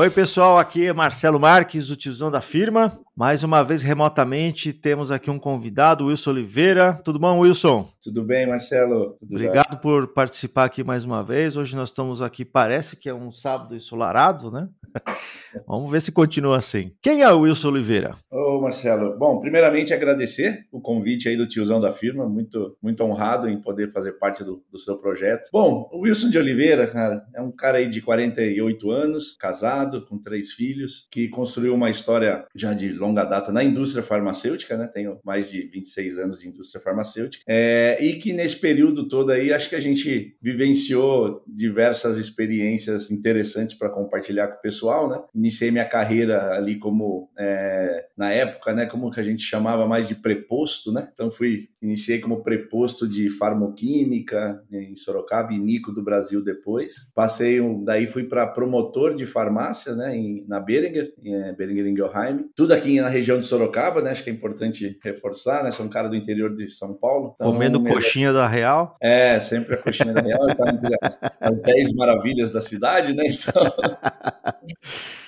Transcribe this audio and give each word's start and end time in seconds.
Oi, 0.00 0.08
pessoal, 0.08 0.56
aqui 0.56 0.86
é 0.86 0.94
Marcelo 0.94 1.38
Marques, 1.38 1.90
o 1.90 1.94
tiozão 1.94 2.30
da 2.30 2.40
firma. 2.40 2.98
Mais 3.14 3.44
uma 3.44 3.62
vez, 3.62 3.82
remotamente, 3.82 4.72
temos 4.72 5.10
aqui 5.10 5.30
um 5.30 5.38
convidado, 5.38 6.06
Wilson 6.06 6.30
Oliveira. 6.30 6.98
Tudo 7.04 7.18
bom, 7.18 7.40
Wilson? 7.40 7.86
Tudo 8.02 8.24
bem, 8.24 8.48
Marcelo? 8.48 9.18
Tudo 9.20 9.34
Obrigado 9.34 9.72
bem? 9.72 9.80
por 9.82 10.08
participar 10.14 10.64
aqui 10.64 10.82
mais 10.82 11.04
uma 11.04 11.22
vez. 11.22 11.54
Hoje 11.54 11.76
nós 11.76 11.90
estamos 11.90 12.22
aqui, 12.22 12.46
parece 12.46 12.96
que 12.96 13.10
é 13.10 13.14
um 13.14 13.30
sábado 13.30 13.76
ensolarado, 13.76 14.50
né? 14.50 14.70
Vamos 15.66 15.90
ver 15.90 16.00
se 16.00 16.12
continua 16.12 16.56
assim. 16.56 16.92
Quem 17.02 17.22
é 17.22 17.32
o 17.32 17.40
Wilson 17.40 17.68
Oliveira? 17.68 18.14
Ô, 18.30 18.60
Marcelo. 18.60 19.16
Bom, 19.18 19.40
primeiramente 19.40 19.92
agradecer 19.92 20.66
o 20.70 20.80
convite 20.80 21.28
aí 21.28 21.36
do 21.36 21.46
tiozão 21.46 21.80
da 21.80 21.92
firma. 21.92 22.28
Muito, 22.28 22.76
muito 22.82 23.02
honrado 23.02 23.48
em 23.48 23.60
poder 23.60 23.92
fazer 23.92 24.12
parte 24.12 24.44
do, 24.44 24.62
do 24.70 24.78
seu 24.78 24.96
projeto. 24.98 25.50
Bom, 25.52 25.88
o 25.92 26.02
Wilson 26.02 26.30
de 26.30 26.38
Oliveira, 26.38 26.86
cara, 26.86 27.24
é 27.34 27.40
um 27.40 27.50
cara 27.50 27.78
aí 27.78 27.88
de 27.88 28.00
48 28.00 28.90
anos, 28.90 29.36
casado, 29.36 30.06
com 30.06 30.18
três 30.18 30.52
filhos, 30.52 31.08
que 31.10 31.28
construiu 31.28 31.74
uma 31.74 31.90
história 31.90 32.44
já 32.54 32.72
de 32.72 32.92
longa 32.92 33.24
data 33.24 33.52
na 33.52 33.64
indústria 33.64 34.02
farmacêutica, 34.02 34.76
né? 34.76 34.86
Tenho 34.86 35.18
mais 35.24 35.50
de 35.50 35.62
26 35.62 36.18
anos 36.18 36.40
de 36.40 36.48
indústria 36.48 36.82
farmacêutica. 36.82 37.44
É, 37.48 37.98
e 38.00 38.14
que 38.14 38.32
nesse 38.32 38.56
período 38.56 39.08
todo 39.08 39.30
aí, 39.30 39.52
acho 39.52 39.68
que 39.68 39.76
a 39.76 39.80
gente 39.80 40.36
vivenciou 40.40 41.42
diversas 41.46 42.18
experiências 42.18 43.10
interessantes 43.10 43.74
para 43.74 43.90
compartilhar 43.90 44.48
com 44.48 44.58
o 44.58 44.62
pessoal, 44.62 44.79
né? 45.08 45.22
iniciei 45.34 45.70
minha 45.70 45.84
carreira 45.84 46.54
ali 46.54 46.78
como 46.78 47.30
é, 47.38 48.06
na 48.16 48.32
época, 48.32 48.72
né, 48.74 48.86
como 48.86 49.10
que 49.10 49.20
a 49.20 49.22
gente 49.22 49.42
chamava 49.42 49.86
mais 49.86 50.08
de 50.08 50.14
preposto, 50.14 50.92
né? 50.92 51.08
Então 51.12 51.30
fui 51.30 51.68
iniciei 51.80 52.18
como 52.18 52.42
preposto 52.42 53.08
de 53.08 53.30
farmoquímica 53.30 54.62
em 54.70 54.94
Sorocaba 54.94 55.52
e 55.52 55.58
Nico 55.58 55.92
do 55.92 56.02
Brasil 56.02 56.44
depois. 56.44 57.10
Passei 57.14 57.60
um, 57.60 57.82
daí 57.82 58.06
fui 58.06 58.24
para 58.24 58.46
promotor 58.46 59.14
de 59.14 59.24
farmácia, 59.24 59.94
né, 59.94 60.14
em, 60.14 60.44
na 60.46 60.60
Beringer, 60.60 61.12
em 61.22 61.34
é, 61.34 61.52
Beringer 61.52 61.86
Ingelheim. 61.86 62.50
Tudo 62.54 62.72
aqui 62.72 63.00
na 63.00 63.08
região 63.08 63.38
de 63.38 63.46
Sorocaba, 63.46 64.02
né? 64.02 64.10
Acho 64.10 64.22
que 64.22 64.30
é 64.30 64.32
importante 64.32 64.98
reforçar, 65.02 65.64
né? 65.64 65.70
Sou 65.70 65.86
um 65.86 65.90
cara 65.90 66.08
do 66.08 66.16
interior 66.16 66.54
de 66.54 66.68
São 66.68 66.94
Paulo. 66.94 67.32
Então, 67.34 67.52
Comendo 67.52 67.82
coxinha 67.82 68.32
da 68.32 68.46
Real? 68.46 68.96
É, 69.00 69.40
sempre 69.40 69.74
a 69.74 69.78
coxinha 69.78 70.12
da 70.12 70.20
Real, 70.20 70.46
tá 70.54 70.70
entre 70.72 70.94
as, 71.02 71.20
as 71.40 71.62
10 71.62 71.92
maravilhas 71.94 72.50
da 72.50 72.60
cidade, 72.60 73.14
né? 73.14 73.24
Então 73.26 73.62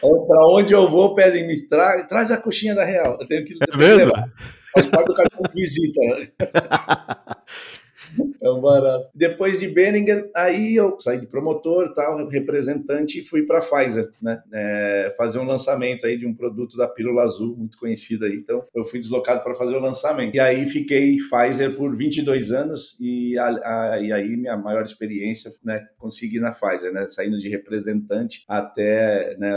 para 0.00 0.46
onde 0.48 0.72
eu 0.72 0.88
vou, 0.88 1.14
pedem 1.14 1.46
me 1.46 1.66
tra 1.66 2.04
traz 2.06 2.30
a 2.30 2.36
coxinha 2.36 2.74
da 2.74 2.84
Real. 2.84 3.16
Eu 3.20 3.26
tenho 3.26 3.44
que 3.44 3.54
é 3.54 3.76
mesmo? 3.76 4.12
Faz 4.72 4.86
parte 4.86 5.06
do 5.06 5.14
cartão 5.14 5.42
de 5.42 5.52
visita. 5.52 6.00
É 8.42 8.50
um 8.50 8.60
barato. 8.60 9.08
Depois 9.14 9.60
de 9.60 9.68
Benninger, 9.68 10.28
aí 10.34 10.74
eu 10.74 10.98
saí 10.98 11.20
de 11.20 11.26
promotor, 11.26 11.94
tal, 11.94 12.28
representante 12.28 13.20
e 13.20 13.22
fui 13.22 13.44
para 13.44 13.58
a 13.58 13.62
Pfizer, 13.62 14.10
né? 14.20 14.42
É, 14.52 15.14
fazer 15.16 15.38
um 15.38 15.44
lançamento 15.44 16.04
aí 16.04 16.18
de 16.18 16.26
um 16.26 16.34
produto 16.34 16.76
da 16.76 16.88
Pílula 16.88 17.22
Azul, 17.22 17.56
muito 17.56 17.78
conhecido 17.78 18.24
aí. 18.24 18.34
Então, 18.34 18.62
eu 18.74 18.84
fui 18.84 18.98
deslocado 18.98 19.42
para 19.42 19.54
fazer 19.54 19.76
o 19.76 19.80
lançamento. 19.80 20.34
E 20.34 20.40
aí 20.40 20.66
fiquei 20.66 21.16
Pfizer 21.16 21.76
por 21.76 21.96
22 21.96 22.50
anos 22.50 22.98
e, 23.00 23.38
a, 23.38 23.46
a, 23.46 24.00
e 24.00 24.12
aí 24.12 24.36
minha 24.36 24.56
maior 24.56 24.84
experiência, 24.84 25.52
né? 25.64 25.86
Consegui 25.96 26.40
na 26.40 26.50
Pfizer, 26.50 26.92
né? 26.92 27.06
Saindo 27.06 27.38
de 27.38 27.48
representante 27.48 28.44
até 28.48 29.36
né, 29.38 29.52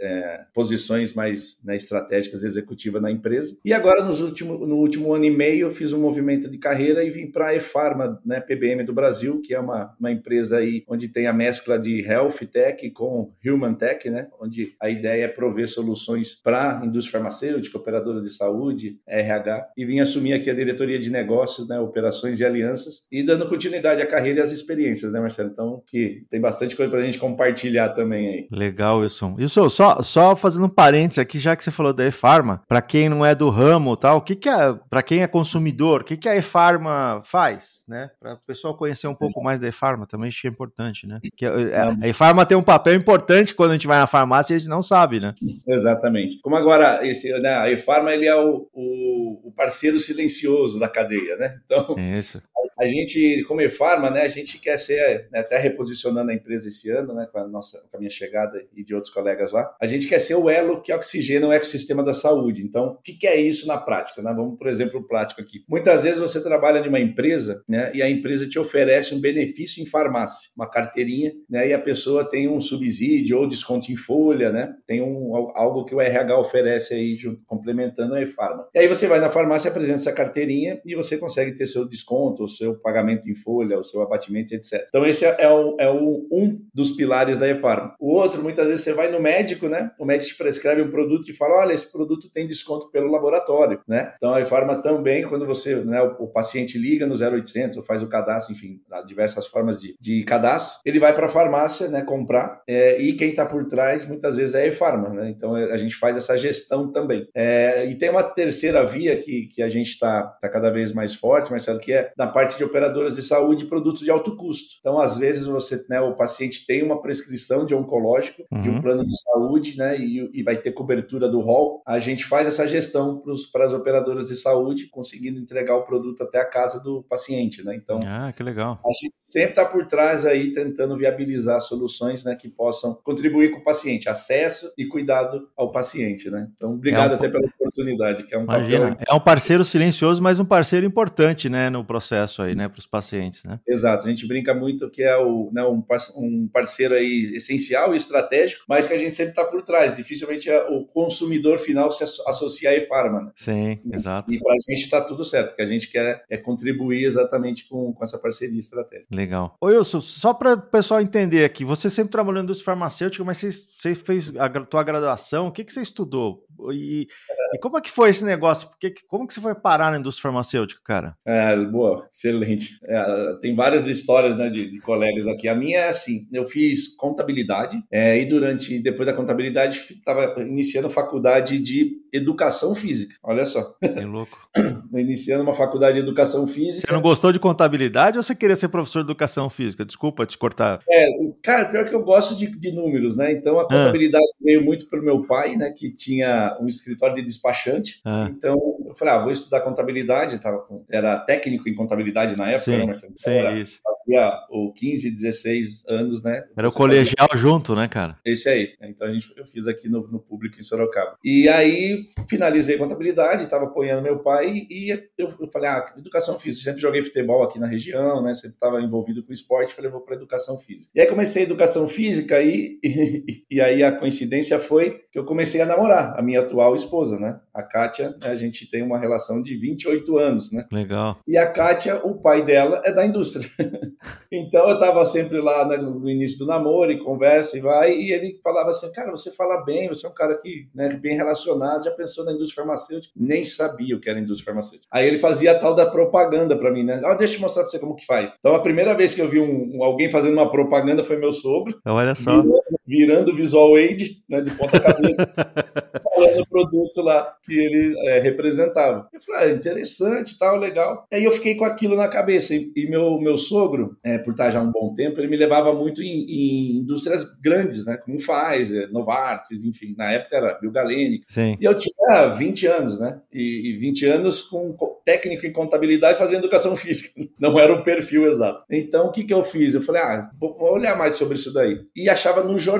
é, 0.00 0.40
posições 0.52 1.14
mais 1.14 1.62
né, 1.64 1.76
estratégicas 1.76 2.42
executivas 2.42 3.00
na 3.00 3.10
empresa. 3.10 3.56
E 3.64 3.72
agora, 3.72 4.02
nos 4.04 4.20
último, 4.20 4.66
no 4.66 4.76
último 4.76 5.14
ano 5.14 5.24
e 5.24 5.30
meio, 5.30 5.68
eu 5.68 5.70
fiz 5.70 5.92
um 5.92 6.00
movimento 6.00 6.50
de 6.50 6.58
carreira 6.58 7.04
e 7.04 7.10
vim 7.10 7.30
para 7.30 7.48
a 7.48 7.54
EFAR, 7.54 7.84
Pharma, 7.84 8.20
né, 8.24 8.40
PBM 8.40 8.84
do 8.84 8.92
Brasil, 8.92 9.40
que 9.40 9.54
é 9.54 9.60
uma, 9.60 9.94
uma 9.98 10.10
empresa 10.10 10.58
aí 10.58 10.84
onde 10.88 11.08
tem 11.08 11.26
a 11.26 11.32
mescla 11.32 11.78
de 11.78 12.00
Health 12.00 12.46
Tech 12.50 12.90
com 12.90 13.32
Human 13.44 13.74
Tech, 13.74 14.08
né, 14.08 14.28
onde 14.40 14.74
a 14.80 14.88
ideia 14.88 15.24
é 15.24 15.28
prover 15.28 15.68
soluções 15.68 16.34
para 16.34 16.80
a 16.80 16.86
indústria 16.86 17.20
farmacêutica, 17.20 17.78
operadoras 17.78 18.22
de 18.22 18.30
saúde, 18.30 18.98
RH, 19.06 19.68
e 19.76 19.84
vim 19.84 20.00
assumir 20.00 20.32
aqui 20.32 20.50
a 20.50 20.54
diretoria 20.54 20.98
de 20.98 21.10
negócios, 21.10 21.68
né, 21.68 21.78
operações 21.78 22.40
e 22.40 22.44
alianças, 22.44 23.06
e 23.10 23.22
dando 23.22 23.48
continuidade 23.48 24.02
à 24.02 24.06
carreira 24.06 24.40
e 24.40 24.42
às 24.42 24.52
experiências, 24.52 25.12
né, 25.12 25.20
Marcelo? 25.20 25.50
Então, 25.52 25.82
que 25.86 26.24
tem 26.30 26.40
bastante 26.40 26.74
coisa 26.74 26.90
para 26.90 27.00
a 27.00 27.04
gente 27.04 27.18
compartilhar 27.18 27.90
também 27.90 28.28
aí. 28.28 28.48
Legal, 28.50 28.98
Wilson. 28.98 29.34
Wilson, 29.38 29.68
só, 29.68 30.02
só 30.02 30.34
fazendo 30.34 30.66
um 30.66 30.70
parênteses 30.70 31.18
aqui, 31.18 31.38
já 31.38 31.54
que 31.54 31.62
você 31.62 31.70
falou 31.70 31.92
da 31.92 32.06
E-Pharma, 32.06 32.62
para 32.68 32.82
quem 32.82 33.08
não 33.08 33.24
é 33.24 33.34
do 33.34 33.50
ramo 33.50 33.96
tal, 33.96 34.18
o 34.18 34.22
que, 34.22 34.34
que 34.34 34.48
é, 34.48 34.74
para 34.88 35.02
quem 35.02 35.22
é 35.22 35.26
consumidor, 35.26 36.00
o 36.00 36.04
que, 36.04 36.16
que 36.16 36.28
a 36.28 36.36
E-Pharma 36.36 37.22
faz? 37.24 37.84
né? 37.88 38.10
Para 38.24 38.36
o 38.36 38.38
pessoal 38.46 38.74
conhecer 38.74 39.06
um 39.06 39.14
pouco 39.14 39.42
mais 39.42 39.60
da 39.60 39.68
E-Pharma 39.68 40.06
também, 40.06 40.28
acho 40.28 40.40
que 40.40 40.46
é 40.46 40.50
importante, 40.50 41.06
né? 41.06 41.20
Que 41.36 41.44
a, 41.44 41.90
a 42.00 42.08
E-Pharma 42.08 42.46
tem 42.46 42.56
um 42.56 42.62
papel 42.62 42.94
importante 42.94 43.54
quando 43.54 43.72
a 43.72 43.74
gente 43.74 43.86
vai 43.86 43.98
na 43.98 44.06
farmácia 44.06 44.54
e 44.54 44.56
a 44.56 44.58
gente 44.58 44.70
não 44.70 44.82
sabe, 44.82 45.20
né? 45.20 45.34
Exatamente. 45.68 46.40
Como 46.40 46.56
agora, 46.56 47.06
esse, 47.06 47.30
né, 47.40 47.54
a 47.54 47.70
E-Pharma 47.70 48.14
ele 48.14 48.26
é 48.26 48.34
o, 48.34 48.66
o, 48.72 49.48
o, 49.48 49.52
parceiro 49.54 50.00
silencioso 50.00 50.80
da 50.80 50.88
cadeia, 50.88 51.36
né? 51.36 51.58
Então, 51.66 51.96
Isso 51.98 52.40
a 52.84 52.86
gente, 52.86 53.42
como 53.48 53.62
E-Pharma, 53.62 54.10
né, 54.10 54.22
a 54.22 54.28
gente 54.28 54.58
quer 54.58 54.78
ser, 54.78 55.28
né, 55.32 55.40
até 55.40 55.58
reposicionando 55.58 56.30
a 56.30 56.34
empresa 56.34 56.68
esse 56.68 56.90
ano, 56.90 57.14
né, 57.14 57.26
com 57.32 57.38
a, 57.38 57.48
nossa, 57.48 57.82
com 57.90 57.96
a 57.96 57.98
minha 57.98 58.10
chegada 58.10 58.62
e 58.76 58.84
de 58.84 58.94
outros 58.94 59.12
colegas 59.12 59.52
lá, 59.52 59.74
a 59.80 59.86
gente 59.86 60.06
quer 60.06 60.18
ser 60.18 60.34
o 60.34 60.50
elo 60.50 60.82
que 60.82 60.92
oxigena 60.92 61.48
o 61.48 61.52
ecossistema 61.52 62.02
da 62.02 62.12
saúde. 62.12 62.62
Então, 62.62 62.88
o 62.88 63.02
que, 63.02 63.14
que 63.14 63.26
é 63.26 63.36
isso 63.36 63.66
na 63.66 63.78
prática? 63.78 64.20
Né? 64.20 64.32
Vamos, 64.36 64.58
por 64.58 64.66
exemplo, 64.66 65.06
prático 65.06 65.40
aqui. 65.40 65.64
Muitas 65.66 66.04
vezes 66.04 66.18
você 66.18 66.42
trabalha 66.42 66.78
em 66.80 66.88
uma 66.88 67.00
empresa 67.00 67.62
né, 67.66 67.90
e 67.94 68.02
a 68.02 68.10
empresa 68.10 68.46
te 68.46 68.58
oferece 68.58 69.14
um 69.14 69.20
benefício 69.20 69.82
em 69.82 69.86
farmácia, 69.86 70.50
uma 70.54 70.68
carteirinha, 70.68 71.32
né, 71.48 71.68
e 71.68 71.72
a 71.72 71.78
pessoa 71.78 72.28
tem 72.28 72.48
um 72.48 72.60
subsídio 72.60 73.38
ou 73.38 73.48
desconto 73.48 73.90
em 73.90 73.96
folha, 73.96 74.52
né, 74.52 74.74
tem 74.86 75.00
um, 75.00 75.34
algo 75.54 75.84
que 75.84 75.94
o 75.94 76.00
RH 76.00 76.38
oferece 76.38 76.92
aí, 76.92 77.16
complementando 77.46 78.14
a 78.14 78.20
E-Pharma. 78.20 78.68
E 78.74 78.78
aí 78.78 78.88
você 78.88 79.06
vai 79.06 79.20
na 79.20 79.30
farmácia, 79.30 79.70
apresenta 79.70 80.00
essa 80.00 80.12
carteirinha 80.12 80.80
e 80.84 80.94
você 80.94 81.16
consegue 81.16 81.52
ter 81.52 81.66
seu 81.66 81.88
desconto, 81.88 82.48
seu 82.48 82.73
seu 82.74 82.80
pagamento 82.80 83.28
em 83.30 83.34
folha, 83.34 83.78
o 83.78 83.84
seu 83.84 84.02
abatimento, 84.02 84.54
etc. 84.54 84.84
Então, 84.88 85.04
esse 85.04 85.24
é, 85.24 85.48
o, 85.48 85.76
é 85.78 85.90
o, 85.90 86.26
um 86.30 86.60
dos 86.72 86.92
pilares 86.92 87.38
da 87.38 87.48
e-farma. 87.48 87.94
O 87.98 88.12
outro, 88.12 88.42
muitas 88.42 88.66
vezes 88.66 88.82
você 88.82 88.92
vai 88.92 89.10
no 89.10 89.20
médico, 89.20 89.68
né? 89.68 89.90
O 89.98 90.04
médico 90.04 90.32
te 90.32 90.38
prescreve 90.38 90.82
um 90.82 90.90
produto 90.90 91.30
e 91.30 91.32
fala: 91.32 91.60
olha, 91.60 91.72
esse 91.72 91.90
produto 91.90 92.30
tem 92.30 92.46
desconto 92.46 92.90
pelo 92.90 93.10
laboratório, 93.10 93.80
né? 93.86 94.12
Então, 94.16 94.34
a 94.34 94.40
e-farma 94.40 94.76
também, 94.76 95.22
quando 95.24 95.46
você, 95.46 95.76
né, 95.76 96.02
o, 96.02 96.24
o, 96.24 96.28
paciente 96.28 96.78
liga 96.78 97.06
no 97.06 97.14
0800 97.14 97.76
ou 97.76 97.82
faz 97.82 98.02
o 98.02 98.08
cadastro, 98.08 98.54
enfim, 98.54 98.80
diversas 99.06 99.46
formas 99.46 99.80
de, 99.80 99.94
de 100.00 100.24
cadastro, 100.24 100.80
ele 100.84 100.98
vai 100.98 101.14
para 101.14 101.26
a 101.26 101.28
farmácia, 101.28 101.88
né, 101.88 102.02
comprar, 102.02 102.62
é, 102.66 103.00
e 103.00 103.14
quem 103.14 103.30
está 103.30 103.46
por 103.46 103.66
trás, 103.66 104.06
muitas 104.06 104.36
vezes, 104.36 104.54
é 104.54 104.62
a 104.62 104.66
e-farma, 104.66 105.10
né? 105.10 105.30
Então, 105.30 105.56
é, 105.56 105.72
a 105.72 105.76
gente 105.76 105.94
faz 105.96 106.16
essa 106.16 106.36
gestão 106.36 106.90
também. 106.90 107.28
É, 107.34 107.86
e 107.86 107.94
tem 107.94 108.10
uma 108.10 108.22
terceira 108.22 108.84
via 108.84 109.16
que, 109.16 109.46
que 109.46 109.62
a 109.62 109.68
gente 109.68 109.90
está 109.90 110.22
tá 110.22 110.48
cada 110.48 110.70
vez 110.70 110.92
mais 110.92 111.14
forte, 111.14 111.50
Marcelo, 111.50 111.78
que 111.78 111.92
é 111.92 112.12
na 112.16 112.26
parte 112.26 112.53
de 112.56 112.64
operadoras 112.64 113.14
de 113.14 113.22
saúde 113.22 113.66
produtos 113.66 114.02
de 114.02 114.10
alto 114.10 114.36
custo. 114.36 114.76
Então, 114.80 115.00
às 115.00 115.16
vezes, 115.18 115.46
você, 115.46 115.84
né, 115.88 116.00
o 116.00 116.14
paciente 116.14 116.66
tem 116.66 116.82
uma 116.82 117.00
prescrição 117.00 117.66
de 117.66 117.74
oncológico, 117.74 118.42
uhum. 118.50 118.62
de 118.62 118.70
um 118.70 118.74
uhum. 118.74 118.82
plano 118.82 119.06
de 119.06 119.20
saúde, 119.20 119.76
né, 119.76 119.98
e, 119.98 120.30
e, 120.32 120.42
vai 120.42 120.56
ter 120.56 120.72
cobertura 120.72 121.28
do 121.28 121.40
rol. 121.40 121.82
A 121.86 121.98
gente 121.98 122.24
faz 122.24 122.46
essa 122.46 122.66
gestão 122.66 123.22
para 123.52 123.64
as 123.64 123.72
operadoras 123.72 124.28
de 124.28 124.36
saúde, 124.36 124.88
conseguindo 124.88 125.38
entregar 125.38 125.76
o 125.76 125.84
produto 125.84 126.22
até 126.22 126.38
a 126.38 126.44
casa 126.48 126.80
do 126.80 127.02
paciente, 127.02 127.64
né? 127.64 127.74
Então, 127.74 128.00
ah, 128.06 128.32
que 128.32 128.42
legal. 128.42 128.80
A 128.84 128.92
gente 128.92 129.14
sempre 129.18 129.50
está 129.50 129.64
por 129.64 129.86
trás 129.86 130.26
aí 130.26 130.52
tentando 130.52 130.96
viabilizar 130.96 131.60
soluções, 131.60 132.24
né, 132.24 132.34
que 132.34 132.48
possam 132.48 132.94
contribuir 133.02 133.50
com 133.50 133.58
o 133.58 133.64
paciente, 133.64 134.08
acesso 134.08 134.72
e 134.76 134.86
cuidado 134.86 135.48
ao 135.56 135.70
paciente, 135.70 136.30
né? 136.30 136.48
Então, 136.54 136.74
obrigado 136.74 137.12
é 137.12 137.14
um... 137.14 137.16
até 137.16 137.28
pela 137.28 137.46
oportunidade, 137.46 138.24
que 138.24 138.34
é 138.34 138.38
um 138.38 138.44
Imagina, 138.44 138.90
papel... 138.90 139.06
é 139.08 139.14
um 139.14 139.20
parceiro 139.20 139.64
silencioso, 139.64 140.22
mas 140.22 140.38
um 140.38 140.44
parceiro 140.44 140.86
importante, 140.86 141.48
né, 141.48 141.70
no 141.70 141.84
processo 141.84 142.42
aí, 142.44 142.54
né, 142.54 142.68
para 142.68 142.78
os 142.78 142.86
pacientes, 142.86 143.44
né? 143.44 143.60
Exato, 143.66 144.04
a 144.04 144.08
gente 144.08 144.26
brinca 144.26 144.54
muito 144.54 144.88
que 144.90 145.02
é 145.02 145.16
o, 145.16 145.50
né, 145.52 145.62
um 145.64 146.48
parceiro 146.48 146.94
aí 146.94 147.32
essencial 147.34 147.92
e 147.92 147.96
estratégico, 147.96 148.64
mas 148.68 148.86
que 148.86 148.94
a 148.94 148.98
gente 148.98 149.14
sempre 149.14 149.30
está 149.30 149.44
por 149.44 149.62
trás, 149.62 149.96
dificilmente 149.96 150.48
é 150.48 150.66
o 150.68 150.84
consumidor 150.84 151.58
final 151.58 151.90
se 151.90 152.04
associa 152.04 152.70
a 152.70 152.74
e-pharma, 152.74 153.22
né? 153.22 153.32
Sim, 153.34 153.80
exato. 153.92 154.32
E 154.32 154.38
para 154.38 154.54
a 154.54 154.72
gente 154.72 154.84
está 154.84 155.00
tudo 155.00 155.24
certo, 155.24 155.54
que 155.54 155.62
a 155.62 155.66
gente 155.66 155.90
quer 155.90 156.24
é 156.30 156.36
contribuir 156.36 157.04
exatamente 157.04 157.68
com, 157.68 157.92
com 157.92 158.04
essa 158.04 158.18
parceria 158.18 158.58
estratégica. 158.58 159.08
Legal. 159.10 159.56
Oi, 159.60 159.76
Wilson, 159.76 160.00
só 160.00 160.32
para 160.32 160.54
o 160.54 160.62
pessoal 160.62 161.00
entender 161.00 161.44
aqui, 161.44 161.64
você 161.64 161.90
sempre 161.90 162.12
trabalhou 162.12 162.42
no 162.42 162.44
indústria 162.44 162.66
farmacêutica, 162.66 163.24
mas 163.24 163.38
você, 163.38 163.50
você 163.50 163.94
fez 163.94 164.34
a 164.36 164.48
tua 164.48 164.82
graduação, 164.82 165.48
o 165.48 165.52
que, 165.52 165.64
que 165.64 165.72
você 165.72 165.82
estudou? 165.82 166.44
E, 166.72 167.06
E 167.54 167.58
como 167.58 167.78
é 167.78 167.80
que 167.80 167.90
foi 167.90 168.10
esse 168.10 168.24
negócio? 168.24 168.68
Porque, 168.68 168.94
como 169.08 169.26
que 169.26 169.34
você 169.34 169.40
foi 169.40 169.54
parar 169.54 169.90
na 169.90 169.98
indústria 169.98 170.22
farmacêutica, 170.22 170.80
cara? 170.84 171.16
É, 171.24 171.56
boa, 171.56 172.06
excelente. 172.10 172.78
É, 172.84 173.36
tem 173.40 173.54
várias 173.54 173.86
histórias 173.86 174.36
né, 174.36 174.48
de, 174.48 174.70
de, 174.70 174.80
colegas 174.80 175.26
aqui. 175.28 175.48
A 175.48 175.54
minha 175.54 175.78
é 175.78 175.88
assim: 175.88 176.28
eu 176.32 176.44
fiz 176.44 176.96
contabilidade 176.96 177.82
é, 177.90 178.18
e 178.20 178.26
durante, 178.26 178.78
depois 178.78 179.06
da 179.06 179.12
contabilidade, 179.12 179.78
estava 179.90 180.40
iniciando 180.42 180.88
a 180.88 180.90
faculdade 180.90 181.58
de 181.58 182.04
educação 182.12 182.74
física. 182.74 183.14
Olha 183.22 183.44
só. 183.44 183.74
Que 183.80 184.04
louco. 184.04 184.38
iniciando 184.94 185.42
uma 185.42 185.52
faculdade 185.52 185.94
de 185.94 186.00
educação 186.00 186.46
física. 186.46 186.86
Você 186.86 186.92
não 186.92 187.02
gostou 187.02 187.32
de 187.32 187.38
contabilidade 187.38 188.16
ou 188.16 188.22
você 188.22 188.34
queria 188.34 188.56
ser 188.56 188.68
professor 188.68 189.00
de 189.00 189.06
educação 189.10 189.50
física? 189.50 189.84
Desculpa 189.84 190.26
te 190.26 190.38
cortar. 190.38 190.80
É, 190.88 191.06
cara, 191.42 191.66
pior 191.66 191.84
que 191.84 191.94
eu 191.94 192.02
gosto 192.02 192.36
de, 192.36 192.46
de 192.46 192.72
números, 192.72 193.16
né? 193.16 193.32
Então 193.32 193.58
a 193.58 193.62
ah. 193.62 193.64
contabilidade 193.64 194.24
ah. 194.24 194.42
veio 194.42 194.64
muito 194.64 194.88
pelo 194.88 195.02
meu 195.02 195.26
pai, 195.26 195.56
né? 195.56 195.72
Que 195.76 195.92
tinha 195.92 196.53
um 196.60 196.66
escritório 196.66 197.16
de 197.16 197.22
despachante. 197.22 198.00
Ah. 198.04 198.28
Então 198.30 198.54
eu 198.86 198.94
falei, 198.94 199.14
ah, 199.14 199.18
vou 199.18 199.32
estudar 199.32 199.60
contabilidade. 199.60 200.38
Tava 200.38 200.66
era 200.90 201.18
técnico 201.20 201.68
em 201.68 201.74
contabilidade 201.74 202.36
na 202.36 202.48
época, 202.48 202.64
sim, 202.64 202.78
né, 202.78 202.86
Marcelo? 202.86 203.12
Sim, 203.16 203.30
era, 203.30 203.52
isso. 203.58 203.78
Fazia 204.14 204.40
o 204.48 204.72
15, 204.72 205.10
16 205.10 205.84
anos, 205.88 206.22
né? 206.22 206.44
Era 206.56 206.68
o 206.68 206.72
colegial 206.72 207.28
fazia... 207.28 207.42
junto, 207.42 207.74
né, 207.74 207.88
cara? 207.88 208.16
Esse 208.24 208.48
aí. 208.48 208.74
Então 208.82 209.08
a 209.08 209.12
gente, 209.12 209.32
eu 209.36 209.46
fiz 209.46 209.66
aqui 209.66 209.88
no, 209.88 210.06
no 210.08 210.20
público 210.20 210.58
em 210.58 210.62
Sorocaba. 210.62 211.16
E 211.24 211.48
aí 211.48 212.04
finalizei 212.28 212.78
contabilidade, 212.78 213.42
estava 213.42 213.64
apoiando 213.64 214.02
meu 214.02 214.18
pai 214.20 214.66
e 214.70 214.90
eu, 215.18 215.32
eu 215.40 215.48
falei, 215.50 215.68
ah, 215.68 215.94
educação 215.96 216.38
física. 216.38 216.64
Sempre 216.64 216.82
joguei 216.82 217.02
futebol 217.02 217.42
aqui 217.42 217.58
na 217.58 217.66
região, 217.66 218.22
né? 218.22 218.34
Sempre 218.34 218.54
estava 218.54 218.80
envolvido 218.80 219.24
com 219.24 219.32
esporte. 219.32 219.74
Falei, 219.74 219.90
vou 219.90 220.00
para 220.00 220.14
educação 220.14 220.56
física. 220.58 220.90
E 220.94 221.00
aí 221.00 221.06
comecei 221.06 221.42
educação 221.42 221.88
física 221.88 222.40
e, 222.40 222.78
e, 222.84 223.44
e 223.50 223.60
aí 223.60 223.82
a 223.82 223.92
coincidência 223.92 224.58
foi 224.58 225.00
que 225.10 225.18
eu 225.18 225.24
comecei 225.24 225.60
a 225.60 225.66
namorar 225.66 226.18
a 226.18 226.22
minha 226.22 226.40
atual 226.40 226.76
esposa, 226.76 227.18
né? 227.18 227.40
A 227.52 227.62
Kátia, 227.62 228.10
né? 228.10 228.30
a 228.30 228.34
gente 228.34 228.68
tem 228.70 228.82
uma 228.82 228.98
relação 228.98 229.42
de 229.42 229.56
28 229.56 230.18
anos, 230.18 230.52
né? 230.52 230.66
Legal. 230.70 231.18
E 231.26 231.36
a 231.36 231.50
Kátia, 231.50 231.96
o 232.04 232.14
pai 232.20 232.44
dela 232.44 232.82
é 232.84 232.92
da 232.92 233.04
indústria. 233.04 233.48
então 234.30 234.68
eu 234.68 234.74
estava 234.74 235.04
sempre 235.06 235.40
lá 235.40 235.66
né, 235.66 235.76
no 235.76 236.08
início 236.08 236.38
do 236.38 236.46
namoro 236.46 236.90
e 236.90 236.98
conversa 236.98 237.56
e 237.56 237.60
vai, 237.60 237.92
e 237.92 238.12
ele 238.12 238.38
falava 238.42 238.70
assim, 238.70 238.90
cara, 238.92 239.10
você 239.10 239.32
fala 239.32 239.62
bem, 239.64 239.88
você 239.88 240.06
é 240.06 240.08
um 240.08 240.14
cara 240.14 240.36
que, 240.36 240.68
né, 240.74 240.88
bem 241.00 241.16
relacionado, 241.16 241.84
já 241.84 241.90
pensou 241.90 242.24
na 242.24 242.32
indústria 242.32 242.64
farmacêutica? 242.64 243.12
Nem 243.16 243.44
sabia 243.44 243.96
o 243.96 244.00
que 244.00 244.08
era 244.08 244.18
indústria 244.18 244.46
farmacêutica. 244.46 244.88
Aí 244.90 245.06
ele 245.06 245.18
fazia 245.18 245.52
a 245.52 245.58
tal 245.58 245.74
da 245.74 245.86
propaganda 245.86 246.56
para 246.56 246.70
mim, 246.70 246.82
né? 246.82 247.00
Ah, 247.04 247.14
deixa 247.14 247.36
eu 247.36 247.40
mostrar 247.40 247.62
para 247.62 247.70
você 247.70 247.78
como 247.78 247.94
que 247.94 248.06
faz. 248.06 248.34
Então 248.38 248.54
a 248.54 248.60
primeira 248.60 248.94
vez 248.94 249.14
que 249.14 249.20
eu 249.20 249.28
vi 249.28 249.40
um, 249.40 249.76
um, 249.76 249.84
alguém 249.84 250.10
fazendo 250.10 250.34
uma 250.34 250.50
propaganda 250.50 251.02
foi 251.02 251.16
meu 251.16 251.32
sogro. 251.32 251.80
Olha 251.84 252.14
só. 252.14 252.30
Virando, 252.30 252.54
virando 252.86 253.34
visual 253.34 253.74
aid, 253.76 254.22
né, 254.28 254.40
de 254.40 254.50
ponta 254.52 254.80
cabeça, 254.80 255.26
falando 256.02 256.40
o 256.40 256.48
produto 256.48 257.00
lá 257.00 257.36
que 257.42 257.58
ele 257.58 257.94
é, 258.08 258.20
representava. 258.20 259.08
Eu 259.12 259.20
falei, 259.20 259.48
ah, 259.48 259.54
interessante, 259.54 260.38
tal, 260.38 260.56
legal. 260.56 261.06
Aí 261.12 261.24
eu 261.24 261.32
fiquei 261.32 261.54
com 261.54 261.64
aquilo 261.64 261.96
na 261.96 262.08
cabeça. 262.08 262.54
E, 262.54 262.72
e 262.76 262.88
meu, 262.88 263.18
meu 263.18 263.38
sogro, 263.38 263.96
é, 264.02 264.18
por 264.18 264.32
estar 264.32 264.50
já 264.50 264.60
um 264.60 264.70
bom 264.70 264.92
tempo, 264.94 265.20
ele 265.20 265.28
me 265.28 265.36
levava 265.36 265.72
muito 265.72 266.02
em, 266.02 266.06
em 266.06 266.76
indústrias 266.78 267.24
grandes, 267.40 267.84
né? 267.84 267.96
Como 267.96 268.18
Pfizer, 268.18 268.90
Novartis, 268.92 269.64
enfim. 269.64 269.94
Na 269.96 270.12
época 270.12 270.36
era 270.36 270.58
Bill 270.60 270.72
Galenic. 270.72 271.24
Sim. 271.28 271.56
E 271.60 271.64
eu 271.64 271.74
tinha 271.74 272.28
20 272.28 272.66
anos, 272.66 272.98
né? 272.98 273.20
E, 273.32 273.70
e 273.70 273.78
20 273.78 274.06
anos 274.06 274.42
com 274.42 274.74
técnico 275.04 275.46
em 275.46 275.52
contabilidade 275.52 276.18
fazendo 276.18 276.40
educação 276.40 276.74
física. 276.76 277.22
Não 277.38 277.58
era 277.58 277.72
o 277.72 277.82
perfil 277.82 278.26
exato. 278.26 278.64
Então, 278.70 279.06
o 279.06 279.10
que, 279.10 279.24
que 279.24 279.34
eu 279.34 279.44
fiz? 279.44 279.74
Eu 279.74 279.82
falei, 279.82 280.02
ah, 280.02 280.30
vou, 280.38 280.56
vou 280.56 280.72
olhar 280.72 280.96
mais 280.96 281.14
sobre 281.14 281.34
isso 281.34 281.52
daí. 281.52 281.80
E 281.94 282.08
achava 282.08 282.42
no 282.42 282.58
jornal, 282.58 282.73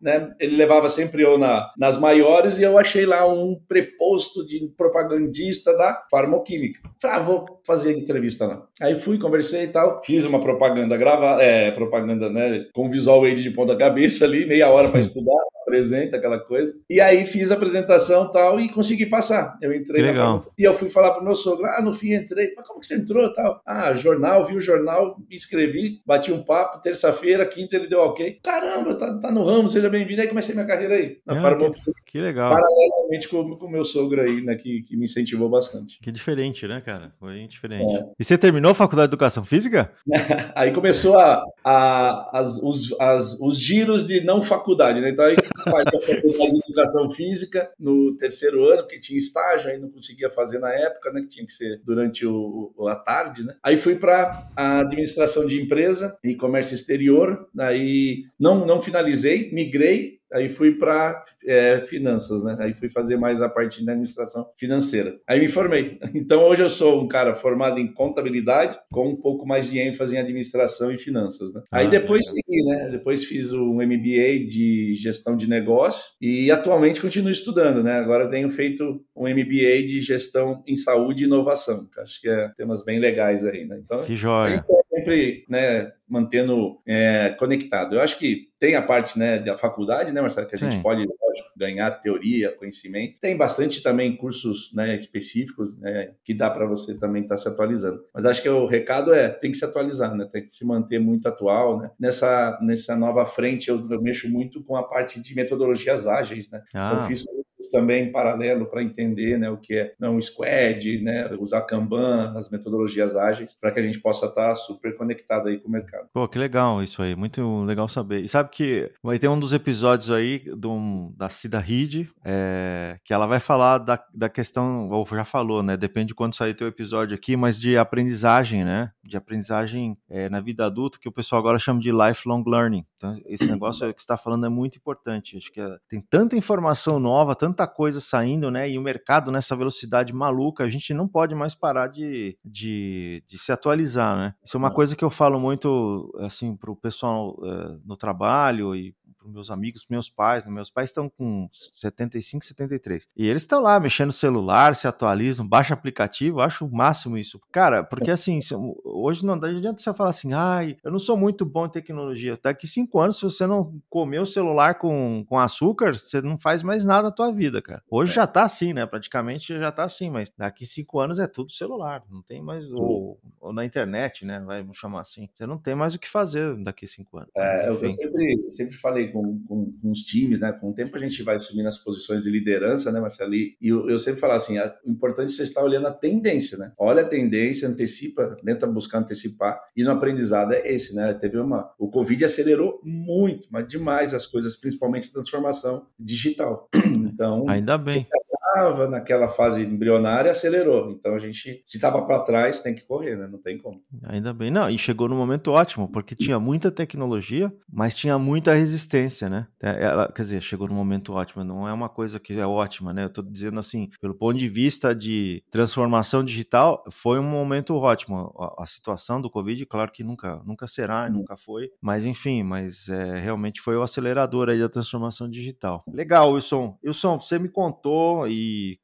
né? 0.00 0.32
Ele 0.40 0.56
levava 0.56 0.88
sempre 0.88 1.22
eu 1.22 1.38
na, 1.38 1.70
nas 1.76 1.98
maiores 1.98 2.58
e 2.58 2.62
eu 2.62 2.78
achei 2.78 3.04
lá 3.04 3.26
um 3.26 3.54
preposto 3.68 4.44
de 4.46 4.66
propagandista 4.76 5.76
da 5.76 6.04
farmoquímica. 6.10 6.80
Falei, 7.00 7.16
ah, 7.16 7.20
vou 7.20 7.60
fazer 7.64 7.96
entrevista 7.96 8.46
lá. 8.46 8.66
Aí 8.80 8.94
fui, 8.96 9.18
conversei 9.18 9.64
e 9.64 9.68
tal, 9.68 10.00
fiz 10.02 10.24
uma 10.24 10.40
propaganda 10.40 10.96
gravada, 10.96 11.42
é, 11.42 11.70
propaganda, 11.70 12.30
né, 12.30 12.64
com 12.72 12.90
visual 12.90 13.24
aid 13.24 13.42
de 13.42 13.50
ponta 13.50 13.76
cabeça 13.76 14.24
ali, 14.24 14.46
meia 14.46 14.68
hora 14.70 14.88
para 14.88 14.98
estudar 15.00 15.36
apresenta 15.68 16.16
aquela 16.16 16.38
coisa. 16.38 16.74
E 16.88 17.00
aí 17.00 17.24
fiz 17.26 17.50
a 17.50 17.54
apresentação 17.54 18.30
tal 18.30 18.58
e 18.58 18.68
consegui 18.68 19.06
passar. 19.06 19.56
Eu 19.60 19.72
entrei 19.74 20.02
que 20.02 20.18
na 20.18 20.40
e 20.58 20.64
eu 20.64 20.74
fui 20.74 20.88
falar 20.88 21.12
pro 21.12 21.24
meu 21.24 21.34
sogro, 21.34 21.66
ah, 21.66 21.82
no 21.82 21.92
fim 21.92 22.14
entrei. 22.14 22.54
Mas 22.56 22.66
como 22.66 22.80
que 22.80 22.86
você 22.86 22.96
entrou 22.96 23.32
tal? 23.32 23.60
Ah, 23.64 23.94
jornal, 23.94 24.44
vi 24.46 24.56
o 24.56 24.60
jornal, 24.60 25.16
me 25.28 25.36
inscrevi, 25.36 26.00
bati 26.04 26.32
um 26.32 26.42
papo, 26.42 26.80
terça-feira, 26.80 27.46
quinta 27.46 27.76
ele 27.76 27.86
deu 27.86 28.00
ok. 28.00 28.38
Caramba, 28.42 28.94
tá, 28.94 29.18
tá 29.20 29.30
no 29.30 29.44
ramo, 29.44 29.68
seja 29.68 29.88
bem-vindo. 29.88 30.22
Aí 30.22 30.28
comecei 30.28 30.54
minha 30.54 30.66
carreira 30.66 30.94
aí, 30.94 31.18
na 31.26 31.34
ah, 31.34 31.56
que, 31.56 31.92
que, 32.06 32.20
legal. 32.20 32.50
Paralelamente 32.50 33.28
com 33.28 33.40
o 33.40 33.70
meu 33.70 33.84
sogro 33.84 34.20
aí, 34.22 34.42
né, 34.42 34.54
que, 34.54 34.82
que 34.82 34.96
me 34.96 35.04
incentivou 35.04 35.48
bastante. 35.48 35.98
Que 36.00 36.10
diferente, 36.10 36.66
né, 36.66 36.80
cara? 36.80 37.12
Foi 37.20 37.46
diferente. 37.46 37.94
É. 37.94 38.04
E 38.18 38.24
você 38.24 38.38
terminou 38.38 38.70
a 38.70 38.74
faculdade 38.74 39.08
de 39.08 39.14
educação 39.14 39.44
física? 39.44 39.92
aí 40.54 40.72
começou 40.72 41.18
a, 41.18 41.42
a, 41.64 42.38
as, 42.38 42.62
os, 42.62 42.98
as, 43.00 43.38
os 43.40 43.58
giros 43.60 44.06
de 44.06 44.22
não 44.22 44.42
faculdade, 44.42 45.00
né? 45.00 45.10
Então 45.10 45.24
aí 45.24 45.36
faculdade 45.58 46.52
de 46.52 46.58
educação 46.66 47.10
física 47.10 47.70
no 47.78 48.16
terceiro 48.16 48.64
ano, 48.64 48.86
que 48.86 48.98
tinha 48.98 49.18
estágio, 49.18 49.70
aí 49.70 49.78
não 49.78 49.90
conseguia 49.90 50.30
fazer 50.30 50.58
na 50.58 50.72
época, 50.72 51.12
né? 51.12 51.22
Que 51.22 51.28
tinha 51.28 51.46
que 51.46 51.52
ser 51.52 51.80
durante 51.84 52.26
o, 52.26 52.72
o 52.76 52.88
a 52.88 52.96
tarde, 52.96 53.44
né? 53.44 53.54
Aí 53.62 53.76
fui 53.76 53.96
para 53.96 54.50
a 54.56 54.80
administração 54.80 55.46
de 55.46 55.60
empresa 55.60 56.18
e 56.22 56.34
comércio 56.34 56.74
exterior, 56.74 57.48
aí 57.58 58.24
não, 58.38 58.66
não 58.66 58.80
finalizei, 58.80 59.50
migrei 59.52 60.17
Aí 60.32 60.48
fui 60.48 60.72
para 60.72 61.22
é, 61.46 61.80
finanças, 61.80 62.42
né? 62.42 62.56
Aí 62.60 62.74
fui 62.74 62.88
fazer 62.88 63.16
mais 63.16 63.40
a 63.40 63.48
parte 63.48 63.84
da 63.84 63.92
administração 63.92 64.46
financeira. 64.56 65.18
Aí 65.26 65.40
me 65.40 65.48
formei. 65.48 65.98
Então 66.18 66.42
hoje 66.42 66.62
eu 66.62 66.68
sou 66.68 67.02
um 67.02 67.08
cara 67.08 67.34
formado 67.34 67.78
em 67.78 67.92
contabilidade 67.92 68.76
com 68.90 69.08
um 69.08 69.16
pouco 69.16 69.46
mais 69.46 69.70
de 69.70 69.78
ênfase 69.78 70.16
em 70.16 70.18
administração 70.18 70.90
e 70.90 70.98
finanças, 70.98 71.52
né? 71.54 71.62
Aí 71.70 71.86
ah, 71.86 71.90
depois 71.90 72.26
é. 72.26 72.30
segui, 72.30 72.64
né? 72.64 72.88
Depois 72.90 73.24
fiz 73.24 73.52
um 73.52 73.74
MBA 73.74 74.46
de 74.46 74.94
gestão 74.96 75.36
de 75.36 75.48
negócio 75.48 76.12
e 76.20 76.50
atualmente 76.50 77.00
continuo 77.00 77.30
estudando, 77.30 77.82
né? 77.82 77.98
Agora 77.98 78.24
eu 78.24 78.28
tenho 78.28 78.50
feito 78.50 79.00
um 79.18 79.28
MBA 79.28 79.82
de 79.86 80.00
gestão 80.00 80.62
em 80.66 80.76
saúde 80.76 81.24
e 81.24 81.26
inovação. 81.26 81.88
Acho 81.98 82.20
que 82.20 82.28
é 82.28 82.48
temas 82.56 82.84
bem 82.84 82.98
legais 82.98 83.44
aí, 83.44 83.64
né? 83.64 83.80
Então, 83.82 84.04
que 84.04 84.14
joia. 84.14 84.46
a 84.46 84.50
gente 84.50 84.66
sempre, 84.94 85.44
né, 85.48 85.92
mantendo 86.08 86.80
é, 86.86 87.30
conectado. 87.38 87.96
Eu 87.96 88.00
acho 88.00 88.18
que 88.18 88.48
tem 88.58 88.74
a 88.74 88.82
parte 88.82 89.18
né, 89.18 89.38
da 89.38 89.56
faculdade, 89.56 90.12
né, 90.12 90.20
Marcelo, 90.20 90.46
que 90.46 90.54
a 90.54 90.58
gente 90.58 90.72
Sim. 90.72 90.82
pode, 90.82 91.00
lógico, 91.00 91.48
ganhar 91.56 91.90
teoria, 91.92 92.54
conhecimento. 92.56 93.20
Tem 93.20 93.36
bastante 93.36 93.82
também 93.82 94.16
cursos 94.16 94.72
né, 94.74 94.94
específicos 94.94 95.78
né, 95.78 96.12
que 96.24 96.34
dá 96.34 96.50
para 96.50 96.66
você 96.66 96.96
também 96.96 97.22
estar 97.22 97.36
tá 97.36 97.40
se 97.40 97.48
atualizando. 97.48 98.02
Mas 98.12 98.24
acho 98.24 98.42
que 98.42 98.48
o 98.48 98.66
recado 98.66 99.12
é, 99.12 99.28
tem 99.28 99.50
que 99.50 99.58
se 99.58 99.64
atualizar, 99.64 100.14
né, 100.14 100.26
tem 100.30 100.46
que 100.46 100.54
se 100.54 100.64
manter 100.64 100.98
muito 100.98 101.28
atual. 101.28 101.78
Né? 101.78 101.90
Nessa, 101.98 102.58
nessa 102.62 102.96
nova 102.96 103.26
frente, 103.26 103.68
eu, 103.68 103.86
eu 103.90 104.00
mexo 104.00 104.28
muito 104.30 104.62
com 104.64 104.76
a 104.76 104.82
parte 104.82 105.20
de 105.20 105.34
metodologias 105.34 106.06
ágeis. 106.06 106.50
Né? 106.50 106.62
Ah. 106.74 106.98
Eu 107.00 107.02
fiz 107.02 107.24
também 107.70 108.04
em 108.04 108.12
paralelo 108.12 108.66
para 108.66 108.82
entender 108.82 109.38
né, 109.38 109.50
o 109.50 109.56
que 109.56 109.74
é 109.74 109.94
não, 109.98 110.20
squad, 110.20 111.02
né, 111.02 111.30
usar 111.38 111.62
Kanban, 111.62 112.34
as 112.36 112.50
metodologias 112.50 113.16
ágeis, 113.16 113.56
para 113.58 113.70
que 113.70 113.80
a 113.80 113.82
gente 113.82 114.00
possa 114.00 114.26
estar 114.26 114.50
tá 114.50 114.56
super 114.56 114.96
conectado 114.96 115.48
aí 115.48 115.58
com 115.58 115.68
o 115.68 115.72
mercado. 115.72 116.08
Pô, 116.12 116.26
que 116.28 116.38
legal 116.38 116.82
isso 116.82 117.02
aí, 117.02 117.14
muito 117.14 117.62
legal 117.62 117.88
saber. 117.88 118.20
E 118.20 118.28
sabe 118.28 118.50
que 118.50 118.90
vai 119.02 119.18
ter 119.18 119.28
um 119.28 119.38
dos 119.38 119.52
episódios 119.52 120.10
aí 120.10 120.40
do, 120.56 121.12
da 121.16 121.28
Cida 121.28 121.58
Reed, 121.58 122.08
é, 122.24 122.98
que 123.04 123.12
ela 123.12 123.26
vai 123.26 123.40
falar 123.40 123.78
da, 123.78 124.02
da 124.14 124.28
questão, 124.28 124.88
ou 124.90 125.06
já 125.06 125.24
falou, 125.24 125.62
né, 125.62 125.76
depende 125.76 126.08
de 126.08 126.14
quando 126.14 126.34
sair 126.34 126.54
teu 126.54 126.66
episódio 126.66 127.14
aqui, 127.14 127.36
mas 127.36 127.60
de 127.60 127.76
aprendizagem, 127.76 128.64
né, 128.64 128.90
de 129.04 129.16
aprendizagem 129.16 129.96
é, 130.08 130.28
na 130.28 130.40
vida 130.40 130.66
adulta, 130.66 130.98
que 131.00 131.08
o 131.08 131.12
pessoal 131.12 131.40
agora 131.40 131.58
chama 131.58 131.80
de 131.80 131.90
lifelong 131.90 132.44
learning. 132.46 132.84
Então, 132.96 133.16
esse 133.26 133.46
negócio 133.46 133.80
que 133.94 134.00
você 134.00 134.04
está 134.04 134.16
falando 134.16 134.46
é 134.46 134.48
muito 134.48 134.76
importante. 134.76 135.36
Acho 135.36 135.52
que 135.52 135.60
é, 135.60 135.76
tem 135.88 136.00
tanta 136.00 136.36
informação 136.36 136.98
nova, 136.98 137.34
tanto 137.34 137.57
tanta 137.58 137.66
coisa 137.66 137.98
saindo, 137.98 138.50
né? 138.50 138.70
E 138.70 138.78
o 138.78 138.82
mercado 138.82 139.32
nessa 139.32 139.56
velocidade 139.56 140.12
maluca, 140.12 140.62
a 140.62 140.70
gente 140.70 140.94
não 140.94 141.08
pode 141.08 141.34
mais 141.34 141.54
parar 141.56 141.88
de, 141.88 142.38
de, 142.44 143.24
de 143.26 143.36
se 143.36 143.50
atualizar, 143.50 144.16
né? 144.16 144.34
Isso 144.44 144.56
é 144.56 144.58
uma 144.58 144.70
coisa 144.70 144.94
que 144.94 145.04
eu 145.04 145.10
falo 145.10 145.40
muito, 145.40 146.12
assim, 146.20 146.56
para 146.56 146.70
o 146.70 146.76
pessoal 146.76 147.30
uh, 147.38 147.80
no 147.84 147.96
trabalho 147.96 148.76
e 148.76 148.94
para 149.28 149.34
meus 149.34 149.50
amigos, 149.50 149.86
meus 149.88 150.08
pais, 150.08 150.44
né? 150.44 150.52
meus 150.52 150.70
pais 150.70 150.90
estão 150.90 151.08
com 151.08 151.48
75, 151.52 152.44
73. 152.44 153.06
E 153.16 153.26
eles 153.26 153.42
estão 153.42 153.60
lá 153.60 153.78
mexendo 153.78 154.08
no 154.08 154.12
celular, 154.12 154.74
se 154.74 154.88
atualizam, 154.88 155.46
baixa 155.46 155.74
aplicativo, 155.74 156.40
acho 156.40 156.66
o 156.66 156.74
máximo 156.74 157.18
isso. 157.18 157.40
Cara, 157.52 157.84
porque 157.84 158.10
assim, 158.10 158.38
hoje 158.84 159.24
não 159.24 159.34
adianta 159.34 159.80
você 159.80 159.92
falar 159.92 160.10
assim, 160.10 160.32
ai, 160.32 160.76
eu 160.82 160.90
não 160.90 160.98
sou 160.98 161.16
muito 161.16 161.44
bom 161.44 161.66
em 161.66 161.70
tecnologia. 161.70 162.38
Daqui 162.42 162.66
cinco 162.66 162.98
anos, 163.00 163.16
se 163.16 163.22
você 163.22 163.46
não 163.46 163.80
comer 163.90 164.20
o 164.20 164.26
celular 164.26 164.76
com, 164.76 165.24
com 165.28 165.38
açúcar, 165.38 165.98
você 165.98 166.20
não 166.22 166.38
faz 166.38 166.62
mais 166.62 166.84
nada 166.84 167.04
na 167.04 167.10
tua 167.10 167.30
vida, 167.30 167.60
cara. 167.60 167.82
Hoje 167.90 168.12
é. 168.12 168.14
já 168.16 168.26
tá 168.26 168.44
assim, 168.44 168.72
né? 168.72 168.86
Praticamente 168.86 169.58
já 169.58 169.70
tá 169.70 169.84
assim, 169.84 170.10
mas 170.10 170.32
daqui 170.36 170.64
cinco 170.64 171.00
anos 171.00 171.18
é 171.18 171.26
tudo 171.26 171.52
celular, 171.52 172.02
não 172.10 172.22
tem 172.22 172.42
mais, 172.42 172.70
ou, 172.72 173.18
ou 173.40 173.52
na 173.52 173.64
internet, 173.64 174.24
né? 174.24 174.40
Vai 174.40 174.66
chamar 174.72 175.00
assim. 175.00 175.28
Você 175.32 175.46
não 175.46 175.58
tem 175.58 175.74
mais 175.74 175.94
o 175.94 175.98
que 175.98 176.08
fazer 176.08 176.56
daqui 176.56 176.86
cinco 176.86 177.18
anos. 177.18 177.30
É, 177.36 177.68
eu 177.68 177.90
sempre, 177.90 178.52
sempre 178.52 178.76
falei 178.76 179.08
com 179.08 179.17
com, 179.18 179.40
com, 179.46 179.72
com, 179.72 179.90
os 179.90 180.00
times, 180.04 180.40
né? 180.40 180.52
Com 180.52 180.70
o 180.70 180.72
tempo 180.74 180.96
a 180.96 181.00
gente 181.00 181.22
vai 181.22 181.36
assumindo 181.36 181.68
as 181.68 181.78
posições 181.78 182.22
de 182.22 182.30
liderança, 182.30 182.92
né, 182.92 183.00
Marcelo? 183.00 183.34
E 183.34 183.56
eu, 183.60 183.88
eu 183.88 183.98
sempre 183.98 184.20
falo 184.20 184.34
assim, 184.34 184.58
o 184.84 184.90
importante 184.90 185.32
é 185.32 185.36
você 185.36 185.42
estar 185.42 185.62
olhando 185.64 185.88
a 185.88 185.92
tendência, 185.92 186.56
né? 186.56 186.72
Olha 186.78 187.02
a 187.02 187.06
tendência, 187.06 187.68
antecipa, 187.68 188.36
tenta 188.44 188.66
buscar 188.66 188.98
antecipar. 188.98 189.60
E 189.76 189.82
no 189.82 189.90
aprendizado 189.90 190.52
é 190.52 190.72
esse, 190.72 190.94
né? 190.94 191.12
Teve 191.14 191.38
uma... 191.38 191.70
O 191.78 191.88
Covid 191.88 192.24
acelerou 192.24 192.80
muito, 192.84 193.48
mas 193.50 193.66
demais 193.66 194.14
as 194.14 194.26
coisas, 194.26 194.54
principalmente 194.54 195.08
a 195.08 195.12
transformação 195.12 195.86
digital. 195.98 196.68
Então... 197.08 197.48
Ainda 197.48 197.76
bem 197.78 198.06
estava 198.48 198.88
naquela 198.88 199.28
fase 199.28 199.62
embrionária, 199.62 200.30
acelerou. 200.30 200.90
Então 200.90 201.14
a 201.14 201.18
gente, 201.18 201.62
se 201.64 201.76
estava 201.76 202.04
para 202.04 202.20
trás, 202.20 202.60
tem 202.60 202.74
que 202.74 202.84
correr, 202.84 203.16
né? 203.16 203.28
Não 203.30 203.38
tem 203.38 203.58
como. 203.58 203.80
Ainda 204.06 204.32
bem, 204.32 204.50
não. 204.50 204.68
E 204.68 204.78
chegou 204.78 205.08
no 205.08 205.16
momento 205.16 205.52
ótimo, 205.52 205.88
porque 205.88 206.14
tinha 206.14 206.38
muita 206.38 206.70
tecnologia, 206.70 207.52
mas 207.70 207.94
tinha 207.94 208.18
muita 208.18 208.54
resistência, 208.54 209.28
né? 209.28 209.46
É, 209.60 209.84
ela, 209.84 210.10
quer 210.10 210.22
dizer, 210.22 210.40
chegou 210.40 210.68
no 210.68 210.74
momento 210.74 211.12
ótimo. 211.12 211.44
Não 211.44 211.68
é 211.68 211.72
uma 211.72 211.88
coisa 211.88 212.18
que 212.18 212.34
é 212.34 212.46
ótima, 212.46 212.92
né? 212.92 213.04
Eu 213.04 213.08
estou 213.08 213.24
dizendo 213.24 213.60
assim, 213.60 213.90
pelo 214.00 214.14
ponto 214.14 214.38
de 214.38 214.48
vista 214.48 214.94
de 214.94 215.42
transformação 215.50 216.24
digital, 216.24 216.82
foi 216.90 217.18
um 217.18 217.28
momento 217.28 217.74
ótimo. 217.74 218.34
A, 218.38 218.62
a 218.62 218.66
situação 218.66 219.20
do 219.20 219.30
Covid, 219.30 219.64
claro 219.66 219.92
que 219.92 220.02
nunca, 220.02 220.40
nunca 220.44 220.66
será, 220.66 221.08
nunca 221.08 221.36
foi. 221.36 221.70
Mas 221.80 222.04
enfim, 222.04 222.42
mas 222.42 222.88
é, 222.88 223.18
realmente 223.18 223.60
foi 223.60 223.76
o 223.76 223.82
acelerador 223.82 224.48
aí 224.48 224.58
da 224.58 224.68
transformação 224.68 225.28
digital. 225.28 225.84
Legal, 225.86 226.32
Wilson. 226.32 226.78
Wilson, 226.84 227.20
você 227.20 227.38
me 227.38 227.48
contou 227.48 228.26
e 228.28 228.37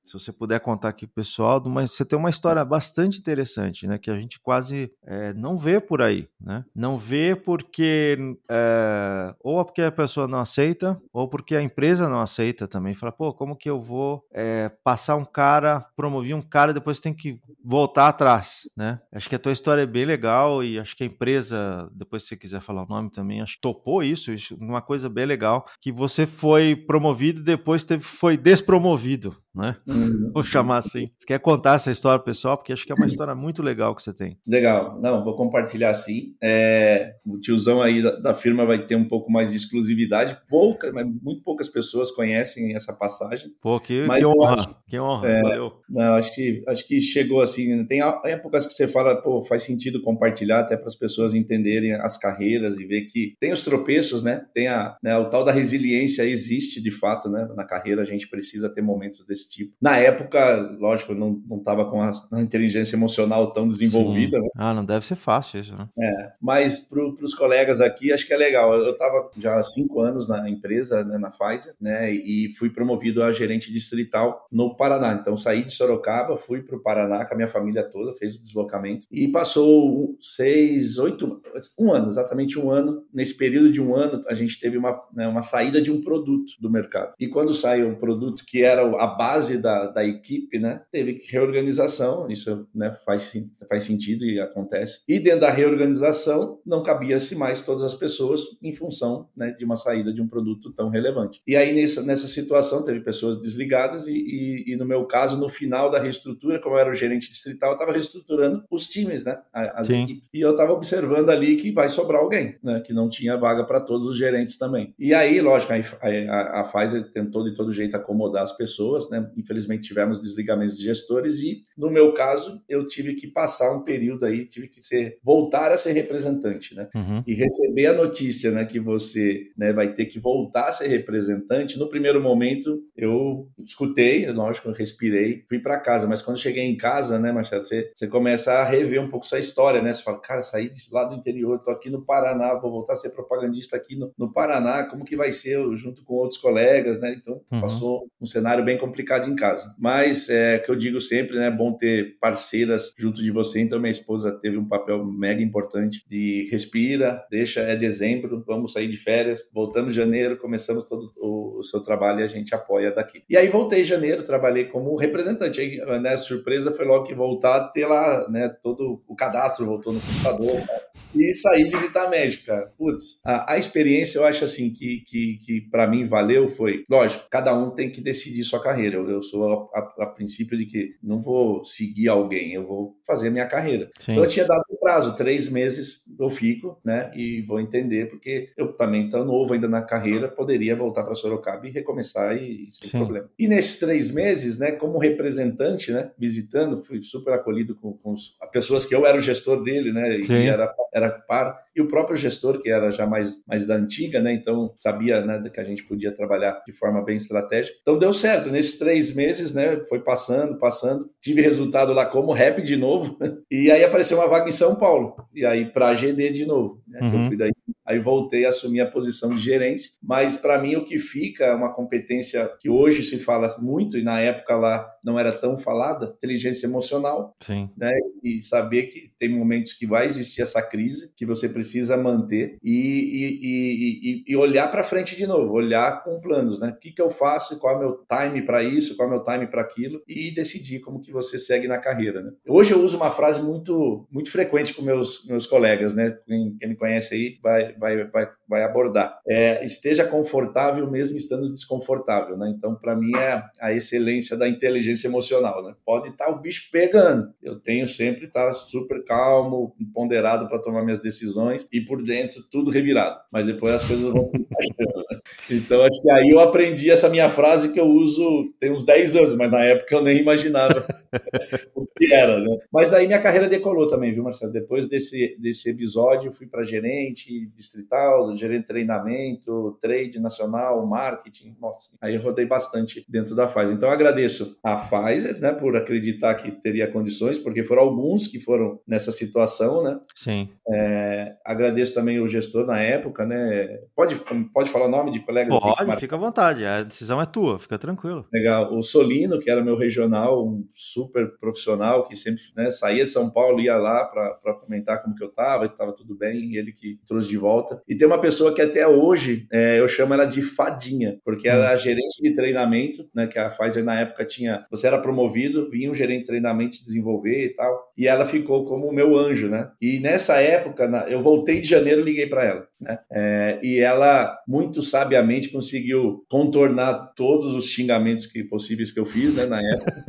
se 0.04 0.12
você 0.12 0.32
puder 0.32 0.61
contar 0.61 0.88
aqui 0.88 1.06
pro 1.06 1.16
pessoal, 1.16 1.62
mas 1.66 1.92
você 1.92 2.04
tem 2.04 2.18
uma 2.18 2.30
história 2.30 2.64
bastante 2.64 3.18
interessante, 3.18 3.87
né? 3.87 3.99
Que 3.99 4.11
a 4.11 4.16
gente 4.16 4.40
quase 4.40 4.90
é, 5.04 5.32
não 5.34 5.56
vê 5.56 5.80
por 5.80 6.02
aí, 6.02 6.28
né? 6.40 6.64
Não 6.75 6.99
vê 6.99 7.34
porque 7.34 8.16
é, 8.50 9.34
ou 9.40 9.64
porque 9.64 9.82
a 9.82 9.92
pessoa 9.92 10.28
não 10.28 10.40
aceita, 10.40 11.00
ou 11.12 11.28
porque 11.28 11.56
a 11.56 11.62
empresa 11.62 12.08
não 12.08 12.20
aceita 12.20 12.66
também. 12.68 12.94
Fala, 12.94 13.12
pô, 13.12 13.32
como 13.32 13.56
que 13.56 13.68
eu 13.68 13.80
vou 13.80 14.25
é, 14.32 14.70
passar 14.82 15.16
um 15.16 15.25
cara, 15.25 15.87
promover 15.96 16.34
um 16.34 16.42
cara 16.42 16.70
e 16.70 16.75
depois 16.75 17.00
tem 17.00 17.14
que 17.14 17.38
voltar 17.64 18.08
atrás, 18.08 18.68
né? 18.76 19.00
Acho 19.12 19.28
que 19.28 19.34
a 19.34 19.38
tua 19.38 19.52
história 19.52 19.82
é 19.82 19.87
bem 19.87 20.04
legal 20.04 20.62
e 20.62 20.78
acho 20.78 20.96
que 20.96 21.04
a 21.04 21.06
empresa, 21.06 21.88
depois 21.92 22.23
se 22.23 22.30
você 22.30 22.37
quiser 22.37 22.61
falar 22.61 22.82
o 22.82 22.88
nome 22.88 23.11
também, 23.11 23.40
acho 23.40 23.54
que 23.54 23.61
topou 23.61 24.02
isso, 24.02 24.32
isso 24.32 24.56
uma 24.61 24.82
coisa 24.82 25.08
bem 25.08 25.26
legal, 25.26 25.66
que 25.80 25.92
você 25.92 26.26
foi 26.26 26.75
promovido 26.76 27.40
e 27.40 27.44
depois 27.44 27.84
teve, 27.84 28.02
foi 28.02 28.37
despromovido, 28.37 29.37
né? 29.54 29.76
Uhum. 29.87 30.30
Vou 30.32 30.42
chamar 30.42 30.78
assim. 30.78 31.11
Você 31.16 31.26
quer 31.26 31.38
contar 31.38 31.75
essa 31.75 31.90
história 31.90 32.23
pessoal? 32.23 32.58
Porque 32.58 32.73
acho 32.73 32.84
que 32.84 32.92
é 32.92 32.94
uma 32.94 33.06
história 33.06 33.34
muito 33.34 33.62
legal 33.62 33.94
que 33.94 34.02
você 34.02 34.12
tem. 34.12 34.37
Legal. 34.46 35.00
Não, 35.00 35.23
vou 35.23 35.37
compartilhar 35.37 35.90
assim. 35.90 36.34
É, 36.42 37.14
o 37.25 37.38
tiozão 37.38 37.80
aí 37.80 38.02
da, 38.02 38.16
da, 38.16 38.34
firma 38.34 38.66
vai 38.66 38.84
ter 38.84 38.96
um 38.96 39.06
pouco 39.06 39.30
mais 39.30 39.52
de 39.52 39.56
exclusividade. 39.56 40.37
Poucas, 40.49 40.92
mas 40.92 41.06
muito 41.06 41.42
poucas 41.42 41.68
pessoas 41.68 42.11
conhecem 42.11 42.75
essa 42.75 42.92
passagem. 42.92 43.50
Pô, 43.61 43.78
que, 43.78 44.04
mas 44.06 44.18
que 44.18 44.26
honra. 44.26 44.54
Acho, 44.54 44.76
que 44.88 44.99
honra. 44.99 45.28
É, 45.28 45.42
Valeu. 45.42 45.73
Não, 45.88 46.14
acho 46.14 46.34
que, 46.34 46.64
acho 46.66 46.87
que 46.87 47.00
chegou 47.00 47.40
assim. 47.40 47.84
Tem 47.87 48.00
épocas 48.25 48.66
que 48.66 48.73
você 48.73 48.88
fala, 48.88 49.23
pô, 49.23 49.40
faz 49.42 49.62
sentido 49.62 50.02
compartilhar 50.02 50.61
até 50.61 50.76
para 50.76 50.88
as 50.88 50.96
pessoas 50.96 51.34
entenderem 51.34 51.92
as 51.92 52.18
carreiras 52.18 52.76
e 52.76 52.84
ver 52.84 53.02
que 53.02 53.34
tem 53.38 53.52
os 53.52 53.62
tropeços, 53.62 54.23
né? 54.23 54.44
Tem 54.52 54.66
a, 54.66 54.96
né, 55.02 55.16
o 55.16 55.30
tal 55.30 55.44
da 55.44 55.52
resiliência 55.52 56.25
existe 56.25 56.82
de 56.82 56.90
fato, 56.90 57.28
né? 57.28 57.46
Na 57.54 57.64
carreira 57.64 58.02
a 58.02 58.04
gente 58.04 58.28
precisa 58.28 58.68
ter 58.68 58.82
momentos 58.82 59.25
desse 59.25 59.43
tipo. 59.48 59.74
Na 59.80 59.96
época, 59.96 60.56
lógico, 60.78 61.14
não 61.14 61.40
estava 61.56 61.88
com 61.90 62.02
a, 62.02 62.12
a, 62.32 62.40
inteligência 62.40 62.96
emocional 62.96 63.52
tão 63.52 63.68
desenvolvida. 63.68 64.38
Né? 64.38 64.48
Ah, 64.56 64.74
não 64.74 64.84
deve 64.84 65.06
ser 65.06 65.16
fácil 65.16 65.60
isso, 65.60 65.76
né? 65.76 65.88
É, 65.98 66.32
mas 66.40 66.78
para 66.78 67.02
os 67.02 67.34
colegas 67.34 67.80
aqui, 67.80 68.12
acho 68.12 68.26
que 68.26 68.32
é 68.32 68.36
legal. 68.36 68.74
Eu 68.74 68.92
estava 68.92 69.30
já 69.36 69.58
há 69.58 69.62
cinco 69.62 70.00
anos 70.00 70.28
na 70.28 70.48
empresa, 70.48 71.04
né, 71.04 71.18
na 71.18 71.30
Pfizer, 71.30 71.74
né, 71.80 72.12
e 72.12 72.52
fui 72.58 72.70
promovido 72.70 73.22
a 73.22 73.32
gerente 73.32 73.72
distrital 73.72 74.46
no 74.50 74.76
Paraná. 74.76 75.14
Então, 75.14 75.36
saí 75.36 75.64
de 75.64 75.72
Sorocaba, 75.72 76.36
fui 76.36 76.62
para 76.62 76.76
o 76.76 76.82
Paraná 76.82 77.24
com 77.24 77.34
a 77.34 77.36
minha 77.36 77.48
família 77.48 77.82
toda, 77.82 78.14
fez 78.14 78.36
o 78.36 78.42
deslocamento 78.42 79.06
e 79.10 79.28
passou 79.28 80.16
seis, 80.20 80.98
oito, 80.98 81.40
um 81.78 81.92
ano, 81.92 82.08
exatamente 82.08 82.58
um 82.58 82.70
ano. 82.70 83.04
Nesse 83.12 83.36
período 83.36 83.72
de 83.72 83.80
um 83.80 83.94
ano, 83.94 84.20
a 84.28 84.34
gente 84.34 84.58
teve 84.58 84.76
uma, 84.76 85.00
né, 85.12 85.26
uma 85.26 85.42
saída 85.42 85.80
de 85.80 85.90
um 85.90 86.00
produto 86.00 86.52
do 86.60 86.70
mercado. 86.70 87.14
E 87.18 87.28
quando 87.28 87.52
sai 87.52 87.82
um 87.82 87.94
produto 87.94 88.44
que 88.46 88.62
era 88.62 88.82
a 88.82 89.06
base 89.06 89.33
da, 89.60 89.86
da 89.86 90.04
equipe, 90.04 90.58
né, 90.58 90.82
teve 90.90 91.22
reorganização, 91.28 92.28
isso 92.30 92.66
né, 92.74 92.92
faz, 93.04 93.32
faz 93.68 93.84
sentido 93.84 94.24
e 94.24 94.40
acontece. 94.40 95.00
E 95.08 95.18
dentro 95.18 95.40
da 95.40 95.50
reorganização, 95.50 96.60
não 96.64 96.82
cabia-se 96.82 97.34
mais 97.34 97.60
todas 97.60 97.82
as 97.82 97.94
pessoas 97.94 98.42
em 98.62 98.72
função 98.72 99.28
né, 99.36 99.52
de 99.52 99.64
uma 99.64 99.76
saída 99.76 100.12
de 100.12 100.20
um 100.20 100.28
produto 100.28 100.72
tão 100.72 100.88
relevante. 100.88 101.40
E 101.46 101.56
aí, 101.56 101.72
nessa, 101.72 102.02
nessa 102.02 102.28
situação, 102.28 102.82
teve 102.82 103.00
pessoas 103.00 103.40
desligadas 103.40 104.06
e, 104.06 104.14
e, 104.14 104.72
e 104.72 104.76
no 104.76 104.84
meu 104.84 105.04
caso, 105.06 105.36
no 105.36 105.48
final 105.48 105.90
da 105.90 106.00
reestrutura, 106.00 106.60
como 106.60 106.76
eu 106.76 106.80
era 106.80 106.90
o 106.90 106.94
gerente 106.94 107.30
distrital, 107.30 107.70
eu 107.70 107.74
estava 107.74 107.92
reestruturando 107.92 108.64
os 108.70 108.88
times, 108.88 109.24
né, 109.24 109.38
as 109.52 109.86
Sim. 109.86 110.02
equipes. 110.02 110.28
E 110.32 110.40
eu 110.40 110.52
estava 110.52 110.72
observando 110.72 111.30
ali 111.30 111.56
que 111.56 111.72
vai 111.72 111.88
sobrar 111.88 112.20
alguém, 112.20 112.56
né, 112.62 112.80
que 112.80 112.92
não 112.92 113.08
tinha 113.08 113.36
vaga 113.36 113.64
para 113.64 113.80
todos 113.80 114.06
os 114.06 114.16
gerentes 114.16 114.56
também. 114.56 114.94
E 114.98 115.12
aí, 115.14 115.40
lógico, 115.40 115.72
a, 115.72 115.76
a, 115.76 116.60
a 116.60 116.64
Pfizer 116.64 117.10
tentou 117.12 117.44
de 117.44 117.54
todo 117.54 117.72
jeito 117.72 117.96
acomodar 117.96 118.42
as 118.42 118.52
pessoas, 118.52 119.08
né, 119.10 119.24
infelizmente 119.37 119.88
tivemos 119.88 120.21
desligamentos 120.21 120.76
de 120.76 120.85
gestores 120.85 121.43
e, 121.43 121.62
no 121.76 121.90
meu 121.90 122.12
caso, 122.12 122.62
eu 122.69 122.87
tive 122.87 123.14
que 123.14 123.26
passar 123.26 123.76
um 123.76 123.83
período 123.83 124.25
aí, 124.25 124.47
tive 124.47 124.69
que 124.69 124.81
ser, 124.81 125.19
voltar 125.23 125.73
a 125.73 125.76
ser 125.76 125.93
representante, 125.93 126.75
né? 126.75 126.88
Uhum. 126.95 127.23
E 127.26 127.35
receber 127.35 127.87
a 127.87 127.93
notícia, 127.93 128.50
né, 128.50 128.64
que 128.64 128.81
você 128.81 129.49
né, 129.57 129.73
vai 129.73 129.93
ter 129.93 130.07
que 130.07 130.19
voltar 130.19 130.69
a 130.69 130.73
ser 130.73 130.88
representante, 130.88 131.78
no 131.78 131.88
primeiro 131.88 132.21
momento 132.21 132.83
eu 132.97 133.49
escutei, 133.64 134.31
lógico, 134.31 134.69
eu 134.69 134.73
respirei, 134.73 135.45
fui 135.49 135.59
para 135.59 135.81
casa, 135.81 136.07
mas 136.07 136.23
quando 136.23 136.38
cheguei 136.38 136.64
em 136.64 136.76
casa, 136.76 137.19
né, 137.19 137.33
Marcelo, 137.33 137.62
você, 137.62 137.90
você 137.95 138.07
começa 138.07 138.52
a 138.52 138.64
rever 138.64 139.00
um 139.00 139.09
pouco 139.09 139.26
sua 139.26 139.38
história, 139.38 139.83
né? 139.83 139.93
Você 139.93 140.02
fala, 140.02 140.21
cara, 140.21 140.43
saí 140.43 140.69
desse 140.69 140.93
lado 140.93 141.11
do 141.11 141.16
interior, 141.16 141.61
tô 141.61 141.71
aqui 141.71 141.90
no 141.90 142.04
Paraná, 142.04 142.54
vou 142.54 142.71
voltar 142.71 142.95
a 142.95 142.97
ser 142.97 143.11
propagandista 143.11 143.76
aqui 143.76 143.97
no, 143.97 144.12
no 144.16 144.33
Paraná, 144.33 144.85
como 144.85 145.04
que 145.04 145.16
vai 145.16 145.33
ser 145.33 145.59
junto 145.76 146.04
com 146.04 146.14
outros 146.14 146.40
colegas, 146.40 147.00
né? 147.00 147.14
Então, 147.14 147.40
uhum. 147.52 147.61
passou 147.61 148.07
um 148.21 148.26
cenário 148.26 148.64
bem 148.64 148.78
complicado 148.78 149.13
em 149.30 149.37
casa. 149.37 149.75
Mas 149.78 150.28
é 150.28 150.59
que 150.59 150.71
eu 150.71 150.76
digo 150.76 151.00
sempre, 151.00 151.37
né? 151.37 151.47
É 151.47 151.50
bom 151.50 151.73
ter 151.73 152.16
parceiras 152.21 152.92
junto 152.99 153.23
de 153.23 153.30
você. 153.30 153.61
Então, 153.61 153.78
minha 153.78 153.90
esposa 153.90 154.33
teve 154.33 154.56
um 154.56 154.66
papel 154.66 155.04
mega 155.04 155.42
importante 155.42 156.04
de 156.09 156.49
respira, 156.50 157.25
deixa, 157.30 157.61
é 157.61 157.76
dezembro, 157.76 158.42
vamos 158.47 158.73
sair 158.73 158.88
de 158.88 158.97
férias, 158.97 159.49
voltamos 159.52 159.92
em 159.92 159.97
janeiro, 159.97 160.37
começamos 160.37 160.85
todo 160.85 161.11
o, 161.18 161.61
o 161.61 161.62
seu 161.62 161.80
trabalho 161.80 162.21
e 162.21 162.23
a 162.25 162.28
gente 162.28 162.54
apoia 162.54 162.90
daqui. 162.90 163.23
E 163.28 163.37
aí 163.37 163.49
voltei 163.49 163.83
em 163.83 163.85
janeiro, 163.85 164.23
trabalhei 164.23 164.64
como 164.64 164.97
representante. 164.97 165.61
Aí, 165.61 165.78
né, 166.00 166.16
surpresa 166.16 166.73
foi 166.73 166.85
logo 166.85 167.04
que 167.04 167.14
voltar 167.14 167.71
ter 167.73 167.87
lá, 167.87 168.28
né? 168.28 168.49
Todo 168.62 169.02
o 169.06 169.14
cadastro 169.14 169.66
voltou 169.66 169.92
no 169.92 170.00
computador. 170.00 170.54
Né, 170.54 170.80
e 171.14 171.33
sair 171.33 171.71
visitar 171.71 172.06
a 172.06 172.11
médica. 172.11 172.68
Putz, 172.76 173.21
a, 173.25 173.54
a, 173.54 173.59
experiência 173.59 174.18
eu 174.18 174.25
acho 174.25 174.44
assim 174.44 174.73
que, 174.73 175.02
que, 175.06 175.38
que 175.38 175.61
para 175.61 175.87
mim 175.87 176.04
valeu 176.04 176.49
foi, 176.49 176.85
lógico, 176.90 177.26
cada 177.30 177.54
um 177.54 177.71
tem 177.71 177.90
que 177.90 178.00
decidir 178.00 178.42
sua 178.42 178.61
carreira. 178.61 178.93
Eu, 178.94 179.08
eu 179.10 179.22
sou 179.22 179.70
a, 179.74 179.78
a, 179.78 180.04
a, 180.04 180.06
princípio 180.06 180.56
de 180.56 180.66
que 180.66 180.96
não 181.02 181.20
vou 181.20 181.64
seguir 181.64 182.08
alguém, 182.08 182.52
eu 182.52 182.66
vou 182.66 182.96
fazer 183.06 183.28
a 183.28 183.30
minha 183.30 183.46
carreira. 183.46 183.90
Sim. 183.98 184.16
Eu 184.16 184.26
tinha 184.26 184.46
dado 184.46 184.64
um 184.70 184.76
prazo, 184.76 185.16
três 185.16 185.48
meses 185.48 186.04
eu 186.18 186.30
fico, 186.30 186.78
né? 186.84 187.10
E 187.14 187.42
vou 187.42 187.60
entender, 187.60 188.08
porque 188.08 188.50
eu 188.56 188.72
também 188.72 189.08
tô 189.08 189.24
novo 189.24 189.52
ainda 189.54 189.68
na 189.68 189.82
carreira, 189.82 190.28
poderia 190.28 190.76
voltar 190.76 191.02
para 191.02 191.14
Sorocaba 191.14 191.66
e 191.66 191.70
recomeçar 191.70 192.36
e, 192.36 192.66
sem 192.70 192.88
Sim. 192.88 192.98
problema. 192.98 193.28
E 193.38 193.48
nesses 193.48 193.78
três 193.78 194.10
meses, 194.10 194.58
né, 194.58 194.72
como 194.72 194.98
representante, 194.98 195.92
né, 195.92 196.10
visitando, 196.18 196.80
fui 196.80 197.02
super 197.02 197.34
acolhido 197.34 197.74
com, 197.74 197.92
com 197.94 198.14
as 198.14 198.50
pessoas 198.52 198.84
que 198.84 198.94
eu 198.94 199.06
era 199.06 199.18
o 199.18 199.22
gestor 199.22 199.62
dele, 199.62 199.92
né? 199.92 200.18
E 200.18 200.46
era, 200.46 200.72
era 200.92 201.10
par 201.10 201.63
e 201.75 201.81
o 201.81 201.88
próprio 201.88 202.16
gestor, 202.16 202.61
que 202.61 202.71
era 202.71 202.90
já 202.90 203.07
mais, 203.07 203.45
mais 203.47 203.66
da 203.66 203.75
antiga, 203.75 204.21
né? 204.21 204.33
Então 204.33 204.73
sabia 204.76 205.21
né, 205.23 205.43
que 205.52 205.61
a 205.61 205.64
gente 205.64 205.85
podia 205.85 206.14
trabalhar 206.14 206.62
de 206.66 206.73
forma 206.73 207.02
bem 207.02 207.16
estratégica. 207.16 207.76
Então 207.83 207.99
deu 207.99 208.12
certo. 208.12 208.50
Nesses 208.50 208.78
três 208.78 209.14
meses, 209.14 209.52
né? 209.52 209.85
Foi 209.88 210.00
passando, 210.00 210.59
passando. 210.59 211.11
Tive 211.21 211.43
resultado 211.43 211.93
lá 211.93 212.07
como 212.07 212.33
rap 212.33 212.62
de 212.62 212.76
novo. 212.76 213.19
e 213.50 213.71
aí 213.71 213.85
apareceu 213.85 214.19
uma 214.19 214.28
vaga 214.28 214.49
em 214.49 214.52
São 214.52 214.76
Paulo. 214.76 215.16
E 215.35 215.45
aí 215.45 215.66
para 215.66 215.88
a 215.88 215.95
GD 215.95 216.31
de 216.31 216.47
novo. 216.47 216.81
Né, 216.87 217.00
uhum. 217.02 217.23
eu 217.23 217.28
fui 217.28 217.37
daí 217.37 217.52
Aí 217.86 217.98
voltei 217.98 218.46
a 218.46 218.48
assumir 218.48 218.80
a 218.80 218.90
posição 218.90 219.34
de 219.34 219.42
gerência, 219.42 219.92
mas 220.02 220.36
para 220.36 220.58
mim 220.58 220.76
o 220.76 220.84
que 220.84 220.98
fica 220.98 221.44
é 221.44 221.54
uma 221.54 221.72
competência 221.72 222.50
que 222.58 222.68
hoje 222.68 223.02
se 223.02 223.18
fala 223.18 223.56
muito 223.60 223.98
e 223.98 224.02
na 224.02 224.20
época 224.20 224.56
lá 224.56 224.90
não 225.04 225.18
era 225.18 225.30
tão 225.30 225.58
falada, 225.58 226.14
inteligência 226.16 226.66
emocional, 226.66 227.36
Sim. 227.44 227.68
né? 227.76 227.90
E 228.22 228.42
saber 228.42 228.84
que 228.84 229.12
tem 229.18 229.28
momentos 229.28 229.74
que 229.74 229.86
vai 229.86 230.06
existir 230.06 230.40
essa 230.40 230.62
crise 230.62 231.12
que 231.14 231.26
você 231.26 231.46
precisa 231.46 231.94
manter 231.96 232.56
e, 232.62 232.72
e, 232.72 234.22
e, 234.22 234.24
e 234.26 234.36
olhar 234.36 234.70
para 234.70 234.82
frente 234.82 235.14
de 235.14 235.26
novo, 235.26 235.52
olhar 235.52 236.02
com 236.02 236.20
planos, 236.20 236.58
né? 236.58 236.68
O 236.68 236.78
que, 236.78 236.90
que 236.90 237.02
eu 237.02 237.10
faço, 237.10 237.58
qual 237.58 237.74
é 237.74 237.76
o 237.76 237.80
meu 237.80 238.04
time 238.08 238.42
para 238.42 238.62
isso, 238.62 238.96
qual 238.96 239.08
é 239.08 239.12
o 239.12 239.14
meu 239.14 239.22
time 239.22 239.46
para 239.46 239.60
aquilo 239.60 240.00
e 240.08 240.30
decidir 240.30 240.80
como 240.80 241.00
que 241.00 241.12
você 241.12 241.38
segue 241.38 241.68
na 241.68 241.78
carreira, 241.78 242.22
né? 242.22 242.32
Hoje 242.48 242.72
eu 242.72 242.80
uso 242.80 242.96
uma 242.96 243.10
frase 243.10 243.42
muito 243.42 244.06
muito 244.10 244.30
frequente 244.30 244.72
com 244.72 244.80
meus 244.80 245.26
meus 245.26 245.46
colegas, 245.46 245.94
né? 245.94 246.16
Quem, 246.26 246.56
quem 246.58 246.68
me 246.70 246.76
conhece 246.76 247.14
aí 247.14 247.38
vai 247.42 247.74
vai, 247.78 248.04
vai, 248.04 248.28
vai 248.49 248.62
abordar. 248.62 249.19
É, 249.26 249.64
esteja 249.64 250.04
confortável 250.04 250.90
mesmo 250.90 251.16
estando 251.16 251.50
desconfortável, 251.50 252.37
né? 252.37 252.52
Então, 252.57 252.75
para 252.75 252.95
mim, 252.95 253.12
é 253.16 253.43
a 253.61 253.73
excelência 253.73 254.37
da 254.37 254.49
inteligência 254.49 255.09
emocional, 255.09 255.62
né? 255.62 255.75
Pode 255.85 256.11
estar 256.11 256.26
tá 256.26 256.31
o 256.31 256.40
bicho 256.40 256.69
pegando. 256.71 257.33
Eu 257.43 257.59
tenho 257.59 257.87
sempre 257.88 258.26
estar 258.26 258.47
tá 258.47 258.54
super 258.54 259.04
calmo, 259.04 259.75
ponderado 259.93 260.49
para 260.49 260.59
tomar 260.59 260.83
minhas 260.85 261.00
decisões 261.00 261.66
e 261.73 261.81
por 261.81 262.02
dentro 262.02 262.43
tudo 262.50 262.71
revirado. 262.71 263.19
Mas 263.33 263.47
depois 263.47 263.75
as 263.75 263.85
coisas 263.87 264.12
vão 264.12 264.26
se 264.26 264.37
encaixando, 264.37 265.04
né? 265.11 265.21
Então, 265.50 265.83
acho 265.83 266.00
que 266.00 266.11
aí 266.11 266.31
eu 266.31 266.40
aprendi 266.40 266.90
essa 266.90 267.09
minha 267.09 267.28
frase 267.28 267.73
que 267.73 267.81
eu 267.81 267.87
uso 267.87 268.52
tem 268.61 268.71
uns 268.71 268.85
10 268.85 269.16
anos, 269.16 269.35
mas 269.35 269.50
na 269.50 269.61
época 269.61 269.95
eu 269.95 270.02
nem 270.02 270.19
imaginava 270.19 270.87
o 271.75 271.87
que 271.87 272.12
era, 272.12 272.40
né? 272.40 272.59
Mas 272.73 272.90
daí 272.90 273.07
minha 273.07 273.21
carreira 273.21 273.49
decolou 273.49 273.87
também, 273.87 274.12
viu, 274.12 274.23
Marcelo? 274.23 274.52
Depois 274.52 274.87
desse, 274.87 275.37
desse 275.38 275.71
episódio, 275.71 276.33
fui 276.33 276.47
para 276.47 276.64
gerente 276.64 277.50
distrital, 277.64 278.37
gerente 278.37 278.62
de 278.62 278.66
treinamento, 278.66 279.76
trade 279.80 280.21
nacional, 280.21 280.87
marketing. 280.87 281.56
Nossa, 281.61 281.90
aí 282.00 282.14
eu 282.14 282.23
rodei 282.23 282.47
bastante 282.47 283.04
dentro 283.09 283.35
da 283.35 283.47
Pfizer. 283.47 283.73
Então, 283.73 283.90
agradeço 283.90 284.56
a 284.62 284.76
Pfizer, 284.76 285.40
né, 285.40 285.52
por 285.52 285.76
acreditar 285.76 286.35
que 286.35 286.50
teria 286.50 286.90
condições, 286.90 287.38
porque 287.38 287.64
foram 287.64 287.83
alguns 287.83 288.26
que 288.26 288.38
foram 288.38 288.80
nessa 288.87 289.11
situação, 289.11 289.83
né? 289.83 289.99
Sim. 290.14 290.49
É, 290.68 291.35
agradeço 291.44 291.94
também 291.94 292.21
o 292.21 292.28
gestor 292.28 292.66
na 292.66 292.80
época, 292.80 293.26
né? 293.26 293.80
Pode, 293.94 294.16
pode 294.52 294.71
falar 294.71 294.87
o 294.87 294.90
nome 294.90 295.11
de 295.11 295.21
colega? 295.21 295.50
Pode, 295.50 295.97
fica 296.00 296.16
à 296.16 296.18
vontade. 296.18 296.64
A 296.64 296.83
decisão 296.83 297.21
é 297.21 297.26
tua, 297.26 297.59
fica 297.59 297.78
tranquilo. 297.78 298.26
Legal. 298.33 298.76
O 298.76 298.83
Solino, 298.83 299.38
que 299.38 299.50
era 299.50 299.62
meu 299.62 299.76
regional, 299.76 300.47
um 300.47 300.66
super 300.75 301.37
profissional, 301.38 302.04
que 302.04 302.16
sempre 302.16 302.42
né, 302.56 302.71
saía 302.71 303.04
de 303.04 303.11
São 303.11 303.30
Paulo, 303.30 303.61
ia 303.61 303.76
lá 303.76 304.04
para 304.04 304.54
comentar 304.54 305.02
como 305.02 305.14
que 305.14 305.23
eu 305.23 305.28
estava, 305.28 305.66
estava 305.66 305.94
tudo 305.94 306.16
bem, 306.16 306.56
ele 306.56 306.73
que 306.73 306.99
trouxe 307.06 307.28
de 307.28 307.38
volta. 307.38 307.53
E 307.88 307.96
tem 307.96 308.06
uma 308.06 308.20
pessoa 308.20 308.54
que 308.54 308.62
até 308.62 308.87
hoje 308.87 309.46
é, 309.52 309.78
eu 309.78 309.88
chamo 309.88 310.14
ela 310.14 310.25
de 310.25 310.42
Fadinha, 310.42 311.18
porque 311.25 311.49
ela 311.49 311.66
era 311.66 311.75
hum. 311.76 311.78
gerente 311.78 312.23
de 312.23 312.34
treinamento, 312.34 313.08
né, 313.14 313.26
que 313.26 313.38
a 313.38 313.50
Pfizer 313.50 313.84
na 313.84 314.00
época 314.00 314.25
tinha, 314.25 314.66
você 314.70 314.87
era 314.87 314.99
promovido, 314.99 315.70
vinha 315.70 315.90
um 315.90 315.94
gerente 315.94 316.20
de 316.20 316.26
treinamento 316.26 316.82
desenvolver 316.82 317.46
e 317.46 317.49
tal, 317.50 317.92
e 317.96 318.06
ela 318.06 318.26
ficou 318.26 318.64
como 318.64 318.87
o 318.87 318.92
meu 318.92 319.16
anjo, 319.16 319.49
né? 319.49 319.70
E 319.80 319.99
nessa 320.00 320.40
época, 320.40 320.88
na, 320.88 321.08
eu 321.08 321.23
voltei 321.23 321.61
de 321.61 321.68
janeiro 321.68 322.02
liguei 322.02 322.26
para 322.26 322.44
ela, 322.44 322.66
né? 322.80 322.99
É, 323.11 323.58
e 323.62 323.78
ela 323.78 324.37
muito 324.46 324.82
sabiamente 324.82 325.50
conseguiu 325.50 326.25
contornar 326.28 327.12
todos 327.16 327.54
os 327.54 327.66
xingamentos 327.66 328.26
que 328.26 328.42
possíveis 328.44 328.90
que 328.90 329.00
eu 329.00 329.06
fiz, 329.06 329.34
né, 329.34 329.46
na 329.46 329.61
época. 329.61 330.04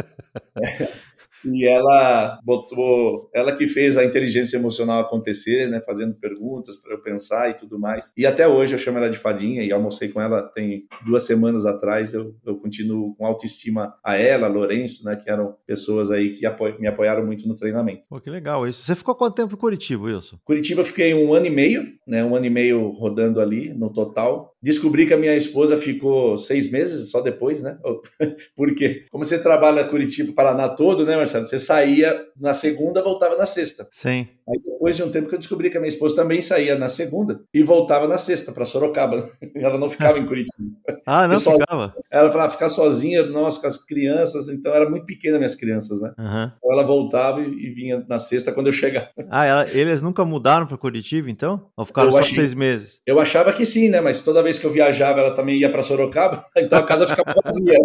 e 1.45 1.65
ela 1.65 2.39
botou, 2.43 3.29
ela 3.33 3.51
que 3.51 3.67
fez 3.67 3.97
a 3.97 4.03
inteligência 4.03 4.57
emocional 4.57 4.99
acontecer, 4.99 5.69
né, 5.69 5.81
fazendo 5.85 6.15
perguntas 6.15 6.75
para 6.75 6.93
eu 6.93 7.01
pensar 7.01 7.49
e 7.49 7.53
tudo 7.53 7.79
mais. 7.79 8.11
E 8.17 8.25
até 8.25 8.47
hoje 8.47 8.73
eu 8.73 8.77
chamo 8.77 8.97
ela 8.97 9.09
de 9.09 9.17
fadinha 9.17 9.63
e 9.63 9.71
almocei 9.71 10.09
com 10.09 10.21
ela 10.21 10.41
tem 10.41 10.85
duas 11.05 11.23
semanas 11.23 11.65
atrás. 11.65 12.13
Eu, 12.13 12.35
eu 12.45 12.55
continuo 12.57 13.15
com 13.15 13.25
autoestima 13.25 13.95
a 14.03 14.15
ela, 14.15 14.47
a 14.47 14.49
Lourenço, 14.49 15.05
né, 15.05 15.15
que 15.15 15.29
eram 15.29 15.55
pessoas 15.65 16.11
aí 16.11 16.31
que 16.31 16.45
apo 16.45 16.65
me 16.79 16.87
apoiaram 16.87 17.25
muito 17.25 17.47
no 17.47 17.55
treinamento. 17.55 18.03
Pô, 18.09 18.19
que 18.19 18.29
legal 18.29 18.67
isso. 18.67 18.83
Você 18.83 18.95
ficou 18.95 19.15
quanto 19.15 19.35
tempo 19.35 19.53
em 19.53 19.57
Curitiba, 19.57 20.03
Wilson? 20.03 20.37
Curitiba 20.43 20.81
eu 20.81 20.85
fiquei 20.85 21.13
um 21.13 21.33
ano 21.33 21.45
e 21.45 21.49
meio, 21.49 21.83
né, 22.07 22.23
um 22.23 22.35
ano 22.35 22.45
e 22.45 22.49
meio 22.49 22.89
rodando 22.89 23.39
ali 23.39 23.73
no 23.73 23.91
total. 23.91 24.54
Descobri 24.65 25.05
que 25.05 25.13
a 25.13 25.17
minha 25.17 25.35
esposa 25.35 25.77
ficou 25.77 26.39
seis 26.39 26.71
meses 26.71 27.11
só 27.11 27.21
depois, 27.21 27.61
né? 27.61 27.77
Porque 28.57 29.05
como 29.11 29.23
você 29.23 29.37
trabalha 29.37 29.83
Curitiba, 29.83 30.33
Paraná 30.33 30.67
todo, 30.67 31.05
né, 31.05 31.15
Marcelo? 31.15 31.45
Você 31.45 31.59
saía 31.59 32.19
na 32.35 32.51
segunda, 32.51 33.03
voltava 33.03 33.37
na 33.37 33.45
sexta. 33.45 33.87
Sim. 33.91 34.27
Aí 34.49 34.59
depois 34.63 34.95
de 34.95 35.03
um 35.03 35.11
tempo 35.11 35.29
que 35.29 35.35
eu 35.35 35.39
descobri 35.39 35.69
que 35.69 35.77
a 35.77 35.79
minha 35.79 35.89
esposa 35.89 36.15
também 36.15 36.41
saía 36.41 36.75
na 36.75 36.89
segunda 36.89 37.41
e 37.53 37.61
voltava 37.61 38.07
na 38.07 38.17
sexta 38.17 38.51
para 38.51 38.65
Sorocaba. 38.65 39.29
Ela 39.55 39.77
não 39.77 39.87
ficava 39.87 40.17
em 40.17 40.25
Curitiba. 40.25 40.63
ah, 41.05 41.27
não 41.27 41.37
ficava? 41.37 41.93
Ela 42.11 42.31
falava 42.31 42.51
ficar 42.51 42.69
sozinha, 42.69 43.21
nossa, 43.21 43.61
com 43.61 43.67
as 43.67 43.77
crianças. 43.77 44.49
Então 44.49 44.73
era 44.73 44.89
muito 44.89 45.05
pequena 45.05 45.37
minhas 45.37 45.53
crianças, 45.53 46.01
né? 46.01 46.11
Uhum. 46.17 46.51
Então 46.57 46.71
ela 46.71 46.83
voltava 46.83 47.39
e, 47.41 47.45
e, 47.45 47.69
vinha 47.71 48.03
na 48.09 48.19
sexta 48.19 48.51
quando 48.51 48.65
eu 48.65 48.73
chegava. 48.73 49.09
Ah, 49.29 49.45
ela, 49.45 49.69
eles 49.69 50.01
nunca 50.01 50.25
mudaram 50.25 50.65
para 50.65 50.75
Curitiba, 50.75 51.29
então? 51.29 51.67
Ou 51.77 51.85
ficaram 51.85 52.07
eu 52.07 52.13
só 52.13 52.19
achei, 52.19 52.35
seis 52.35 52.55
meses? 52.55 52.99
Eu 53.05 53.19
achava 53.19 53.53
que 53.53 53.63
sim, 53.63 53.89
né? 53.89 54.01
Mas 54.01 54.21
toda 54.21 54.41
vez 54.41 54.54
vez 54.55 54.59
que 54.59 54.65
eu 54.65 54.71
viajava, 54.71 55.19
ela 55.19 55.31
também 55.31 55.57
ia 55.57 55.69
para 55.69 55.83
Sorocaba, 55.83 56.45
então 56.57 56.79
a 56.79 56.83
casa 56.83 57.07
ficava 57.07 57.33
vazia. 57.43 57.77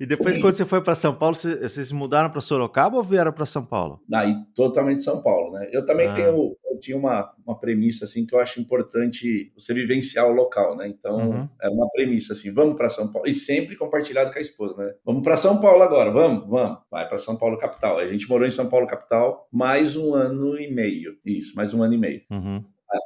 e 0.00 0.06
depois, 0.06 0.40
quando 0.40 0.54
você 0.54 0.64
foi 0.64 0.80
para 0.80 0.94
São 0.94 1.14
Paulo, 1.14 1.36
vocês 1.36 1.92
mudaram 1.92 2.30
para 2.30 2.40
Sorocaba 2.40 2.96
ou 2.96 3.02
vieram 3.02 3.32
para 3.32 3.44
São 3.44 3.64
Paulo? 3.64 4.00
Aí, 4.12 4.34
totalmente 4.54 5.02
São 5.02 5.20
Paulo, 5.20 5.52
né? 5.52 5.68
Eu 5.72 5.84
também 5.84 6.08
ah. 6.08 6.14
tenho, 6.14 6.56
eu 6.70 6.78
tinha 6.78 6.96
uma, 6.96 7.32
uma 7.44 7.58
premissa 7.58 8.04
assim 8.04 8.26
que 8.26 8.34
eu 8.34 8.40
acho 8.40 8.60
importante 8.60 9.52
você 9.56 9.74
vivenciar 9.74 10.26
o 10.26 10.32
local, 10.32 10.76
né? 10.76 10.88
Então, 10.88 11.30
uhum. 11.30 11.48
é 11.60 11.68
uma 11.68 11.88
premissa 11.90 12.32
assim, 12.32 12.52
vamos 12.52 12.76
para 12.76 12.88
São 12.88 13.10
Paulo 13.10 13.28
e 13.28 13.34
sempre 13.34 13.76
compartilhado 13.76 14.32
com 14.32 14.38
a 14.38 14.42
esposa, 14.42 14.76
né? 14.76 14.92
Vamos 15.04 15.22
para 15.22 15.36
São 15.36 15.60
Paulo 15.60 15.82
agora, 15.82 16.10
vamos, 16.10 16.48
vamos. 16.48 16.78
Vai 16.90 17.08
para 17.08 17.18
São 17.18 17.36
Paulo 17.36 17.58
capital. 17.58 17.98
A 17.98 18.06
gente 18.06 18.28
morou 18.28 18.46
em 18.46 18.50
São 18.50 18.68
Paulo 18.68 18.86
capital 18.86 19.48
mais 19.52 19.96
um 19.96 20.14
ano 20.14 20.58
e 20.58 20.72
meio, 20.72 21.16
isso, 21.24 21.54
mais 21.54 21.74
um 21.74 21.82
ano 21.82 21.94
e 21.94 21.98
meio. 21.98 22.22
Uhum. 22.30 22.64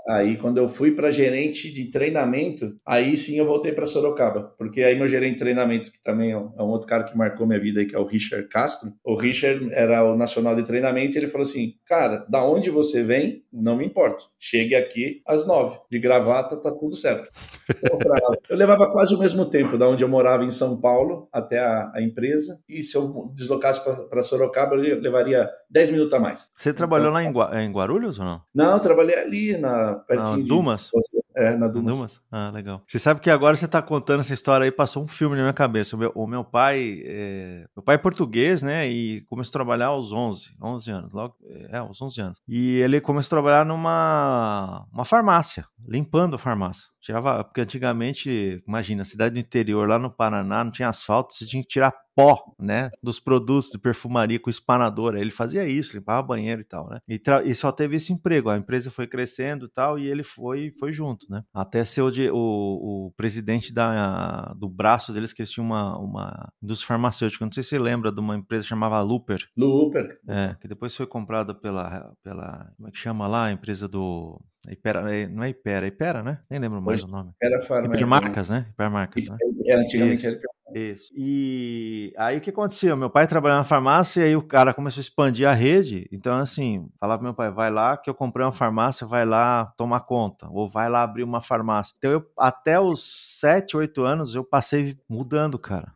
Aí, 0.08 0.36
quando 0.36 0.58
eu 0.58 0.68
fui 0.68 0.92
para 0.92 1.10
gerente 1.10 1.72
de 1.72 1.90
treinamento, 1.90 2.76
aí 2.84 3.16
sim 3.16 3.38
eu 3.38 3.46
voltei 3.46 3.72
para 3.72 3.86
Sorocaba, 3.86 4.54
porque 4.56 4.82
aí 4.82 4.96
meu 4.96 5.08
gerente 5.08 5.34
de 5.34 5.38
treinamento, 5.40 5.90
que 5.90 6.02
também 6.02 6.32
é 6.32 6.38
um, 6.38 6.52
é 6.58 6.62
outro 6.62 6.86
cara 6.86 7.04
que 7.04 7.16
marcou 7.16 7.46
minha 7.46 7.60
vida 7.60 7.80
aí, 7.80 7.86
que 7.86 7.96
é 7.96 7.98
o 7.98 8.04
Richard 8.04 8.48
Castro. 8.48 8.92
O 9.04 9.14
Richard 9.14 9.68
era 9.72 10.04
o 10.04 10.16
nacional 10.16 10.54
de 10.54 10.62
treinamento 10.62 11.16
e 11.16 11.18
ele 11.18 11.28
falou 11.28 11.46
assim: 11.46 11.74
Cara, 11.86 12.24
da 12.28 12.44
onde 12.44 12.70
você 12.70 13.02
vem, 13.02 13.44
não 13.52 13.76
me 13.76 13.86
importa. 13.86 14.24
Chegue 14.38 14.74
aqui 14.74 15.22
às 15.26 15.46
nove, 15.46 15.78
de 15.90 15.98
gravata, 15.98 16.56
tá 16.56 16.70
tudo 16.70 16.94
certo. 16.94 17.30
eu 18.48 18.56
levava 18.56 18.90
quase 18.92 19.14
o 19.14 19.18
mesmo 19.18 19.46
tempo 19.46 19.76
da 19.76 19.88
onde 19.88 20.04
eu 20.04 20.08
morava 20.08 20.44
em 20.44 20.50
São 20.50 20.80
Paulo 20.80 21.28
até 21.32 21.58
a, 21.58 21.90
a 21.94 22.02
empresa, 22.02 22.60
e 22.68 22.82
se 22.82 22.96
eu 22.96 23.30
deslocasse 23.34 23.80
para 24.08 24.22
Sorocaba, 24.22 24.76
eu 24.76 25.00
levaria 25.00 25.48
dez 25.70 25.90
minutos 25.90 26.14
a 26.14 26.20
mais. 26.20 26.50
Você 26.54 26.72
trabalhou 26.72 27.08
então, 27.08 27.42
lá 27.42 27.62
em, 27.62 27.72
Guarulhos 27.72 28.18
ou 28.18 28.24
não? 28.24 28.40
Não, 28.54 28.72
eu 28.72 28.80
trabalhei 28.80 29.16
ali 29.16 29.56
na 29.56 29.75
pertinho 30.06 30.38
na 30.38 30.44
Dumas? 30.44 30.90
De 30.92 31.22
é, 31.34 31.56
na 31.56 31.68
Dumas. 31.68 31.96
Dumas. 31.96 32.20
Ah, 32.30 32.50
legal. 32.50 32.82
Você 32.86 32.98
sabe 32.98 33.20
que 33.20 33.30
agora 33.30 33.56
você 33.56 33.66
está 33.66 33.82
contando 33.82 34.20
essa 34.20 34.34
história 34.34 34.64
aí, 34.64 34.72
passou 34.72 35.02
um 35.02 35.06
filme 35.06 35.36
na 35.36 35.42
minha 35.42 35.52
cabeça. 35.52 35.96
O 35.96 35.98
meu, 35.98 36.12
o 36.14 36.26
meu 36.26 36.44
pai, 36.44 37.02
é, 37.04 37.66
meu 37.76 37.82
pai 37.82 37.96
é 37.96 37.98
português, 37.98 38.62
né, 38.62 38.88
e 38.88 39.20
começou 39.22 39.50
a 39.50 39.52
trabalhar 39.52 39.86
aos 39.86 40.12
11, 40.12 40.56
11 40.62 40.90
anos, 40.90 41.12
logo, 41.12 41.34
é, 41.70 41.76
aos 41.76 42.00
11 42.00 42.20
anos. 42.20 42.42
E 42.48 42.78
ele 42.78 43.00
começou 43.00 43.38
a 43.38 43.42
trabalhar 43.42 43.64
numa 43.64 44.86
uma 44.92 45.04
farmácia, 45.04 45.66
limpando 45.86 46.36
a 46.36 46.38
farmácia. 46.38 46.86
Tirava, 47.06 47.44
porque 47.44 47.60
antigamente, 47.60 48.60
imagina, 48.66 49.04
cidade 49.04 49.34
do 49.34 49.38
interior, 49.38 49.88
lá 49.88 49.96
no 49.96 50.10
Paraná, 50.10 50.64
não 50.64 50.72
tinha 50.72 50.88
asfalto, 50.88 51.34
você 51.34 51.46
tinha 51.46 51.62
que 51.62 51.68
tirar 51.68 51.94
pó, 52.16 52.52
né, 52.58 52.90
dos 53.00 53.20
produtos 53.20 53.70
de 53.70 53.78
perfumaria 53.78 54.40
com 54.40 54.50
espanador. 54.50 55.14
Aí 55.14 55.20
ele 55.20 55.30
fazia 55.30 55.68
isso, 55.68 55.94
limpava 55.94 56.26
banheiro 56.26 56.62
e 56.62 56.64
tal, 56.64 56.88
né? 56.88 56.98
E, 57.06 57.20
e, 57.44 57.54
só 57.54 57.70
teve 57.70 57.94
esse 57.94 58.12
emprego. 58.12 58.48
A 58.48 58.56
empresa 58.56 58.90
foi 58.90 59.06
crescendo 59.06 59.66
e 59.66 59.68
tal, 59.68 59.98
e 60.00 60.08
ele 60.08 60.24
foi, 60.24 60.72
foi 60.80 60.92
junto, 60.92 61.30
né? 61.30 61.44
Até 61.54 61.84
ser 61.84 62.00
o, 62.00 62.10
o, 62.32 63.06
o 63.06 63.12
presidente 63.16 63.72
da, 63.72 64.52
do 64.58 64.68
braço 64.68 65.12
deles, 65.12 65.32
que 65.32 65.42
eles 65.42 65.50
tinham 65.50 65.66
uma, 65.66 65.96
uma 65.98 66.52
indústria 66.60 66.88
farmacêutica. 66.88 67.44
Não 67.44 67.52
sei 67.52 67.62
se 67.62 67.68
você 67.68 67.78
lembra 67.78 68.10
de 68.10 68.18
uma 68.18 68.34
empresa 68.34 68.64
que 68.64 68.70
chamava 68.70 69.00
Looper. 69.02 69.46
Looper. 69.56 70.18
É, 70.26 70.56
que 70.60 70.66
depois 70.66 70.96
foi 70.96 71.06
comprada 71.06 71.54
pela, 71.54 72.12
pela. 72.24 72.72
Como 72.76 72.88
é 72.88 72.90
que 72.90 72.98
chama 72.98 73.28
lá? 73.28 73.44
A 73.44 73.52
empresa 73.52 73.86
do. 73.86 74.42
Hipera, 74.68 75.14
é, 75.14 75.28
não 75.28 75.44
é 75.44 75.50
Hipera, 75.50 75.86
é 75.86 75.88
Hipera, 75.88 76.22
né? 76.22 76.40
Nem 76.50 76.58
lembro 76.58 76.82
mais 76.82 76.95
o 77.04 77.08
nome. 77.08 77.32
Era 77.42 77.60
Farma. 77.60 77.94
Hipermarcas, 77.94 78.50
né? 78.50 78.66
Hipermarcas, 78.70 79.28
né? 79.28 79.36
É, 79.66 79.74
antigamente 79.74 80.26
era 80.26 80.36
isso. 80.74 81.10
E 81.14 82.12
aí 82.16 82.38
o 82.38 82.40
que 82.40 82.50
aconteceu? 82.50 82.96
Meu 82.96 83.08
pai 83.08 83.26
trabalhava 83.26 83.60
na 83.60 83.64
farmácia 83.64 84.20
e 84.20 84.24
aí 84.24 84.36
o 84.36 84.42
cara 84.42 84.74
começou 84.74 85.00
a 85.00 85.02
expandir 85.02 85.48
a 85.48 85.52
rede. 85.52 86.08
Então, 86.12 86.36
assim, 86.36 86.88
falava 87.00 87.18
pro 87.18 87.24
meu 87.24 87.34
pai, 87.34 87.50
vai 87.50 87.70
lá 87.70 87.96
que 87.96 88.10
eu 88.10 88.14
comprei 88.14 88.44
uma 88.44 88.52
farmácia, 88.52 89.06
vai 89.06 89.24
lá 89.24 89.66
tomar 89.76 90.00
conta. 90.00 90.48
Ou 90.50 90.68
vai 90.68 90.88
lá 90.88 91.02
abrir 91.02 91.22
uma 91.22 91.40
farmácia. 91.40 91.94
Então, 91.96 92.10
eu, 92.10 92.26
até 92.38 92.78
os 92.78 93.38
7, 93.40 93.76
8 93.76 94.04
anos, 94.04 94.34
eu 94.34 94.44
passei 94.44 94.98
mudando, 95.08 95.58
cara. 95.58 95.92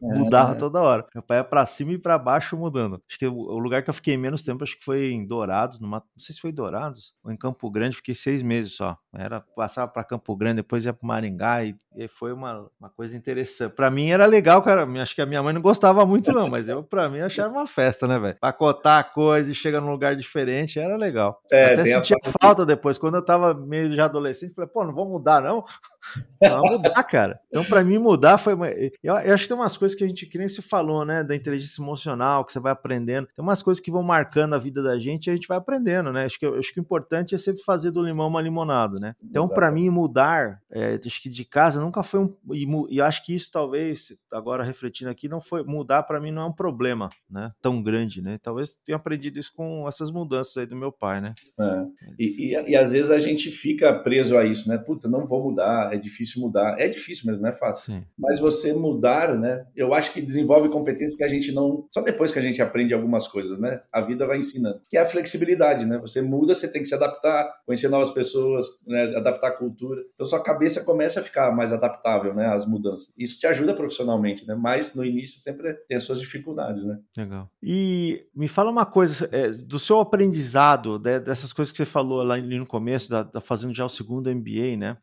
Mudava 0.00 0.52
é. 0.52 0.54
toda 0.54 0.80
hora. 0.80 1.06
Meu 1.14 1.22
pai 1.22 1.38
ia 1.38 1.44
pra 1.44 1.66
cima 1.66 1.92
e 1.92 1.98
pra 1.98 2.18
baixo 2.18 2.56
mudando. 2.56 3.02
Acho 3.08 3.18
que 3.18 3.26
o, 3.26 3.58
lugar 3.58 3.82
que 3.82 3.90
eu 3.90 3.94
fiquei 3.94 4.16
menos 4.16 4.42
tempo, 4.42 4.64
acho 4.64 4.78
que 4.78 4.84
foi 4.84 5.10
em 5.10 5.26
Dourados, 5.26 5.80
numa, 5.80 5.98
não 5.98 6.20
sei 6.20 6.34
se 6.34 6.40
foi 6.40 6.52
Dourados 6.52 7.14
ou 7.22 7.30
em 7.30 7.36
Campo 7.36 7.70
Grande, 7.70 7.96
fiquei 7.96 8.14
seis 8.14 8.42
meses 8.42 8.72
só. 8.72 8.96
Era, 9.14 9.40
passava 9.40 9.88
pra 9.88 10.04
Campo 10.04 10.34
Grande, 10.36 10.56
depois 10.56 10.84
ia 10.84 10.92
pro 10.92 11.06
Maringá 11.06 11.64
e, 11.64 11.74
e 11.96 12.08
foi 12.08 12.32
uma, 12.32 12.68
uma 12.78 12.90
coisa 12.90 13.16
interessante. 13.16 13.72
Pra 13.72 13.90
mim 13.90 14.10
era 14.10 14.26
legal, 14.26 14.62
cara. 14.62 14.86
Acho 15.02 15.14
que 15.14 15.22
a 15.22 15.26
minha 15.26 15.42
mãe 15.42 15.52
não 15.52 15.62
gostava 15.62 16.04
muito, 16.06 16.32
não, 16.32 16.48
mas 16.48 16.68
eu, 16.68 16.82
pra 16.82 17.08
mim, 17.08 17.20
achava 17.20 17.52
uma 17.52 17.66
festa, 17.66 18.06
né, 18.06 18.18
velho? 18.18 18.36
Pacotar 18.40 19.12
coisa 19.12 19.50
e 19.50 19.54
chegar 19.54 19.80
num 19.80 19.90
lugar 19.90 20.16
diferente 20.16 20.78
era 20.78 20.96
legal. 20.96 21.40
É, 21.50 21.74
Até 21.74 21.84
sentia 21.84 22.16
falta 22.40 22.64
depois, 22.64 22.98
quando 22.98 23.16
eu 23.16 23.24
tava 23.24 23.54
meio 23.54 23.94
já 23.94 24.04
adolescente, 24.04 24.54
falei, 24.54 24.70
pô, 24.70 24.84
não 24.84 24.94
vou 24.94 25.08
mudar, 25.08 25.42
não? 25.42 25.64
Não 26.40 26.62
mudar, 26.62 27.02
cara. 27.02 27.40
Então, 27.48 27.64
pra 27.64 27.82
mim, 27.82 27.98
mudar 27.98 28.38
foi. 28.38 28.54
Eu, 29.02 29.16
eu 29.18 29.34
acho 29.34 29.44
que 29.44 29.48
tem 29.48 29.56
uma 29.56 29.65
umas 29.66 29.76
coisas 29.76 29.96
que 29.96 30.04
a 30.04 30.06
gente, 30.06 30.26
que 30.26 30.38
nem 30.38 30.48
se 30.48 30.62
falou, 30.62 31.04
né? 31.04 31.24
Da 31.24 31.34
inteligência 31.34 31.82
emocional, 31.82 32.44
que 32.44 32.52
você 32.52 32.60
vai 32.60 32.72
aprendendo. 32.72 33.26
Tem 33.34 33.42
umas 33.42 33.62
coisas 33.62 33.82
que 33.82 33.90
vão 33.90 34.02
marcando 34.02 34.54
a 34.54 34.58
vida 34.58 34.82
da 34.82 34.98
gente 34.98 35.26
e 35.26 35.30
a 35.30 35.34
gente 35.34 35.48
vai 35.48 35.58
aprendendo, 35.58 36.12
né? 36.12 36.24
Acho 36.24 36.38
que, 36.38 36.46
acho 36.46 36.72
que 36.72 36.80
o 36.80 36.82
importante 36.82 37.34
é 37.34 37.38
sempre 37.38 37.62
fazer 37.62 37.90
do 37.90 38.02
limão 38.02 38.28
uma 38.28 38.40
limonada, 38.40 38.98
né? 38.98 39.14
Então, 39.22 39.48
para 39.48 39.70
mim, 39.70 39.90
mudar, 39.90 40.60
é, 40.70 40.98
acho 41.04 41.20
que 41.20 41.28
de 41.28 41.44
casa 41.44 41.80
nunca 41.80 42.02
foi 42.02 42.20
um. 42.20 42.36
E, 42.52 42.96
e 42.96 43.00
acho 43.00 43.24
que 43.24 43.34
isso 43.34 43.50
talvez, 43.50 44.16
agora 44.32 44.62
refletindo 44.62 45.10
aqui, 45.10 45.28
não 45.28 45.40
foi. 45.40 45.64
Mudar 45.64 46.04
para 46.04 46.20
mim 46.20 46.30
não 46.30 46.42
é 46.42 46.46
um 46.46 46.52
problema, 46.52 47.08
né? 47.28 47.50
Tão 47.60 47.82
grande, 47.82 48.22
né? 48.22 48.38
Talvez 48.42 48.76
tenha 48.84 48.96
aprendido 48.96 49.38
isso 49.38 49.52
com 49.54 49.86
essas 49.88 50.10
mudanças 50.10 50.56
aí 50.56 50.66
do 50.66 50.76
meu 50.76 50.92
pai, 50.92 51.20
né? 51.20 51.34
É. 51.58 51.86
E, 52.18 52.54
e, 52.54 52.70
e, 52.70 52.76
às 52.76 52.92
vezes 52.92 53.10
a 53.10 53.18
gente 53.18 53.50
fica 53.50 53.92
preso 53.92 54.36
a 54.36 54.44
isso, 54.44 54.68
né? 54.68 54.78
Puta, 54.78 55.08
não 55.08 55.26
vou 55.26 55.42
mudar, 55.42 55.92
é 55.92 55.96
difícil 55.96 56.40
mudar. 56.40 56.78
É 56.78 56.88
difícil 56.88 57.26
mesmo, 57.26 57.42
não 57.42 57.50
é 57.50 57.52
fácil. 57.52 57.84
Sim. 57.84 58.04
Mas 58.16 58.38
você 58.38 58.72
mudar, 58.72 59.36
né? 59.36 59.55
Eu 59.74 59.94
acho 59.94 60.12
que 60.12 60.20
desenvolve 60.20 60.68
competências 60.68 61.16
que 61.16 61.24
a 61.24 61.28
gente 61.28 61.52
não. 61.52 61.86
Só 61.92 62.00
depois 62.00 62.30
que 62.30 62.38
a 62.38 62.42
gente 62.42 62.60
aprende 62.60 62.94
algumas 62.94 63.26
coisas, 63.26 63.58
né? 63.58 63.80
A 63.92 64.00
vida 64.00 64.26
vai 64.26 64.38
ensinando. 64.38 64.80
Que 64.88 64.96
é 64.96 65.00
a 65.00 65.06
flexibilidade, 65.06 65.84
né? 65.84 65.98
Você 65.98 66.22
muda, 66.22 66.54
você 66.54 66.68
tem 66.68 66.82
que 66.82 66.88
se 66.88 66.94
adaptar, 66.94 67.50
conhecer 67.64 67.88
novas 67.88 68.10
pessoas, 68.10 68.66
né? 68.86 69.16
adaptar 69.16 69.48
a 69.48 69.56
cultura. 69.56 70.02
Então 70.14 70.26
sua 70.26 70.42
cabeça 70.42 70.84
começa 70.84 71.20
a 71.20 71.22
ficar 71.22 71.54
mais 71.54 71.72
adaptável, 71.72 72.34
né? 72.34 72.46
Às 72.46 72.66
mudanças. 72.66 73.12
Isso 73.16 73.38
te 73.38 73.46
ajuda 73.46 73.74
profissionalmente, 73.74 74.46
né? 74.46 74.54
Mas 74.54 74.94
no 74.94 75.04
início 75.04 75.40
sempre 75.40 75.74
tem 75.88 75.96
as 75.96 76.04
suas 76.04 76.20
dificuldades, 76.20 76.84
né? 76.84 76.98
Legal. 77.16 77.50
E 77.62 78.26
me 78.34 78.48
fala 78.48 78.70
uma 78.70 78.86
coisa, 78.86 79.28
é, 79.32 79.50
do 79.50 79.78
seu 79.78 80.00
aprendizado, 80.00 80.98
né, 80.98 81.18
dessas 81.20 81.52
coisas 81.52 81.72
que 81.72 81.78
você 81.78 81.84
falou 81.84 82.22
lá 82.22 82.36
no 82.36 82.66
começo, 82.66 83.10
da, 83.10 83.22
da 83.22 83.40
fazendo 83.40 83.74
já 83.74 83.84
o 83.84 83.88
segundo 83.88 84.34
MBA, 84.34 84.76
né? 84.76 84.96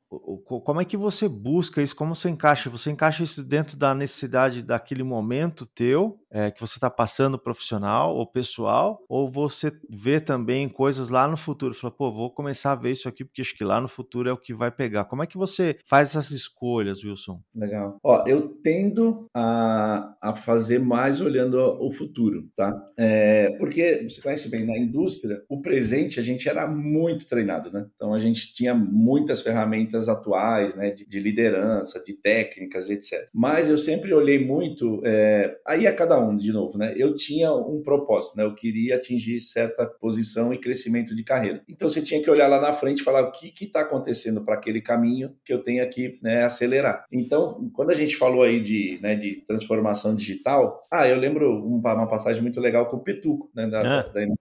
Como 0.46 0.82
é 0.82 0.86
que 0.86 0.98
você 0.98 1.28
busca 1.28 1.82
isso? 1.82 1.96
Como 1.96 2.16
você 2.16 2.30
encaixa? 2.30 2.70
Você 2.70 2.92
encaixa 2.92 3.24
isso 3.24 3.44
dentro 3.44 3.78
da 3.78 3.94
necessidade 3.94 4.43
daquele 4.50 5.04
momento 5.04 5.66
teu, 5.66 6.20
é, 6.34 6.50
que 6.50 6.60
você 6.60 6.78
está 6.78 6.90
passando 6.90 7.38
profissional 7.38 8.16
ou 8.16 8.26
pessoal, 8.26 9.04
ou 9.08 9.30
você 9.30 9.72
vê 9.88 10.20
também 10.20 10.68
coisas 10.68 11.10
lá 11.10 11.28
no 11.28 11.38
futuro? 11.38 11.76
Fala, 11.76 11.94
pô, 11.94 12.12
vou 12.12 12.32
começar 12.32 12.72
a 12.72 12.76
ver 12.76 12.92
isso 12.92 13.08
aqui, 13.08 13.24
porque 13.24 13.42
acho 13.42 13.56
que 13.56 13.64
lá 13.64 13.80
no 13.80 13.88
futuro 13.88 14.28
é 14.28 14.34
o 14.34 14.38
que 14.38 14.54
vai 14.54 14.72
pegar. 14.72 15.06
Como 15.06 15.22
é 15.22 15.28
que 15.28 15.38
você 15.38 15.78
faz 15.86 16.10
essas 16.10 16.32
escolhas, 16.32 17.04
Wilson? 17.04 17.40
Legal. 17.56 17.98
Ó, 18.04 18.24
eu 18.28 18.50
tendo 18.64 19.28
a, 19.34 20.16
a 20.22 20.34
fazer 20.34 20.80
mais 20.80 21.22
olhando 21.22 21.58
o 21.58 21.92
futuro, 21.92 22.50
tá? 22.56 22.74
É, 22.98 23.52
porque 23.60 24.06
você 24.08 24.22
conhece 24.22 24.50
bem, 24.50 24.66
na 24.66 24.78
indústria, 24.78 25.44
o 25.48 25.62
presente 25.62 26.20
a 26.20 26.24
gente 26.24 26.50
era 26.50 26.68
muito 26.68 27.28
treinado, 27.28 27.72
né? 27.72 27.86
Então 27.96 28.14
a 28.14 28.20
gente 28.20 28.54
tinha 28.54 28.74
muitas 28.74 29.42
ferramentas 29.42 30.10
atuais, 30.10 30.76
né? 30.76 30.90
De, 30.90 31.06
de 31.08 31.20
liderança, 31.20 32.04
de 32.04 32.14
técnicas, 32.14 32.90
etc. 32.90 33.28
Mas 33.34 33.70
eu 33.70 33.78
sempre 33.78 34.14
olhei 34.14 34.33
muito, 34.40 35.02
é, 35.04 35.58
aí 35.66 35.88
a 35.88 35.94
cada 35.94 36.20
um, 36.20 36.36
de 36.36 36.52
novo, 36.52 36.78
né? 36.78 36.94
Eu 36.96 37.16
tinha 37.16 37.52
um 37.54 37.82
propósito, 37.82 38.38
né? 38.38 38.44
Eu 38.44 38.54
queria 38.54 38.96
atingir 38.96 39.40
certa 39.40 39.86
posição 39.86 40.54
e 40.54 40.58
crescimento 40.58 41.16
de 41.16 41.24
carreira. 41.24 41.62
Então 41.68 41.90
você 41.90 42.02
tinha 42.02 42.22
que 42.22 42.30
olhar 42.30 42.48
lá 42.48 42.60
na 42.60 42.74
frente 42.74 43.00
e 43.00 43.04
falar 43.04 43.22
o 43.22 43.32
que 43.32 43.52
está 43.64 43.82
acontecendo 43.82 44.44
para 44.44 44.56
aquele 44.56 44.82
caminho 44.82 45.36
que 45.44 45.54
eu 45.54 45.62
tenho 45.62 45.84
aqui, 45.84 46.20
né? 46.22 46.44
Acelerar. 46.44 47.06
Então, 47.12 47.70
quando 47.74 47.92
a 47.92 47.96
gente 47.96 48.16
falou 48.16 48.44
aí 48.44 48.62
de, 48.62 49.00
né, 49.02 49.16
de 49.16 49.44
transformação 49.46 50.16
digital, 50.16 50.88
ah, 50.92 51.08
eu 51.08 51.18
lembro 51.18 51.66
uma, 51.66 52.08
passagem 52.08 52.42
muito 52.42 52.60
legal 52.60 52.88
com 52.88 52.98
o 52.98 53.04
Petuco, 53.04 53.50
né? 53.56 53.68
Da, 53.68 53.80
é. 53.80 53.84
da 53.84 54.34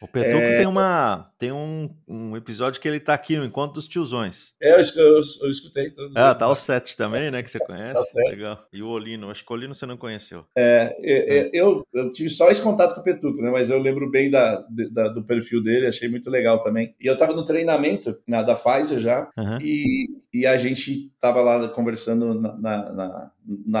o 0.00 0.08
Petuco 0.08 0.42
é... 0.42 0.56
tem, 0.58 0.66
uma, 0.66 1.30
tem 1.38 1.52
um, 1.52 1.90
um 2.08 2.36
episódio 2.36 2.80
que 2.80 2.88
ele 2.88 2.96
está 2.96 3.14
aqui 3.14 3.36
no 3.36 3.44
Encontro 3.44 3.74
dos 3.74 3.86
Tiozões. 3.86 4.54
É, 4.60 4.72
eu, 4.72 4.84
eu, 4.96 5.20
eu 5.42 5.50
escutei 5.50 5.90
todos. 5.90 6.16
Ah, 6.16 6.34
tá 6.34 6.48
o 6.48 6.54
Sete 6.54 6.96
também, 6.96 7.30
né? 7.30 7.42
Que 7.42 7.50
você 7.50 7.58
conhece. 7.58 7.94
Tá 7.94 8.30
Legal. 8.30 8.68
E 8.72 8.82
o 8.82 8.88
Olino, 8.88 9.30
acho 9.30 9.39
que 9.44 9.52
o 9.52 9.56
Olino 9.56 9.74
você 9.74 9.86
não 9.86 9.96
conheceu. 9.96 10.44
É, 10.56 10.96
é, 11.00 11.38
é, 11.38 11.50
eu, 11.52 11.86
eu 11.92 12.10
tive 12.10 12.28
só 12.28 12.50
esse 12.50 12.62
contato 12.62 12.94
com 12.94 13.00
o 13.00 13.04
Petuco, 13.04 13.40
né? 13.40 13.50
Mas 13.50 13.70
eu 13.70 13.78
lembro 13.78 14.10
bem 14.10 14.30
da, 14.30 14.64
da 14.90 15.08
do 15.08 15.22
perfil 15.24 15.62
dele, 15.62 15.86
achei 15.86 16.08
muito 16.08 16.30
legal 16.30 16.60
também. 16.60 16.94
E 17.00 17.06
eu 17.06 17.14
estava 17.14 17.32
no 17.32 17.44
treinamento 17.44 18.18
né, 18.26 18.42
da 18.42 18.54
Pfizer 18.54 18.98
já, 18.98 19.30
uhum. 19.36 19.58
e, 19.60 20.08
e 20.32 20.46
a 20.46 20.56
gente 20.56 21.10
estava 21.14 21.40
lá 21.40 21.68
conversando 21.68 22.34
na, 22.34 22.56
na, 22.56 22.92
na, 22.92 23.30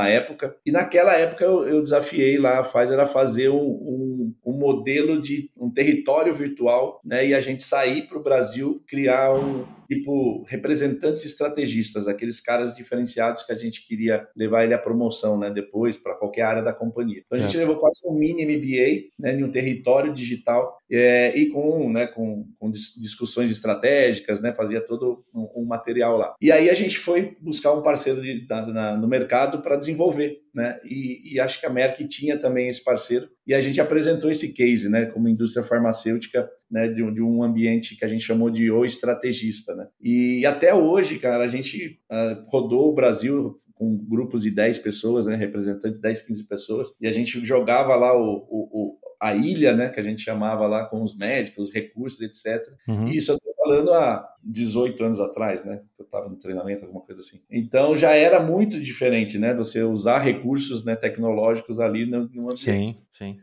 época. 0.08 0.56
E 0.64 0.72
naquela 0.72 1.14
época 1.14 1.44
eu, 1.44 1.66
eu 1.66 1.82
desafiei 1.82 2.38
lá 2.38 2.58
a 2.58 2.64
Pfizer 2.64 2.98
a 2.98 3.06
fazer 3.06 3.48
um, 3.48 3.56
um, 3.56 4.34
um, 4.44 4.52
modelo 4.52 5.20
de 5.20 5.50
um 5.58 5.70
território 5.70 6.34
virtual, 6.34 7.00
né? 7.04 7.26
E 7.26 7.34
a 7.34 7.40
gente 7.40 7.62
sair 7.62 8.06
para 8.08 8.18
o 8.18 8.22
Brasil, 8.22 8.82
criar 8.86 9.34
um 9.34 9.64
tipo 9.88 10.44
representantes 10.44 11.24
estrategistas, 11.24 12.06
aqueles 12.06 12.40
caras 12.40 12.74
diferenciados 12.74 13.42
que 13.42 13.52
a 13.52 13.56
gente 13.56 13.86
queria 13.86 14.26
levar 14.36 14.64
ele 14.64 14.74
à 14.74 14.78
promoção, 14.78 15.38
né? 15.38 15.50
Depois 15.50 15.96
para 15.96 16.14
qualquer 16.14 16.42
área 16.42 16.62
da 16.62 16.72
companhia. 16.72 17.22
Então 17.24 17.38
a 17.38 17.40
gente 17.40 17.56
é. 17.56 17.60
levou 17.60 17.76
quase 17.76 18.00
um 18.06 18.14
mini 18.14 18.44
MBA, 18.44 19.10
né? 19.18 19.34
Em 19.34 19.44
um 19.44 19.50
território 19.50 20.12
digital 20.12 20.79
é, 20.90 21.36
e 21.36 21.50
com, 21.50 21.90
né? 21.90 22.06
Com, 22.06 22.46
com, 22.58 22.70
discussões 22.70 23.50
estratégicas, 23.50 24.40
né? 24.40 24.52
Fazia 24.52 24.80
todo 24.80 25.24
um, 25.34 25.62
um, 25.62 25.64
material 25.64 26.16
lá. 26.16 26.34
E 26.40 26.50
aí 26.50 26.68
a 26.68 26.74
gente 26.74 26.98
foi 26.98 27.36
buscar 27.40 27.72
um 27.72 27.82
parceiro 27.82 28.20
de, 28.20 28.46
na, 28.48 28.96
no 28.96 29.06
mercado 29.06 29.62
para 29.62 29.76
desenvolver, 29.76 30.40
né? 30.54 30.78
E, 30.84 31.34
e 31.34 31.40
acho 31.40 31.60
que 31.60 31.66
a 31.66 31.70
Merck 31.70 32.06
tinha 32.06 32.36
também 32.38 32.68
esse 32.68 32.82
parceiro 32.82 33.28
e 33.50 33.54
a 33.54 33.60
gente 33.60 33.80
apresentou 33.80 34.30
esse 34.30 34.54
case, 34.54 34.88
né, 34.88 35.06
como 35.06 35.28
indústria 35.28 35.64
farmacêutica, 35.64 36.48
né, 36.70 36.86
de, 36.86 37.02
de 37.12 37.20
um 37.20 37.42
ambiente 37.42 37.96
que 37.96 38.04
a 38.04 38.08
gente 38.08 38.22
chamou 38.22 38.48
de 38.48 38.70
o 38.70 38.84
estrategista, 38.84 39.74
né. 39.74 39.88
E 40.00 40.46
até 40.46 40.72
hoje, 40.72 41.18
cara, 41.18 41.42
a 41.42 41.48
gente 41.48 41.98
uh, 42.08 42.44
rodou 42.48 42.88
o 42.88 42.94
Brasil 42.94 43.56
com 43.74 43.96
grupos 43.96 44.42
de 44.42 44.52
10 44.52 44.78
pessoas, 44.78 45.26
né, 45.26 45.34
representantes 45.34 45.94
de 45.94 46.00
10, 46.00 46.22
15 46.22 46.46
pessoas, 46.46 46.88
e 47.00 47.08
a 47.08 47.12
gente 47.12 47.44
jogava 47.44 47.96
lá 47.96 48.16
o, 48.16 48.46
o, 48.48 48.92
o 48.92 48.98
a 49.20 49.34
ilha, 49.34 49.76
né, 49.76 49.88
que 49.88 50.00
a 50.00 50.02
gente 50.02 50.22
chamava 50.22 50.66
lá 50.66 50.86
com 50.86 51.02
os 51.02 51.14
médicos, 51.16 51.68
os 51.68 51.74
recursos, 51.74 52.20
etc. 52.20 52.66
Uhum. 52.88 53.08
E 53.08 53.18
isso 53.18 53.32
eu 53.32 53.36
estou 53.36 53.54
falando 53.56 53.92
há 53.92 54.26
18 54.42 55.04
anos 55.04 55.20
atrás, 55.20 55.64
né? 55.64 55.82
Eu 55.98 56.04
estava 56.04 56.28
no 56.28 56.36
treinamento, 56.36 56.84
alguma 56.84 57.02
coisa 57.02 57.20
assim. 57.20 57.40
Então 57.50 57.94
já 57.94 58.12
era 58.12 58.40
muito 58.40 58.80
diferente, 58.80 59.38
né? 59.38 59.54
Você 59.54 59.82
usar 59.82 60.18
recursos 60.18 60.84
né, 60.84 60.96
tecnológicos 60.96 61.78
ali 61.78 62.06
no, 62.06 62.28
no 62.28 62.50
ambiente. 62.50 62.60
Sim, 62.60 62.96
sim. 63.12 63.38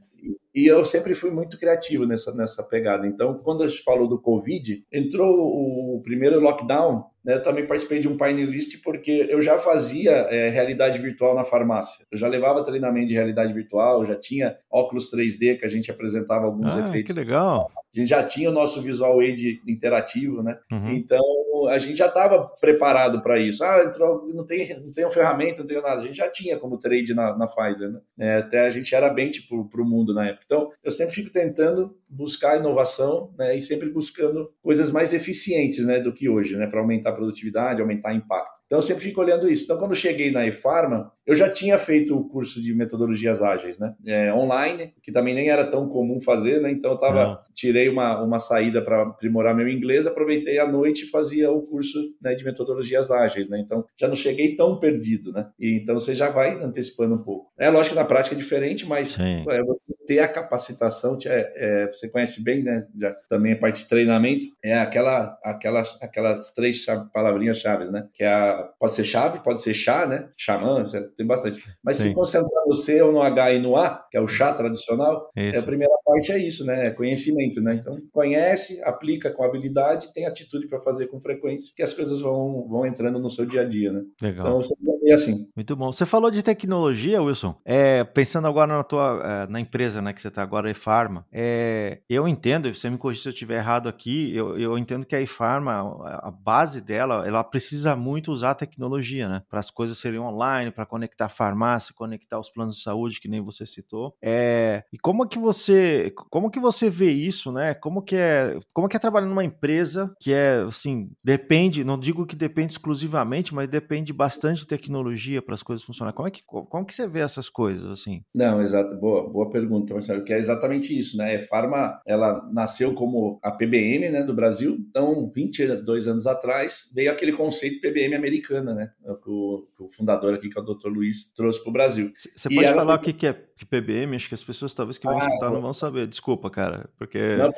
E, 0.58 0.65
eu 0.65 0.84
sempre 0.84 1.13
fui 1.13 1.30
muito 1.30 1.58
criativo 1.60 2.06
nessa, 2.06 2.34
nessa 2.34 2.63
pegada. 2.63 3.06
Então, 3.06 3.38
quando 3.43 3.63
a 3.63 3.67
gente 3.67 3.84
falou 3.84 4.08
do 4.08 4.20
Covid, 4.20 4.84
entrou 4.91 5.36
o 5.38 6.02
primeiro 6.02 6.39
lockdown, 6.39 7.06
né, 7.24 7.36
eu 7.36 7.43
também 7.43 7.67
participei 7.67 8.00
de 8.00 8.08
um 8.08 8.15
painelist 8.15 8.82
porque 8.82 9.28
eu 9.30 9.41
já 9.41 9.60
fazia 9.60 10.12
é, 10.12 10.50
realidade 10.50 10.98
virtual 11.00 11.36
na 11.36 11.43
farmácia. 11.43 12.06
Eu 12.12 12.17
já 12.17 12.28
levava 12.28 12.63
treinamento 12.63 13.08
de 13.08 13.13
realidade 13.13 13.54
virtual, 13.54 14.06
já 14.06 14.15
tinha 14.15 14.58
óculos 14.72 15.12
3D 15.12 15.60
que 15.60 15.65
a 15.65 15.70
gente 15.70 15.91
apresentava 15.91 16.46
alguns 16.46 16.74
ah, 16.74 16.80
efeitos. 16.80 17.13
Que 17.13 17.20
legal! 17.20 17.70
A 17.76 18.00
gente 18.00 18.10
já 18.10 18.24
tinha 18.24 18.50
o 18.50 18.54
nosso 18.54 18.82
Visual 18.82 19.20
Aid 19.20 19.62
interativo, 19.67 20.41
né? 20.41 20.58
Uhum. 20.72 20.91
Então 20.91 21.22
a 21.70 21.78
gente 21.78 21.98
já 21.98 22.06
estava 22.06 22.48
preparado 22.62 23.22
para 23.22 23.39
isso. 23.39 23.63
Ah, 23.63 23.84
entrou, 23.86 24.28
não 24.34 24.46
tem, 24.46 24.80
não 24.80 24.91
tem 24.91 25.04
uma 25.04 25.12
ferramenta, 25.12 25.62
não 25.62 25.67
tem 25.67 25.82
nada. 25.82 26.02
A 26.02 26.06
gente 26.06 26.17
já 26.17 26.30
tinha 26.30 26.58
como 26.58 26.78
trade 26.78 27.13
na, 27.13 27.36
na 27.36 27.48
Pfizer, 27.48 27.89
né? 27.91 28.00
É, 28.20 28.36
até 28.38 28.67
a 28.67 28.70
gente 28.70 28.93
era 28.93 29.10
bem 29.10 29.30
tipo 29.30 29.67
para 29.67 29.82
o 29.82 29.86
mundo 29.86 30.13
na 30.13 30.28
época. 30.28 30.46
Então 30.48 30.72
eu 30.84 30.92
sempre 30.92 31.14
fico 31.14 31.30
tentando 31.30 31.96
buscar 32.10 32.58
inovação, 32.58 33.34
né? 33.38 33.56
E 33.56 33.62
sempre 33.62 33.90
buscando 33.90 34.52
coisas 34.64 34.90
mais 34.90 35.14
eficientes, 35.14 35.86
né? 35.86 36.00
Do 36.00 36.14
que 36.14 36.28
hoje, 36.28 36.56
né? 36.58 36.66
Para 36.66 36.80
aumentar 36.80 37.12
a 37.12 37.14
produtividade, 37.16 37.82
aumentar 37.82 38.16
impacto. 38.16 38.57
Então 38.67 38.77
eu 38.80 38.84
sempre 38.84 39.03
fico 39.03 39.21
olhando 39.21 39.49
isso. 39.49 39.63
Então 39.63 39.77
quando 39.77 39.91
eu 39.91 39.97
cheguei 39.97 40.30
na 40.30 40.45
eFarma, 40.45 41.12
eu 41.25 41.36
já 41.36 41.49
tinha 41.49 41.77
feito 41.77 42.17
o 42.17 42.27
curso 42.27 42.62
de 42.62 42.73
metodologias 42.73 43.41
ágeis, 43.41 43.77
né? 43.80 43.93
É, 44.06 44.34
online, 44.34 44.93
que 45.01 45.12
também 45.12 45.34
nem 45.34 45.49
era 45.49 45.65
tão 45.65 45.89
comum 45.89 46.21
fazer, 46.21 46.62
né? 46.62 46.71
Então 46.71 46.91
eu 46.91 46.97
tava, 46.97 47.41
tirei 47.53 47.89
uma, 47.89 48.21
uma 48.23 48.39
saída 48.39 48.82
para 48.82 49.01
aprimorar 49.03 49.53
meu 49.53 49.67
inglês, 49.67 50.08
aproveitei 50.08 50.58
a 50.58 50.67
noite 50.67 51.03
e 51.03 51.10
fazia 51.10 51.51
o 51.51 51.62
curso 51.62 51.99
né, 52.21 52.34
de 52.34 52.45
metodologias 52.45 53.12
ágeis, 53.12 53.49
né? 53.49 53.60
Então 53.60 53.84
já 53.99 54.08
não 54.08 54.15
cheguei 54.15 54.56
tão 54.56 54.80
perdido, 54.80 55.34
né? 55.34 55.49
E, 55.60 55.77
então 55.82 55.99
você 55.99 56.15
já 56.15 56.30
vai 56.30 56.62
antecipando 56.63 57.15
um 57.15 57.23
pouco. 57.23 57.51
É 57.58 57.69
lógico 57.69 57.95
que 57.95 58.01
na 58.01 58.06
prática 58.06 58.36
é 58.36 58.38
diferente, 58.38 58.86
mas 58.86 59.17
é, 59.19 59.63
você 59.63 59.93
ter 60.06 60.19
a 60.19 60.27
capacitação, 60.27 61.17
é, 61.25 61.53
é, 61.56 61.88
você 61.88 62.08
conhece 62.08 62.41
bem, 62.43 62.63
né? 62.63 62.88
Já, 62.97 63.13
também 63.30 63.51
a 63.51 63.58
parte 63.58 63.84
de 63.84 63.89
treinamento, 63.89 64.45
é 64.63 64.77
aquela, 64.77 65.38
aquela, 65.43 65.84
aquelas 66.01 66.53
três 66.53 66.86
palavrinhas 67.13 67.58
chaves, 67.58 67.89
né? 67.89 68.08
Que 68.13 68.23
é 68.23 68.27
a 68.27 68.57
pode 68.80 68.96
ser 68.96 69.04
chave, 69.04 69.39
pode 69.39 69.62
ser 69.62 69.74
chá, 69.74 70.06
né? 70.06 70.30
Xamã, 70.38 70.84
tem 71.15 71.26
bastante. 71.26 71.63
Mas 71.84 71.98
Sim. 71.98 72.10
se 72.10 72.13
concentrar 72.13 72.63
no 72.65 72.74
C 72.74 73.02
ou 73.02 73.12
no 73.12 73.22
H 73.22 73.54
e 73.54 73.60
no 73.60 73.76
A, 73.76 74.06
que 74.10 74.17
é 74.17 74.22
o 74.22 74.28
chá 74.28 74.54
tradicional, 74.54 75.30
é 75.36 75.58
a 75.58 75.63
primeira 75.63 75.93
parte 76.06 76.32
é 76.32 76.38
isso, 76.38 76.65
né? 76.65 76.88
É 76.88 76.89
conhecimento, 76.89 77.62
né? 77.62 77.76
Então, 77.76 77.98
conhece, 78.12 78.82
aplica 78.84 79.32
com 79.32 79.43
habilidade, 79.43 80.12
tem 80.13 80.26
atitude 80.26 80.67
para 80.67 80.80
fazer 80.80 81.08
com 81.08 81.20
frequência, 81.20 81.74
que 81.76 81.84
as 81.84 81.93
coisas 81.93 82.22
vão, 82.22 82.67
vão 82.67 82.86
entrando 82.86 83.20
no 83.20 83.30
seu 83.30 83.46
dia 83.46 83.62
a 83.62 83.65
dia, 83.65 83.91
né? 83.91 84.02
Legal. 84.22 84.48
Então, 84.48 84.58
você 84.62 84.74
é 85.10 85.13
assim. 85.13 85.48
Muito 85.56 85.76
bom. 85.76 85.91
Você 85.91 86.06
falou 86.06 86.30
de 86.30 86.43
tecnologia, 86.43 87.22
Wilson. 87.22 87.56
É, 87.65 88.04
pensando 88.04 88.48
agora 88.48 88.76
na 88.76 88.84
tua 88.84 89.22
é, 89.24 89.52
na 89.52 89.60
empresa, 89.60 90.02
né, 90.02 90.13
que 90.13 90.22
você 90.22 90.28
está 90.28 90.41
agora, 90.41 90.67
a 90.67 90.72
eFarma, 90.72 91.26
é, 91.32 92.00
eu 92.10 92.28
entendo, 92.28 92.74
você 92.74 92.89
me 92.89 92.98
corrija 92.98 93.22
se 93.22 93.30
eu 93.30 93.34
estiver 93.34 93.58
errado 93.58 93.88
aqui, 93.88 94.36
eu, 94.36 94.58
eu 94.58 94.78
entendo 94.78 95.06
que 95.06 95.15
a 95.15 95.22
eFarma, 95.22 95.82
a 96.06 96.32
base 96.32 96.82
dela, 96.82 97.26
ela 97.28 97.43
precisa 97.43 97.96
muito 97.96 98.32
usar 98.32 98.47
usar 98.48 98.52
a 98.52 98.56
tecnologia, 98.56 99.28
né? 99.28 99.42
Para 99.50 99.60
as 99.60 99.70
coisas 99.70 99.98
serem 99.98 100.20
online, 100.20 100.72
para 100.72 100.86
conectar 100.86 101.26
a 101.26 101.30
farmácia, 101.30 101.94
conectar 101.96 102.40
os 102.40 102.50
planos 102.50 102.78
de 102.78 102.84
saúde, 102.84 103.20
que 103.20 103.28
nem 103.28 103.42
você 103.42 103.66
citou. 103.66 104.16
É, 104.22 104.84
e 104.92 104.98
como 104.98 105.24
é 105.24 105.28
que 105.28 105.40
você, 105.40 106.14
como 106.30 106.50
que 106.50 106.60
você 106.60 106.90
vê 106.90 107.12
isso, 107.12 107.52
né? 107.52 107.74
Como 107.74 108.02
que 108.02 108.16
é, 108.16 108.58
como 108.74 108.88
que 108.88 108.96
é 108.96 109.00
trabalhar 109.00 109.28
numa 109.28 109.44
empresa 109.44 110.14
que 110.20 110.34
é, 110.34 110.64
assim, 110.68 111.10
depende, 111.24 111.84
não 111.84 112.00
digo 112.00 112.26
que 112.26 112.36
depende 112.36 112.72
exclusivamente, 112.74 113.54
mas 113.54 113.68
depende 113.68 114.14
bastante 114.14 114.62
de 114.62 114.68
tecnologia 114.68 115.42
para 115.42 115.54
as 115.54 115.64
coisas 115.64 115.86
funcionarem. 115.86 116.16
Como 116.16 116.28
é 116.28 116.32
que, 116.32 116.42
como 116.46 116.86
que 116.86 116.94
você 116.94 117.08
vê 117.08 117.20
essas 117.20 117.50
coisas, 117.50 117.86
assim? 117.86 118.22
Não, 118.34 118.62
exato, 118.62 118.96
boa, 118.98 119.30
boa 119.30 119.50
pergunta, 119.50 119.94
Marcelo, 119.94 120.24
que 120.24 120.34
é 120.34 120.38
exatamente 120.38 120.98
isso, 120.98 121.18
né? 121.18 121.36
A 121.36 121.40
Farma, 121.40 122.00
ela 122.06 122.48
nasceu 122.52 122.94
como 122.94 123.40
a 123.44 123.52
PBM, 123.52 124.10
né, 124.10 124.24
do 124.24 124.34
Brasil, 124.34 124.78
então 124.90 125.32
22 125.34 126.08
anos 126.08 126.28
atrás 126.28 126.92
veio 126.94 127.12
aquele 127.12 127.34
conceito 127.34 127.82
PBM 127.82 128.16
americana, 128.38 128.73
né? 128.73 128.91
Que 129.23 129.30
o, 129.30 129.67
que 129.76 129.84
o 129.84 129.89
fundador 129.89 130.34
aqui, 130.34 130.50
que 130.50 130.58
é 130.58 130.62
o 130.62 130.65
Dr. 130.65 130.88
Luiz, 130.88 131.32
trouxe 131.34 131.62
para 131.62 131.69
o 131.69 131.73
Brasil. 131.73 132.12
Você 132.15 132.50
pode 132.50 132.73
falar 132.73 132.95
o 132.95 133.00
que 133.00 133.28
é 133.28 133.34
PBM? 133.65 134.15
Acho 134.15 134.30
que 134.30 134.36
as 134.36 134.43
pessoas 134.43 134.73
talvez 134.73 134.97
que 134.97 135.06
vão 135.06 135.15
ah, 135.15 135.26
escutar 135.26 135.50
não 135.50 135.62
vão 135.62 135.73
saber. 135.73 136.08
Desculpa, 136.08 136.50
cara, 136.50 136.89
porque... 136.97 137.19
Não, 137.38 137.52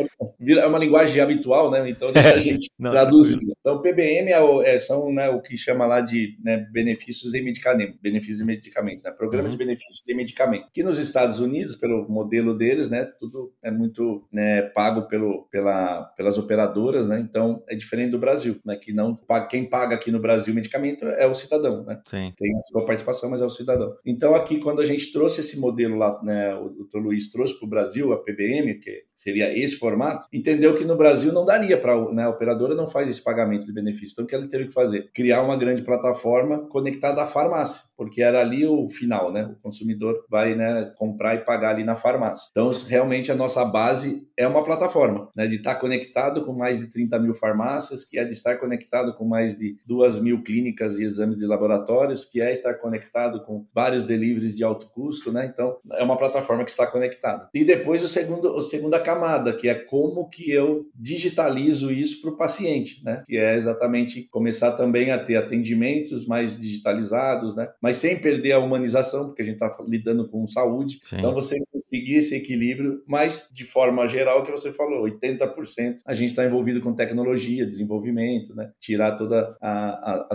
é 0.57 0.65
uma 0.65 0.79
linguagem 0.79 1.21
habitual, 1.21 1.69
né? 1.69 1.89
Então 1.89 2.11
deixa 2.11 2.35
a 2.35 2.37
gente 2.39 2.69
não, 2.77 2.91
traduzir. 2.91 3.37
Tranquilo. 3.37 3.57
Então, 3.59 3.81
PBM 3.81 4.31
é, 4.31 4.75
é, 4.75 4.79
são 4.79 5.11
né, 5.11 5.29
o 5.29 5.41
que 5.41 5.57
chama 5.57 5.85
lá 5.85 6.01
de 6.01 6.37
né, 6.43 6.65
benefícios 6.71 7.33
em 7.33 7.43
medicamento, 7.43 7.97
benefícios 8.01 8.37
de 8.37 8.45
medicamento, 8.45 9.03
né? 9.03 9.11
Programa 9.11 9.45
uhum. 9.45 9.51
de 9.51 9.57
benefícios 9.57 10.03
de 10.05 10.15
medicamento. 10.15 10.67
Que 10.71 10.83
nos 10.83 10.97
Estados 10.97 11.39
Unidos, 11.39 11.75
pelo 11.75 12.07
modelo 12.09 12.57
deles, 12.57 12.89
né? 12.89 13.05
Tudo 13.19 13.53
é 13.61 13.69
muito 13.69 14.25
né, 14.31 14.61
pago 14.61 15.07
pelo, 15.07 15.47
pela, 15.51 16.03
pelas 16.15 16.37
operadoras, 16.37 17.07
né? 17.07 17.19
Então, 17.19 17.63
é 17.67 17.75
diferente 17.75 18.11
do 18.11 18.19
Brasil, 18.19 18.59
né? 18.65 18.77
Que 18.77 18.93
não 18.93 19.19
quem 19.49 19.65
paga 19.65 19.95
aqui 19.95 20.11
no 20.11 20.19
Brasil 20.19 20.53
o 20.53 20.55
medicamento 20.69 21.05
é 21.05 21.25
o 21.25 21.35
cidadão, 21.35 21.83
né? 21.83 21.99
Sim. 22.05 22.31
Tem 22.37 22.55
a 22.55 22.61
sua 22.61 22.85
participação, 22.85 23.29
mas 23.29 23.41
é 23.41 23.45
o 23.45 23.49
cidadão. 23.49 23.95
Então, 24.05 24.35
aqui, 24.35 24.59
quando 24.59 24.81
a 24.81 24.85
gente 24.85 25.11
trouxe 25.11 25.41
esse 25.41 25.59
modelo 25.59 25.97
lá, 25.97 26.21
né? 26.23 26.55
O 26.55 26.69
Dr. 26.69 26.99
Luiz 26.99 27.31
trouxe 27.31 27.57
para 27.57 27.65
o 27.65 27.69
Brasil 27.69 28.13
a 28.13 28.21
PBM, 28.21 28.75
que 28.75 29.03
seria 29.15 29.57
esse 29.57 29.75
formato, 29.75 30.27
entendeu 30.31 30.73
que 30.75 30.85
no 30.85 30.95
Brasil 30.95 31.33
não 31.33 31.45
daria 31.45 31.77
para 31.77 31.99
né, 32.11 32.23
a 32.23 32.29
operadora 32.29 32.75
não 32.75 32.87
faz 32.87 33.09
esse 33.09 33.23
pagamento 33.23 33.65
de 33.65 33.73
benefício. 33.73 34.13
Então, 34.13 34.25
o 34.25 34.27
que 34.27 34.35
ela 34.35 34.47
teve 34.47 34.67
que 34.67 34.73
fazer? 34.73 35.09
Criar 35.13 35.41
uma 35.41 35.57
grande 35.57 35.81
plataforma 35.81 36.67
conectada 36.69 37.21
à 37.21 37.27
farmácia, 37.27 37.83
porque 37.97 38.21
era 38.21 38.39
ali 38.39 38.65
o 38.65 38.87
final, 38.89 39.31
né? 39.31 39.45
O 39.45 39.61
consumidor 39.61 40.25
vai 40.29 40.55
né, 40.55 40.91
comprar 40.97 41.35
e 41.35 41.39
pagar 41.39 41.71
ali 41.71 41.83
na 41.83 41.95
farmácia. 41.95 42.47
Então, 42.51 42.71
realmente, 42.87 43.31
a 43.31 43.35
nossa 43.35 43.65
base 43.65 44.27
é 44.37 44.47
uma 44.47 44.63
plataforma, 44.63 45.29
né? 45.35 45.47
De 45.47 45.57
estar 45.57 45.75
conectado 45.75 46.45
com 46.45 46.53
mais 46.53 46.79
de 46.79 46.87
30 46.87 47.19
mil 47.19 47.33
farmácias, 47.33 48.05
que 48.05 48.17
é 48.17 48.23
de 48.23 48.33
estar 48.33 48.57
conectado 48.57 49.13
com 49.15 49.25
mais 49.25 49.57
de 49.57 49.77
2 49.85 50.19
mil 50.19 50.41
clínicas 50.59 50.99
e 50.99 51.03
exames 51.03 51.37
de 51.37 51.45
laboratórios, 51.45 52.25
que 52.25 52.41
é 52.41 52.51
estar 52.51 52.73
conectado 52.75 53.43
com 53.43 53.65
vários 53.73 54.05
deliveries 54.05 54.55
de 54.55 54.63
alto 54.63 54.89
custo, 54.89 55.31
né? 55.31 55.49
Então, 55.51 55.77
é 55.93 56.03
uma 56.03 56.17
plataforma 56.17 56.63
que 56.63 56.71
está 56.71 56.85
conectada. 56.85 57.49
E 57.53 57.63
depois, 57.63 58.03
o 58.03 58.07
segundo, 58.07 58.57
a 58.57 58.63
segunda 58.63 58.99
camada, 58.99 59.53
que 59.53 59.69
é 59.69 59.75
como 59.75 60.29
que 60.29 60.51
eu 60.51 60.85
digitalizo 60.93 61.91
isso 61.91 62.21
para 62.21 62.31
o 62.31 62.37
paciente, 62.37 63.03
né? 63.03 63.23
Que 63.25 63.37
é 63.37 63.55
exatamente 63.55 64.27
começar 64.29 64.73
também 64.73 65.11
a 65.11 65.17
ter 65.17 65.37
atendimentos 65.37 66.25
mais 66.25 66.59
digitalizados, 66.59 67.55
né? 67.55 67.69
Mas 67.81 67.97
sem 67.97 68.19
perder 68.19 68.53
a 68.53 68.59
humanização, 68.59 69.27
porque 69.27 69.41
a 69.41 69.45
gente 69.45 69.55
está 69.55 69.75
lidando 69.87 70.27
com 70.27 70.47
saúde. 70.47 70.99
Sim. 71.05 71.17
Então 71.17 71.33
você 71.33 71.57
conseguir 71.71 72.15
esse 72.15 72.35
equilíbrio, 72.35 73.01
mas 73.07 73.49
de 73.53 73.63
forma 73.63 74.07
geral, 74.07 74.43
que 74.43 74.51
você 74.51 74.71
falou, 74.71 75.03
80% 75.03 75.97
a 76.05 76.13
gente 76.13 76.29
está 76.29 76.45
envolvido 76.45 76.81
com 76.81 76.93
tecnologia, 76.93 77.65
desenvolvimento, 77.65 78.55
né? 78.55 78.71
Tirar 78.79 79.15
todas 79.15 79.55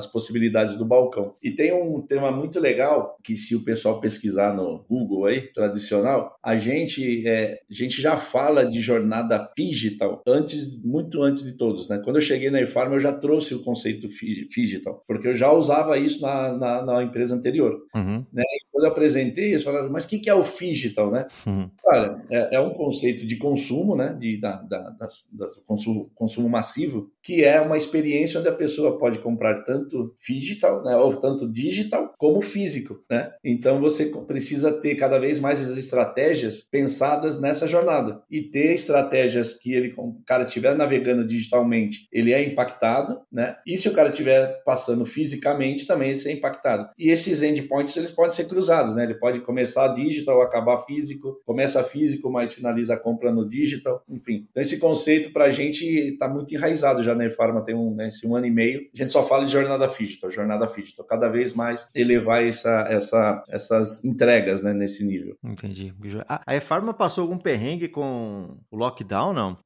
as 0.04 0.10
possibilidades 0.10 0.76
do 0.76 0.84
balcão. 0.84 1.34
E 1.42 1.50
tem 1.50 1.72
um 1.72 2.00
tema 2.00 2.30
muito 2.30 2.60
legal 2.60 3.16
que 3.22 3.36
se 3.36 3.54
o 3.54 3.64
pessoal 3.64 4.00
pesquisar 4.00 4.54
no 4.54 4.84
Google 4.88 5.26
aí, 5.26 5.40
tradicional, 5.52 6.36
a 6.42 6.56
gente 6.56 7.26
é, 7.26 7.60
a 7.70 7.74
gente 7.74 8.00
já 8.00 8.16
fala 8.16 8.64
de 8.64 8.80
jornada 8.80 9.50
digital 9.56 10.22
antes, 10.26 10.82
muito 10.82 11.22
antes 11.22 11.42
de 11.44 11.56
todos, 11.56 11.88
né? 11.88 12.00
Quando 12.04 12.16
eu 12.16 12.22
cheguei 12.22 12.50
na 12.50 12.60
eFarma, 12.60 12.96
eu 12.96 13.00
já 13.00 13.12
trouxe 13.12 13.54
o 13.54 13.62
conceito 13.62 14.06
digital, 14.48 15.02
porque 15.06 15.28
eu 15.28 15.34
já 15.34 15.52
usava 15.52 15.98
isso 15.98 16.22
na, 16.22 16.56
na, 16.56 16.82
na 16.82 17.02
empresa 17.02 17.34
anterior. 17.34 17.84
Uhum. 17.94 18.24
Né? 18.32 18.42
E 18.42 18.66
quando 18.70 18.84
eu 18.84 18.90
apresentei, 18.90 19.50
eles 19.50 19.64
falaram, 19.64 19.90
mas 19.90 20.04
o 20.04 20.08
que, 20.08 20.18
que 20.18 20.30
é 20.30 20.34
o 20.34 20.42
digital, 20.42 21.10
né? 21.10 21.26
Uhum. 21.46 21.70
Cara, 21.82 22.24
é, 22.30 22.56
é, 22.56 22.60
um 22.60 22.74
conceito 22.74 23.26
de 23.26 23.36
consumo, 23.36 23.96
né? 23.96 24.16
De, 24.18 24.40
da, 24.40 24.56
da, 24.62 24.90
das, 24.90 25.28
das, 25.32 25.56
consumo, 25.66 26.10
consumo 26.14 26.48
massivo, 26.48 27.10
que 27.24 27.42
é 27.42 27.58
uma 27.58 27.78
experiência 27.78 28.38
onde 28.38 28.48
a 28.48 28.54
pessoa 28.54 28.98
pode 28.98 29.18
comprar 29.18 29.62
tanto 29.62 30.14
digital, 30.28 30.84
né? 30.84 30.94
Ou 30.94 31.10
tanto 31.16 31.50
digital 31.50 32.12
como 32.18 32.42
físico, 32.42 33.00
né? 33.10 33.32
Então 33.42 33.80
você 33.80 34.12
precisa 34.26 34.70
ter 34.70 34.94
cada 34.96 35.18
vez 35.18 35.38
mais 35.38 35.62
as 35.62 35.78
estratégias 35.78 36.60
pensadas 36.70 37.40
nessa 37.40 37.66
jornada 37.66 38.22
e 38.30 38.42
ter 38.42 38.74
estratégias 38.74 39.54
que 39.54 39.72
ele, 39.72 39.94
o 39.96 40.22
cara 40.26 40.42
estiver 40.42 40.74
navegando 40.74 41.26
digitalmente, 41.26 42.06
ele 42.12 42.32
é 42.32 42.44
impactado, 42.44 43.20
né? 43.32 43.56
E 43.66 43.78
se 43.78 43.88
o 43.88 43.92
cara 43.92 44.10
estiver 44.10 44.62
passando 44.62 45.06
fisicamente, 45.06 45.86
também 45.86 46.10
ele 46.10 46.28
é 46.28 46.32
impactado. 46.32 46.90
E 46.98 47.08
esses 47.08 47.42
endpoints 47.42 47.96
eles 47.96 48.10
podem 48.10 48.32
ser 48.32 48.48
cruzados, 48.48 48.94
né? 48.94 49.04
Ele 49.04 49.14
pode 49.14 49.40
começar 49.40 49.88
digital, 49.88 50.42
acabar 50.42 50.76
físico, 50.78 51.40
começa 51.46 51.82
físico, 51.82 52.30
mas 52.30 52.52
finaliza 52.52 52.94
a 52.94 52.98
compra 52.98 53.32
no 53.32 53.48
digital, 53.48 54.02
enfim. 54.10 54.46
Então 54.50 54.60
esse 54.60 54.78
conceito 54.78 55.32
para 55.32 55.44
a 55.44 55.50
gente 55.50 55.84
está 55.86 56.28
muito 56.28 56.54
enraizado 56.54 57.02
já 57.02 57.13
na 57.14 57.30
Farma 57.30 57.62
tem 57.62 57.74
um, 57.74 57.94
né, 57.94 58.08
esse 58.08 58.26
um 58.26 58.36
ano 58.36 58.46
e 58.46 58.50
meio. 58.50 58.88
A 58.94 58.96
gente 58.96 59.12
só 59.12 59.24
fala 59.24 59.44
de 59.44 59.52
jornada 59.52 59.86
digital, 59.86 60.30
jornada 60.30 60.66
digital, 60.66 61.04
cada 61.04 61.28
vez 61.28 61.52
mais 61.52 61.88
elevar 61.94 62.44
essa, 62.44 62.86
essa, 62.88 63.42
essas 63.48 64.04
entregas, 64.04 64.62
né, 64.62 64.72
nesse 64.72 65.04
nível. 65.04 65.36
Entendi. 65.42 65.92
A 66.18 66.60
Farma 66.60 66.94
passou 66.94 67.22
algum 67.22 67.38
perrengue 67.38 67.88
com 67.88 68.56
o 68.70 68.76
lockdown, 68.76 69.32
não? 69.32 69.58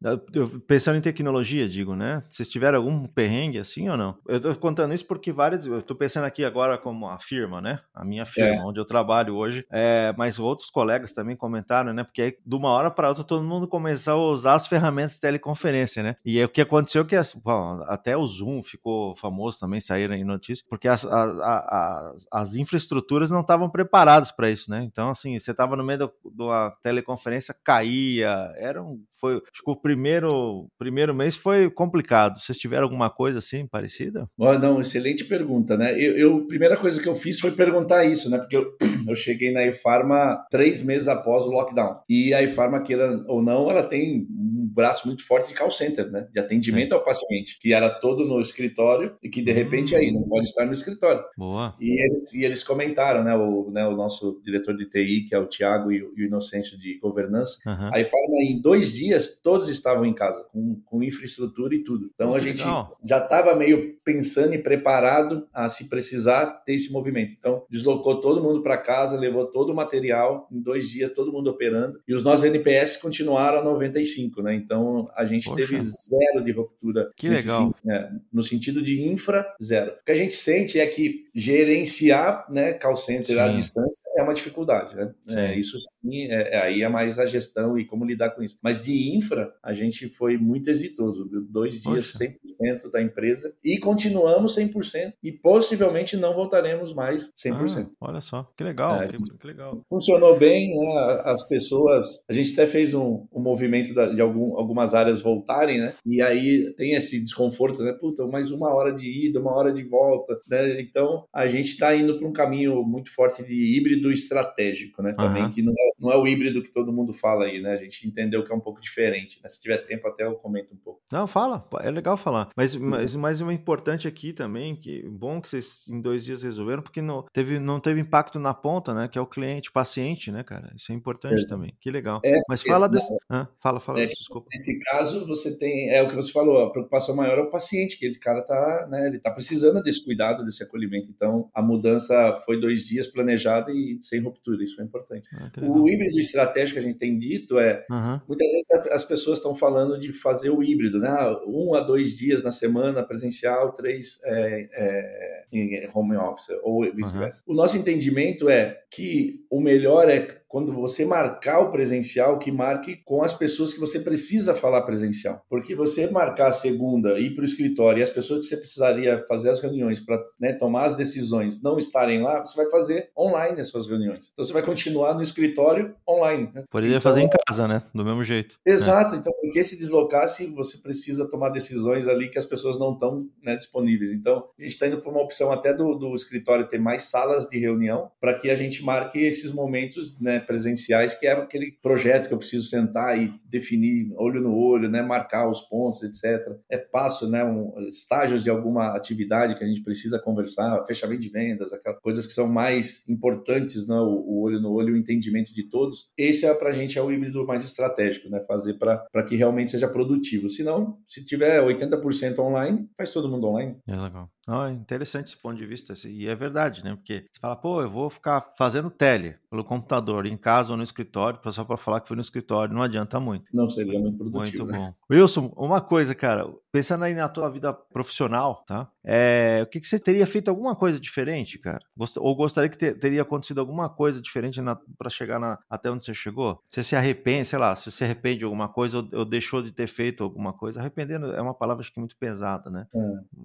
Pensando 0.66 0.98
em 0.98 1.02
tecnologia, 1.02 1.68
digo, 1.68 1.94
né? 1.94 2.22
Vocês 2.28 2.48
tiveram 2.48 2.78
algum 2.78 3.06
perrengue 3.06 3.58
assim 3.58 3.88
ou 3.88 3.96
não? 3.96 4.16
Eu 4.26 4.40
tô 4.40 4.54
contando 4.56 4.94
isso 4.94 5.06
porque 5.06 5.32
várias. 5.32 5.66
Eu 5.66 5.82
tô 5.82 5.94
pensando 5.94 6.24
aqui 6.24 6.44
agora 6.44 6.78
como 6.78 7.06
a 7.06 7.18
firma, 7.18 7.61
né? 7.61 7.80
A 7.94 8.04
minha 8.04 8.26
firma, 8.26 8.62
é. 8.62 8.64
onde 8.64 8.80
eu 8.80 8.84
trabalho 8.84 9.34
hoje. 9.34 9.64
É, 9.70 10.14
mas 10.16 10.38
outros 10.38 10.70
colegas 10.70 11.12
também 11.12 11.37
comentaram, 11.37 11.92
né? 11.92 12.04
Porque 12.04 12.22
aí, 12.22 12.37
de 12.44 12.56
uma 12.56 12.70
hora 12.70 12.90
para 12.90 13.08
outra, 13.08 13.24
todo 13.24 13.44
mundo 13.44 13.68
começou 13.68 14.28
a 14.28 14.32
usar 14.32 14.54
as 14.54 14.66
ferramentas 14.66 15.14
de 15.14 15.20
teleconferência, 15.20 16.02
né? 16.02 16.16
E 16.24 16.38
aí, 16.38 16.44
o 16.44 16.48
que 16.48 16.61
aconteceu 16.61 17.02
é 17.02 17.04
que 17.04 17.16
as, 17.16 17.38
até 17.87 18.16
o 18.16 18.27
Zoom 18.27 18.62
ficou 18.62 19.16
famoso 19.16 19.59
também, 19.61 19.81
saíram 19.81 20.14
em 20.14 20.24
notícias, 20.24 20.66
porque 20.68 20.88
as, 20.88 21.05
as, 21.05 21.38
as, 21.38 22.27
as 22.33 22.55
infraestruturas 22.55 23.31
não 23.31 23.40
estavam 23.40 23.70
preparadas 23.70 24.31
para 24.31 24.51
isso, 24.51 24.70
né? 24.70 24.83
Então, 24.85 25.11
assim, 25.11 25.38
você 25.38 25.51
estava 25.51 25.77
no 25.77 25.85
meio 25.85 25.98
de 25.98 26.42
uma 26.42 26.70
teleconferência, 26.83 27.55
caía, 27.64 28.53
era 28.57 28.83
um, 28.83 29.03
foi, 29.20 29.37
acho 29.37 29.62
que 29.64 29.70
o 29.70 29.77
primeiro, 29.77 30.68
primeiro 30.79 31.14
mês 31.14 31.37
foi 31.37 31.70
complicado. 31.70 32.38
Vocês 32.40 32.59
tiveram 32.59 32.85
alguma 32.85 33.11
coisa 33.11 33.38
assim 33.38 33.66
parecida? 33.66 34.29
Oh, 34.38 34.55
não, 34.55 34.81
excelente 34.81 35.24
pergunta, 35.24 35.77
né? 35.77 35.92
Eu, 35.92 36.16
eu, 36.16 36.46
primeira 36.46 36.77
coisa 36.77 37.01
que 37.01 37.09
eu 37.09 37.14
fiz 37.14 37.40
foi 37.40 37.53
perguntar 37.53 38.05
isso, 38.05 38.31
né? 38.31 38.38
Porque 38.38 38.57
eu, 38.57 38.77
eu 39.09 39.16
cheguei 39.16 39.53
na 39.53 39.64
eFarma 39.66 40.44
três 40.51 40.83
meses 40.83 41.09
após 41.09 41.44
o 41.44 41.51
lockdown. 41.51 42.01
E 42.09 42.33
a 42.33 42.42
eFarma, 42.42 42.83
queira 42.83 43.24
ou 43.27 43.42
não, 43.42 43.70
ela 43.70 43.83
tem 43.83 44.27
um 44.31 44.70
braço 44.72 45.07
muito 45.07 45.27
forte 45.27 45.48
de 45.48 45.55
call 45.55 45.70
center, 45.70 46.11
né? 46.11 46.27
De 46.33 46.38
atendimento 46.38 46.92
ao 46.92 47.05
paciente, 47.05 47.27
que 47.60 47.72
era 47.72 47.88
todo 47.88 48.26
no 48.26 48.40
escritório 48.40 49.16
e 49.22 49.28
que 49.28 49.42
de 49.42 49.52
repente 49.52 49.94
aí 49.94 50.12
não 50.12 50.22
pode 50.22 50.46
estar 50.46 50.64
no 50.64 50.72
escritório. 50.72 51.22
Boa. 51.36 51.74
E 51.80 52.02
eles, 52.02 52.32
e 52.32 52.44
eles 52.44 52.62
comentaram, 52.62 53.24
né? 53.24 53.34
O, 53.34 53.70
né, 53.70 53.86
o 53.86 53.96
nosso 53.96 54.40
diretor 54.44 54.76
de 54.76 54.86
TI, 54.86 55.26
que 55.28 55.34
é 55.34 55.38
o 55.38 55.46
Tiago, 55.46 55.92
e, 55.92 55.96
e, 55.96 56.24
o 56.24 56.26
Inocêncio 56.26 56.78
de 56.78 56.98
governança. 56.98 57.58
Uhum. 57.66 57.90
A 57.92 58.00
eFarma, 58.00 58.36
em 58.42 58.60
dois 58.60 58.92
dias, 58.92 59.40
todos 59.42 59.68
estavam 59.68 60.04
em 60.04 60.14
casa, 60.14 60.44
com, 60.52 60.80
com 60.84 61.02
infraestrutura 61.02 61.74
e 61.74 61.82
tudo. 61.82 62.10
Então 62.14 62.34
a 62.34 62.38
gente 62.38 62.58
legal. 62.58 62.96
já 63.04 63.18
estava 63.18 63.54
meio 63.54 63.96
pensando 64.04 64.54
e 64.54 64.58
preparado 64.58 65.46
a, 65.52 65.68
se 65.68 65.88
precisar, 65.88 66.46
ter 66.64 66.74
esse 66.74 66.92
movimento. 66.92 67.34
Então 67.38 67.64
deslocou 67.70 68.20
todo 68.20 68.42
mundo 68.42 68.62
para 68.62 68.76
casa, 68.76 69.18
levou 69.18 69.46
todo 69.46 69.70
o 69.70 69.74
material, 69.74 70.48
em 70.50 70.60
dois 70.60 70.88
dias, 70.88 71.12
todo 71.12 71.32
mundo 71.32 71.50
operando. 71.50 72.00
E 72.06 72.14
os 72.14 72.22
nossos 72.22 72.44
NPS 72.44 72.96
continuaram 72.96 73.58
a 73.58 73.64
95, 73.64 74.42
né? 74.42 74.54
Então 74.54 75.08
a 75.14 75.24
gente 75.24 75.48
Poxa. 75.48 75.56
teve 75.56 75.82
zero 75.82 76.44
de 76.44 76.52
ruptura. 76.52 77.06
Que 77.18 77.28
legal. 77.28 77.74
né? 77.85 78.16
No 78.33 78.42
sentido 78.42 78.81
de 78.81 79.02
infra, 79.02 79.44
zero. 79.62 79.90
O 79.90 80.04
que 80.04 80.12
a 80.12 80.14
gente 80.14 80.35
sente 80.35 80.78
é 80.78 80.87
que 80.87 81.26
gerenciar 81.35 82.46
né, 82.50 82.72
call 82.72 82.96
center 82.96 83.37
sim. 83.37 83.38
à 83.38 83.48
distância 83.48 84.02
é 84.16 84.22
uma 84.22 84.35
dificuldade. 84.35 84.94
Né? 84.94 85.14
É, 85.28 85.59
isso 85.59 85.76
sim, 85.78 86.24
é, 86.31 86.54
é, 86.54 86.62
aí 86.62 86.83
é 86.83 86.88
mais 86.88 87.18
a 87.18 87.26
gestão 87.26 87.76
e 87.78 87.85
como 87.85 88.04
lidar 88.04 88.31
com 88.31 88.42
isso. 88.42 88.59
Mas 88.62 88.85
de 88.85 89.16
infra, 89.16 89.52
a 89.62 89.74
gente 89.74 90.09
foi 90.09 90.37
muito 90.37 90.70
exitoso. 90.70 91.28
Viu? 91.28 91.44
Dois 91.48 91.83
dias, 91.83 92.12
Poxa. 92.12 92.37
100% 92.62 92.90
da 92.90 93.02
empresa 93.02 93.52
e 93.64 93.78
continuamos 93.78 94.57
100% 94.57 95.14
e 95.22 95.33
possivelmente 95.33 96.16
não 96.16 96.35
voltaremos 96.35 96.94
mais 96.94 97.33
100%. 97.37 97.87
Ah, 98.00 98.09
olha 98.09 98.20
só, 98.20 98.48
que 98.57 98.62
legal, 98.62 99.02
é, 99.02 99.09
que, 99.09 99.18
que, 99.18 99.46
legal. 99.46 99.83
Funcionou 99.88 100.38
bem, 100.38 100.78
né? 100.78 101.22
as 101.24 101.46
pessoas... 101.46 102.24
A 102.28 102.33
gente 102.33 102.52
até 102.52 102.66
fez 102.66 102.94
um, 102.94 103.26
um 103.33 103.40
movimento 103.40 103.92
da, 103.92 104.07
de 104.07 104.20
algum, 104.20 104.57
algumas 104.57 104.94
áreas 104.94 105.20
voltarem, 105.20 105.81
né? 105.81 105.94
E 106.07 106.22
aí 106.22 106.72
tem 106.76 106.94
esse 106.94 107.07
desconforto, 107.22 107.82
né? 107.82 107.92
Puta, 107.92 108.26
mais 108.26 108.50
uma 108.50 108.72
hora 108.74 108.92
de 108.92 109.28
ida, 109.28 109.40
uma 109.40 109.54
hora 109.54 109.72
de 109.72 109.84
volta, 109.84 110.40
né? 110.46 110.80
Então 110.80 111.24
a 111.32 111.46
gente 111.48 111.68
está 111.68 111.94
indo 111.94 112.18
para 112.18 112.26
um 112.26 112.32
caminho 112.32 112.82
muito 112.82 113.12
forte 113.12 113.44
de 113.44 113.76
híbrido 113.76 114.10
estratégico, 114.10 115.02
né? 115.02 115.12
Também 115.12 115.44
uhum. 115.44 115.50
que 115.50 115.62
não 115.62 115.72
é, 115.72 115.90
não 115.98 116.12
é 116.12 116.16
o 116.16 116.26
híbrido 116.26 116.62
que 116.62 116.72
todo 116.72 116.92
mundo 116.92 117.12
fala 117.12 117.46
aí, 117.46 117.60
né? 117.60 117.74
A 117.74 117.82
gente 117.82 118.06
entendeu 118.06 118.44
que 118.44 118.52
é 118.52 118.54
um 118.54 118.60
pouco 118.60 118.80
diferente. 118.80 119.40
Né? 119.42 119.48
Se 119.48 119.60
tiver 119.60 119.78
tempo, 119.78 120.06
até 120.08 120.24
eu 120.24 120.34
comento 120.34 120.74
um 120.74 120.76
pouco. 120.76 121.00
Não, 121.10 121.26
fala, 121.26 121.66
é 121.80 121.90
legal 121.90 122.16
falar. 122.16 122.50
Mas, 122.56 122.74
uhum. 122.74 122.88
mas, 122.88 123.14
mas 123.14 123.40
uma 123.40 123.52
importante 123.52 124.06
aqui 124.06 124.32
também, 124.32 124.76
que 124.76 125.02
bom 125.08 125.40
que 125.40 125.48
vocês 125.48 125.84
em 125.88 126.00
dois 126.00 126.24
dias 126.24 126.42
resolveram, 126.42 126.82
porque 126.82 127.00
não 127.00 127.24
teve, 127.32 127.58
não 127.58 127.80
teve 127.80 128.00
impacto 128.00 128.38
na 128.38 128.52
ponta, 128.52 128.92
né? 128.94 129.08
Que 129.08 129.18
é 129.18 129.20
o 129.20 129.26
cliente, 129.26 129.70
o 129.70 129.72
paciente, 129.72 130.30
né, 130.30 130.42
cara? 130.42 130.72
Isso 130.74 130.92
é 130.92 130.94
importante 130.94 131.44
é. 131.44 131.48
também. 131.48 131.74
Que 131.80 131.90
legal. 131.90 132.20
É, 132.24 132.40
mas 132.48 132.62
fala 132.62 132.86
é, 132.86 132.88
desse. 132.88 133.08
Ah, 133.28 133.48
fala, 133.60 133.80
fala, 133.80 134.00
é, 134.00 134.06
desculpa. 134.06 134.48
Nesse 134.52 134.78
caso, 134.80 135.26
você 135.26 135.56
tem. 135.56 135.90
É 135.90 136.02
o 136.02 136.08
que 136.08 136.14
você 136.14 136.32
falou, 136.32 136.64
a 136.64 136.72
preocupação 136.88 137.14
maior 137.14 137.38
é 137.38 137.42
o 137.42 137.51
paciente, 137.51 137.98
que 137.98 138.07
ele 138.07 138.18
cara 138.18 138.42
tá, 138.42 138.88
né? 138.90 139.07
Ele 139.07 139.18
tá 139.18 139.31
precisando 139.31 139.83
desse 139.83 140.05
cuidado, 140.05 140.44
desse 140.44 140.62
acolhimento. 140.62 141.11
Então, 141.11 141.48
a 141.55 141.62
mudança 141.62 142.35
foi 142.44 142.61
dois 142.61 142.87
dias 142.87 143.07
planejada 143.07 143.70
e 143.70 143.98
sem 144.01 144.20
ruptura. 144.20 144.64
Isso 144.64 144.77
foi 144.77 144.85
importante. 144.85 145.29
Ah, 145.35 145.51
o 145.62 145.88
híbrido 145.88 146.18
estratégico 146.18 146.79
que 146.79 146.85
a 146.85 146.88
gente 146.88 146.98
tem 146.98 147.18
dito 147.18 147.59
é. 147.59 147.85
Uhum. 147.90 148.20
Muitas 148.27 148.51
vezes 148.51 148.66
as 148.90 149.05
pessoas 149.05 149.38
estão 149.38 149.55
falando 149.55 149.98
de 149.98 150.12
fazer 150.12 150.51
o 150.51 150.62
híbrido, 150.62 150.98
né? 150.98 151.11
Um 151.46 151.74
a 151.74 151.81
dois 151.81 152.16
dias 152.16 152.42
na 152.42 152.51
semana 152.51 153.03
presencial, 153.03 153.72
três 153.72 154.20
é, 154.24 154.68
é, 154.72 155.44
em 155.53 155.88
home 155.94 156.16
office, 156.16 156.48
ou 156.62 156.83
vice-versa. 156.94 157.42
Uhum. 157.46 157.55
O 157.55 157.57
nosso 157.57 157.77
entendimento 157.77 158.48
é 158.48 158.81
que 158.90 159.44
o 159.50 159.61
melhor 159.61 160.08
é 160.08 160.38
quando 160.48 160.72
você 160.72 161.04
marcar 161.04 161.61
o 161.61 161.70
presencial, 161.70 162.38
que 162.38 162.50
marque 162.50 162.96
com 163.04 163.22
as 163.22 163.34
pessoas 163.34 163.74
que 163.74 163.78
você 163.78 164.00
precisa 164.00 164.54
falar 164.54 164.82
presencial. 164.82 165.44
Porque 165.48 165.74
você 165.74 166.11
marcar 166.11 166.48
a 166.48 166.52
segunda, 166.52 167.20
ir 167.20 167.34
para 167.34 167.42
o 167.42 167.44
escritório 167.44 168.00
e 168.00 168.02
as 168.02 168.11
pessoas 168.11 168.40
que 168.40 168.46
você 168.46 168.56
precisaria 168.56 169.24
fazer 169.28 169.50
as 169.50 169.61
reuniões 169.61 170.00
para 170.00 170.18
né, 170.40 170.54
tomar 170.54 170.87
as 170.87 170.96
decisões 170.96 171.62
não 171.62 171.78
estarem 171.78 172.22
lá, 172.22 172.40
você 172.40 172.56
vai 172.56 172.70
fazer 172.70 173.11
online 173.16 173.61
as 173.61 173.68
suas 173.68 173.87
reuniões. 173.87 174.30
Então 174.32 174.44
você 174.44 174.52
vai 174.52 174.62
continuar 174.62 175.14
no 175.14 175.22
escritório 175.22 175.94
online. 176.08 176.50
Né? 176.54 176.64
Poderia 176.70 176.96
então, 176.96 177.02
fazer 177.02 177.20
em 177.20 177.28
casa, 177.46 177.68
né? 177.68 177.82
Do 177.94 178.04
mesmo 178.04 178.24
jeito. 178.24 178.58
Exato. 178.64 179.12
Né? 179.12 179.18
Então, 179.18 179.32
por 179.32 179.50
que 179.50 179.62
se 179.62 179.78
deslocar 179.78 180.26
se 180.28 180.46
você 180.54 180.78
precisa 180.78 181.28
tomar 181.28 181.50
decisões 181.50 182.08
ali 182.08 182.30
que 182.30 182.38
as 182.38 182.46
pessoas 182.46 182.78
não 182.78 182.94
estão 182.94 183.28
né, 183.42 183.56
disponíveis? 183.56 184.12
Então, 184.12 184.48
a 184.58 184.62
gente 184.62 184.72
está 184.72 184.87
indo 184.87 185.02
para 185.02 185.11
uma 185.11 185.20
opção 185.20 185.52
até 185.52 185.74
do, 185.74 185.94
do 185.94 186.14
escritório 186.14 186.66
ter 186.66 186.78
mais 186.78 187.02
salas 187.02 187.46
de 187.46 187.58
reunião 187.58 188.11
para 188.18 188.32
que 188.32 188.48
a 188.48 188.54
gente 188.54 188.82
marque 188.82 189.18
esses 189.38 189.53
momentos 189.53 190.18
né, 190.20 190.38
presenciais, 190.38 191.14
que 191.14 191.27
é 191.27 191.33
aquele 191.33 191.72
projeto 191.83 192.29
que 192.29 192.35
eu 192.35 192.38
preciso 192.38 192.68
sentar 192.68 193.20
e 193.20 193.33
definir 193.44 194.12
olho 194.16 194.40
no 194.40 194.55
olho, 194.55 194.90
né, 194.90 195.03
marcar 195.03 195.48
os 195.48 195.62
pontos, 195.62 196.03
etc. 196.03 196.53
É 196.70 196.77
passo, 196.77 197.29
né, 197.31 197.44
um, 197.44 197.72
estágios 197.88 198.42
de 198.42 198.51
alguma 198.51 198.96
atividade 198.96 199.57
que 199.57 199.64
a 199.64 199.66
gente 199.66 199.83
precisa 199.83 200.18
conversar, 200.18 200.85
fechamento 200.87 201.22
de 201.22 201.31
vendas, 201.31 201.72
aquelas 201.72 202.01
coisas 202.01 202.27
que 202.27 202.33
são 202.33 202.48
mais 202.48 203.09
importantes, 203.09 203.87
né, 203.87 203.96
o, 203.96 204.24
o 204.27 204.42
olho 204.42 204.61
no 204.61 204.72
olho, 204.72 204.94
o 204.94 204.96
entendimento 204.96 205.55
de 205.55 205.68
todos. 205.68 206.11
Esse 206.16 206.46
é 206.46 206.55
para 206.55 206.70
a 206.70 206.72
gente 206.72 206.98
é 206.98 207.03
o 207.03 207.11
híbrido 207.11 207.46
mais 207.46 207.64
estratégico, 207.64 208.29
né, 208.29 208.40
fazer 208.46 208.74
para 208.74 209.22
que 209.27 209.37
realmente 209.37 209.70
seja 209.70 209.88
produtivo. 209.88 210.51
Se 210.51 210.62
não, 210.62 210.98
se 211.07 211.24
tiver 211.24 211.62
80% 211.62 212.38
online, 212.38 212.88
faz 212.96 213.11
todo 213.11 213.29
mundo 213.29 213.46
online. 213.46 213.77
É 213.88 213.96
legal. 213.96 214.31
Oh, 214.48 214.66
interessante 214.68 215.26
esse 215.26 215.37
ponto 215.37 215.58
de 215.58 215.66
vista, 215.66 215.92
assim, 215.92 216.11
e 216.11 216.26
é 216.26 216.34
verdade, 216.34 216.82
né? 216.82 216.94
Porque 216.96 217.26
você 217.30 217.40
fala, 217.40 217.54
pô, 217.54 217.82
eu 217.82 217.90
vou 217.90 218.08
ficar 218.08 218.54
fazendo 218.56 218.90
tele 218.90 219.37
pelo 219.50 219.62
computador, 219.62 220.24
em 220.26 220.37
casa 220.37 220.70
ou 220.70 220.76
no 220.76 220.82
escritório, 220.82 221.38
só 221.52 221.64
para 221.64 221.76
falar 221.76 222.00
que 222.00 222.08
foi 222.08 222.16
no 222.16 222.20
escritório, 222.20 222.74
não 222.74 222.82
adianta 222.82 223.20
muito. 223.20 223.44
Não 223.52 223.68
seria 223.68 223.98
muito 223.98 224.16
produtivo. 224.16 224.64
Muito 224.64 224.78
bom. 224.78 224.90
Wilson, 225.11 225.52
uma 225.56 225.80
coisa, 225.80 226.14
cara, 226.14 226.48
pensando 226.72 227.04
aí 227.04 227.14
na 227.14 227.28
tua 227.28 227.50
vida 227.50 227.72
profissional, 227.72 228.64
tá? 228.66 228.90
É, 229.04 229.61
o 229.62 229.66
que, 229.66 229.80
que 229.80 229.87
você 229.87 229.98
teria 229.98 230.26
feito 230.26 230.48
alguma 230.48 230.76
coisa 230.76 231.00
diferente, 231.00 231.58
cara? 231.58 231.80
Ou 232.18 232.34
gostaria 232.34 232.68
que 232.68 232.78
ter, 232.78 232.98
teria 232.98 233.22
acontecido 233.22 233.58
alguma 233.58 233.88
coisa 233.88 234.20
diferente 234.20 234.61
para 234.96 235.11
chegar 235.11 235.38
na, 235.38 235.58
até 235.68 235.90
onde 235.90 236.04
você 236.04 236.14
chegou? 236.14 236.61
Você 236.70 236.82
se 236.82 236.94
arrepende, 236.94 237.48
sei 237.48 237.58
lá, 237.58 237.74
se 237.74 237.84
você 237.84 237.90
se 237.90 238.04
arrepende 238.04 238.38
de 238.38 238.44
alguma 238.44 238.68
coisa 238.68 238.98
ou, 238.98 239.08
ou, 239.12 239.24
deixou 239.24 239.62
de 239.62 239.72
ter 239.72 239.87
feito 239.87 240.22
alguma 240.22 240.52
coisa? 240.52 240.80
Arrependendo 240.80 241.32
é 241.32 241.40
uma 241.40 241.54
palavra 241.54 241.80
acho 241.80 241.92
que 241.92 241.98
muito 241.98 242.16
pesada, 242.16 242.70
né? 242.70 242.87
É. 242.94 242.98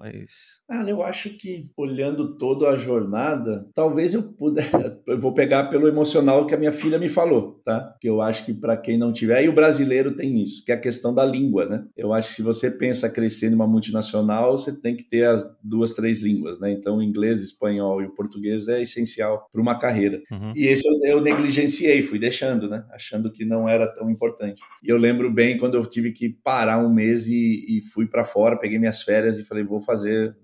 Mas. 0.04 0.62
Ah, 0.70 0.84
eu 0.86 1.02
acho 1.02 1.30
que 1.38 1.70
olhando 1.78 2.36
toda 2.36 2.68
a 2.68 2.76
jornada, 2.76 3.66
talvez 3.74 4.13
eu 4.13 4.24
puder. 4.24 4.63
Eu 5.08 5.20
vou 5.20 5.34
pegar 5.34 5.66
pelo 5.66 5.88
emocional 5.88 6.46
que 6.46 6.56
a 6.56 6.58
minha 6.58 6.72
filha 6.72 6.98
me 6.98 7.08
falou, 7.08 7.62
tá? 7.63 7.96
Que 8.00 8.08
eu 8.08 8.22
acho 8.22 8.46
que 8.46 8.54
para 8.54 8.76
quem 8.76 8.98
não 8.98 9.12
tiver, 9.12 9.44
e 9.44 9.50
o 9.50 9.54
brasileiro 9.54 10.16
tem 10.16 10.42
isso, 10.42 10.63
que 10.66 10.72
é 10.72 10.76
a 10.76 10.80
questão 10.80 11.13
da 11.13 11.24
língua, 11.24 11.66
né? 11.66 11.86
Eu 11.96 12.13
acho 12.13 12.30
que 12.30 12.36
se 12.36 12.42
você 12.42 12.72
pensa 12.72 13.10
crescer 13.10 13.50
numa 13.50 13.68
multinacional, 13.68 14.58
você 14.58 14.80
tem 14.80 14.96
que 14.96 15.04
ter 15.04 15.26
as 15.26 15.48
duas, 15.62 15.94
três 15.94 16.24
línguas, 16.24 16.60
né? 16.60 16.72
Então, 16.72 16.98
o 16.98 17.04
inglês, 17.04 17.42
espanhol 17.42 18.02
e 18.02 18.06
o 18.06 18.16
português 18.16 18.68
é 18.68 18.82
essencial 18.82 19.48
para 19.52 19.62
uma 19.62 19.78
carreira. 19.78 20.22
Uhum. 20.32 20.54
E 20.56 20.66
esse 20.68 20.88
eu, 20.88 21.18
eu 21.18 21.22
negligenciei, 21.22 22.02
fui 22.02 22.18
deixando, 22.18 22.70
né? 22.70 22.86
Achando 22.92 23.32
que 23.32 23.46
não 23.46 23.68
era 23.68 23.86
tão 23.88 24.10
importante. 24.10 24.62
E 24.82 24.89
eu 24.89 24.98
lembro 24.98 25.32
bem 25.32 25.58
quando 25.58 25.76
eu 25.76 25.86
tive 25.86 26.12
que 26.12 26.30
parar 26.30 26.80
um 26.80 26.92
mês 26.92 27.28
e, 27.28 27.66
e 27.68 27.82
fui 27.94 28.08
para 28.08 28.26
fora, 28.26 28.58
peguei 28.58 28.80
minhas 28.80 29.02
férias 29.02 29.38
e 29.38 29.44
falei, 29.44 29.63
vou 29.63 29.82
fazer 29.82 29.93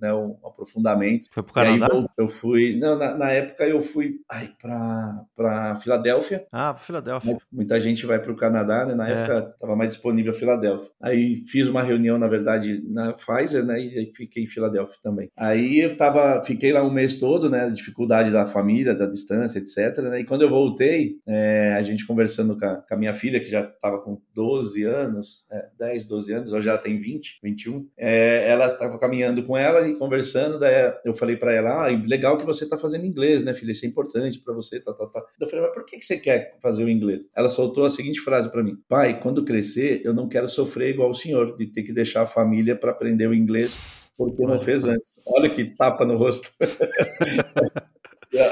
né, 0.02 0.14
um 0.14 0.38
aprofundamento. 0.44 1.28
Foi 1.32 1.44
pro 1.44 1.54
Canadá? 1.54 1.90
Aí 1.92 2.06
eu 2.18 2.28
fui, 2.28 2.78
não, 2.80 2.98
na, 2.98 3.16
na 3.16 3.32
época 3.32 3.68
eu 3.68 3.82
fui 3.82 4.20
para 4.62 5.76
Filadélfia. 5.82 6.46
Ah, 6.52 6.74
para 6.74 6.84
Filadélfia. 6.84 7.36
Muita 7.52 7.80
gente 7.80 8.06
vai 8.06 8.20
para 8.20 8.32
o 8.32 8.36
Canadá, 8.36 8.86
né? 8.86 8.96
Na 8.96 9.10
é. 9.10 9.14
época 9.14 9.52
estava 9.54 9.76
mais 9.76 9.94
disponível 9.94 10.32
a 10.32 10.36
Filadélfia. 10.36 10.90
Aí 11.02 11.44
fiz 11.46 11.68
uma 11.68 11.82
reunião, 11.82 12.18
na 12.18 12.28
verdade, 12.28 12.84
na 12.88 13.14
Pfizer, 13.14 13.64
né? 13.66 13.80
E 13.80 14.12
fiquei 14.14 14.44
em 14.44 14.48
Filadélfia 14.48 14.98
também. 15.02 15.30
Aí 15.38 15.80
eu 15.80 15.96
tava, 15.96 16.44
fiquei 16.44 16.72
lá 16.72 16.84
um 16.84 16.92
mês 16.92 17.16
todo, 17.16 17.50
né? 17.50 17.70
Dificuldade 17.70 18.32
da 18.32 18.46
família, 18.46 18.96
da 18.96 19.06
distância, 19.06 19.60
etc. 19.60 19.98
Né? 20.04 20.22
E 20.22 20.26
quando 20.26 20.42
eu 20.42 20.50
voltei, 20.50 21.18
é, 21.28 21.74
a 21.78 21.82
gente 21.82 22.06
conversando 22.06 22.58
com 22.58 22.66
a, 22.66 22.76
com 22.78 22.94
a, 22.94 22.98
minha 22.98 23.14
filha, 23.14 23.40
que 23.40 23.50
já 23.50 23.62
estava 23.62 24.00
com 24.00 24.22
12 24.34 24.84
anos, 24.84 25.46
é, 25.52 25.68
10, 25.78 26.06
12 26.06 26.34
anos, 26.34 26.54
hoje 26.54 26.70
ela 26.70 26.78
tem 26.78 27.00
20, 27.00 27.40
21. 27.44 27.88
É, 27.98 28.50
ela 28.50 28.68
estava 28.68 28.98
caminhando 28.98 29.29
com 29.44 29.58
ela 29.58 29.88
e 29.88 29.96
conversando, 29.96 30.60
daí 30.60 30.94
eu 31.06 31.14
falei 31.14 31.36
para 31.36 31.54
ela, 31.54 31.86
ah, 31.86 31.88
legal 31.88 32.38
que 32.38 32.46
você 32.46 32.64
está 32.64 32.78
fazendo 32.78 33.06
inglês, 33.06 33.44
né, 33.44 33.54
filha? 33.54 33.72
Isso 33.72 33.86
é 33.86 33.88
importante 33.88 34.40
para 34.40 34.54
você, 34.54 34.80
tá, 34.80 34.94
tá, 34.94 35.06
tá. 35.06 35.24
Eu 35.40 35.48
falei, 35.48 35.66
mas 35.66 35.74
por 35.74 35.86
que, 35.86 35.98
que 35.98 36.06
você 36.06 36.18
quer 36.18 36.58
fazer 36.62 36.84
o 36.84 36.90
inglês? 36.90 37.30
Ela 37.36 37.50
soltou 37.50 37.86
a 37.86 37.90
seguinte 37.90 38.20
frase 38.20 38.50
para 38.52 38.64
mim: 38.64 38.78
pai, 38.88 39.20
quando 39.22 39.46
crescer, 39.46 40.02
eu 40.04 40.14
não 40.14 40.28
quero 40.28 40.48
sofrer 40.48 40.90
igual 40.90 41.10
o 41.10 41.16
senhor, 41.16 41.56
de 41.56 41.68
ter 41.68 41.84
que 41.84 41.94
deixar 41.94 42.24
a 42.24 42.28
família 42.28 42.76
para 42.76 42.92
aprender 42.92 43.28
o 43.28 43.34
inglês 43.34 43.80
porque 44.18 44.46
não 44.46 44.60
fez 44.60 44.84
antes. 44.84 45.18
Olha 45.26 45.50
que 45.50 45.64
tapa 45.64 46.06
no 46.06 46.18
rosto. 46.18 46.52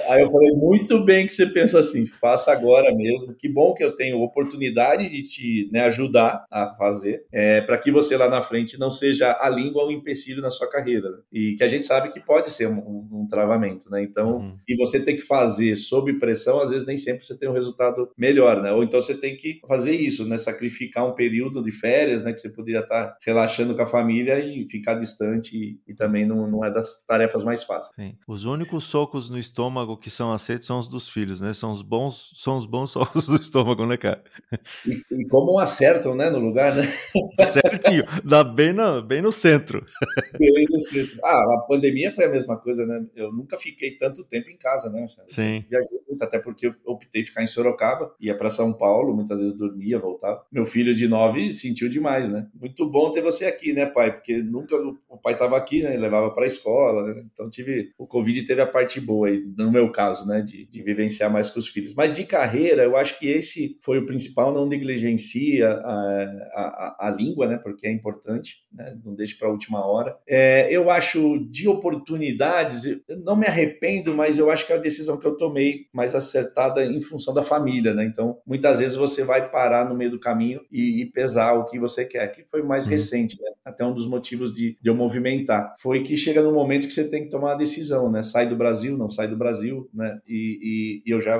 Aí 0.09 0.21
eu 0.21 0.29
falei, 0.29 0.51
muito 0.51 1.03
bem 1.03 1.25
que 1.25 1.33
você 1.33 1.45
pensa 1.45 1.79
assim, 1.79 2.05
faça 2.05 2.51
agora 2.51 2.93
mesmo. 2.95 3.33
Que 3.33 3.47
bom 3.47 3.73
que 3.73 3.83
eu 3.83 3.95
tenho 3.95 4.21
oportunidade 4.21 5.09
de 5.09 5.23
te 5.23 5.69
né, 5.71 5.81
ajudar 5.81 6.45
a 6.49 6.75
fazer, 6.75 7.25
é, 7.31 7.61
para 7.61 7.77
que 7.77 7.91
você 7.91 8.17
lá 8.17 8.27
na 8.27 8.41
frente 8.41 8.79
não 8.79 8.89
seja 8.89 9.37
a 9.39 9.49
língua 9.49 9.85
um 9.85 9.91
empecilho 9.91 10.41
na 10.41 10.49
sua 10.49 10.69
carreira. 10.69 11.09
Né? 11.09 11.17
E 11.31 11.55
que 11.55 11.63
a 11.63 11.67
gente 11.67 11.85
sabe 11.85 12.09
que 12.09 12.19
pode 12.19 12.49
ser 12.49 12.67
um, 12.67 12.79
um, 12.79 13.09
um 13.21 13.27
travamento, 13.27 13.89
né? 13.89 14.01
Então, 14.01 14.37
uhum. 14.37 14.57
e 14.67 14.75
você 14.75 14.99
tem 14.99 15.15
que 15.15 15.21
fazer 15.21 15.75
sob 15.75 16.11
pressão, 16.19 16.61
às 16.61 16.71
vezes 16.71 16.85
nem 16.85 16.97
sempre 16.97 17.23
você 17.23 17.37
tem 17.37 17.49
um 17.49 17.53
resultado 17.53 18.09
melhor, 18.17 18.61
né? 18.61 18.71
Ou 18.71 18.83
então 18.83 19.01
você 19.01 19.15
tem 19.15 19.35
que 19.35 19.59
fazer 19.67 19.93
isso, 19.93 20.25
né? 20.25 20.37
Sacrificar 20.37 21.07
um 21.07 21.13
período 21.13 21.63
de 21.63 21.71
férias, 21.71 22.23
né? 22.23 22.33
Que 22.33 22.39
você 22.39 22.49
poderia 22.49 22.81
estar 22.81 23.15
relaxando 23.21 23.75
com 23.75 23.81
a 23.81 23.87
família 23.87 24.39
e 24.39 24.67
ficar 24.67 24.95
distante 24.95 25.55
e, 25.55 25.79
e 25.91 25.93
também 25.93 26.25
não, 26.25 26.47
não 26.47 26.63
é 26.63 26.71
das 26.71 27.03
tarefas 27.05 27.43
mais 27.43 27.63
fáceis. 27.63 27.93
Sim. 27.95 28.15
Os 28.27 28.45
únicos 28.45 28.85
socos 28.85 29.29
no 29.29 29.37
estômago 29.37 29.66
estômago 29.67 29.97
que 29.97 30.09
são 30.09 30.31
aceitos 30.31 30.65
são 30.65 30.79
os 30.79 30.87
dos 30.87 31.07
filhos, 31.09 31.41
né? 31.41 31.53
São 31.53 31.71
os 31.71 31.81
bons, 31.81 32.31
são 32.35 32.57
os 32.57 32.65
bons 32.65 32.91
socos 32.91 33.27
do 33.27 33.35
estômago, 33.35 33.85
né, 33.85 33.97
cara? 33.97 34.23
E, 34.85 35.01
e 35.11 35.25
como 35.27 35.59
acertam, 35.59 36.15
né, 36.15 36.29
no 36.29 36.39
lugar, 36.39 36.75
né? 36.75 36.83
Certinho, 37.51 38.05
dá 38.23 38.43
bem 38.43 38.73
no, 38.73 39.01
bem 39.01 39.21
no 39.21 39.31
centro. 39.31 39.85
Bem 40.39 40.65
no 40.69 40.79
centro. 40.79 41.19
Ah, 41.23 41.43
a 41.55 41.65
pandemia 41.67 42.11
foi 42.11 42.25
a 42.25 42.29
mesma 42.29 42.57
coisa, 42.57 42.85
né? 42.85 43.05
Eu 43.15 43.31
nunca 43.31 43.57
fiquei 43.57 43.91
tanto 43.91 44.23
tempo 44.23 44.49
em 44.49 44.57
casa, 44.57 44.89
né? 44.89 45.05
Sim. 45.27 45.59
Viajei 45.69 45.99
muito, 46.07 46.23
até 46.23 46.39
porque 46.39 46.67
eu 46.67 46.75
optei 46.85 47.25
ficar 47.25 47.43
em 47.43 47.47
Sorocaba, 47.47 48.13
ia 48.19 48.35
para 48.35 48.49
São 48.49 48.71
Paulo, 48.73 49.13
muitas 49.13 49.41
vezes 49.41 49.55
dormia, 49.55 49.99
voltava. 49.99 50.45
Meu 50.51 50.65
filho 50.65 50.95
de 50.95 51.07
nove 51.07 51.53
sentiu 51.53 51.89
demais, 51.89 52.29
né? 52.29 52.47
Muito 52.59 52.89
bom 52.89 53.11
ter 53.11 53.21
você 53.21 53.45
aqui, 53.45 53.73
né, 53.73 53.85
pai? 53.85 54.13
Porque 54.13 54.37
nunca 54.37 54.75
o 55.09 55.17
pai 55.17 55.33
estava 55.33 55.57
aqui, 55.57 55.83
né? 55.83 55.93
Ele 55.93 56.01
levava 56.01 56.31
para 56.31 56.43
a 56.43 56.47
escola, 56.47 57.13
né? 57.13 57.21
Então 57.31 57.49
tive 57.49 57.91
o 57.97 58.07
Covid 58.07 58.43
teve 58.43 58.61
a 58.61 58.67
parte 58.67 58.99
boa 58.99 59.27
aí 59.27 59.43
no 59.57 59.71
meu 59.71 59.91
caso, 59.91 60.27
né, 60.27 60.41
de, 60.41 60.65
de, 60.65 60.83
vivenciar 60.83 61.31
mais 61.31 61.49
com 61.49 61.59
os 61.59 61.67
filhos. 61.67 61.93
Mas 61.95 62.15
de 62.15 62.25
carreira, 62.25 62.83
eu 62.83 62.95
acho 62.95 63.17
que 63.17 63.27
esse 63.27 63.77
foi 63.81 63.97
o 63.97 64.05
principal, 64.05 64.53
não 64.53 64.67
negligencia 64.67 65.69
a, 65.69 66.35
a, 66.53 67.07
a 67.07 67.09
língua, 67.09 67.47
né, 67.47 67.57
porque 67.57 67.87
é 67.87 67.91
importante, 67.91 68.57
né, 68.71 68.95
não 69.03 69.15
deixe 69.15 69.35
para 69.35 69.47
a 69.47 69.51
última 69.51 69.83
hora. 69.83 70.15
É, 70.27 70.67
eu 70.71 70.91
acho 70.91 71.39
de 71.49 71.67
oportunidades, 71.67 72.83
não 73.23 73.35
me 73.35 73.47
arrependo, 73.47 74.13
mas 74.15 74.37
eu 74.37 74.51
acho 74.51 74.65
que 74.67 74.73
é 74.73 74.75
a 74.75 74.79
decisão 74.79 75.19
que 75.19 75.25
eu 75.25 75.35
tomei 75.35 75.87
mais 75.91 76.13
acertada 76.13 76.85
em 76.85 77.01
função 77.01 77.33
da 77.33 77.43
família, 77.43 77.93
né, 77.93 78.05
então 78.05 78.39
muitas 78.45 78.77
vezes 78.77 78.95
você 78.95 79.23
vai 79.23 79.49
parar 79.49 79.89
no 79.89 79.95
meio 79.95 80.11
do 80.11 80.19
caminho 80.19 80.61
e, 80.71 81.01
e 81.01 81.05
pesar 81.11 81.53
o 81.53 81.65
que 81.65 81.79
você 81.79 82.05
quer, 82.05 82.27
que 82.27 82.43
foi 82.43 82.61
mais 82.61 82.85
uhum. 82.85 82.91
recente, 82.91 83.41
né, 83.41 83.49
até 83.67 83.85
um 83.85 83.93
dos 83.93 84.07
motivos 84.07 84.53
de, 84.53 84.77
de 84.81 84.89
eu 84.89 84.95
movimentar, 84.95 85.75
foi 85.79 86.01
que 86.01 86.15
chega 86.15 86.41
no 86.41 86.53
momento 86.53 86.87
que 86.87 86.93
você 86.93 87.03
tem 87.03 87.23
que 87.23 87.29
tomar 87.29 87.49
uma 87.49 87.57
decisão, 87.57 88.09
né, 88.09 88.23
sai 88.23 88.47
do 88.47 88.55
Brasil, 88.55 88.97
não 88.97 89.09
sai 89.09 89.27
do 89.27 89.37
Brasil, 89.37 89.89
né, 89.93 90.17
e, 90.27 91.01
e, 91.05 91.09
e 91.09 91.13
eu 91.13 91.19
já, 91.19 91.37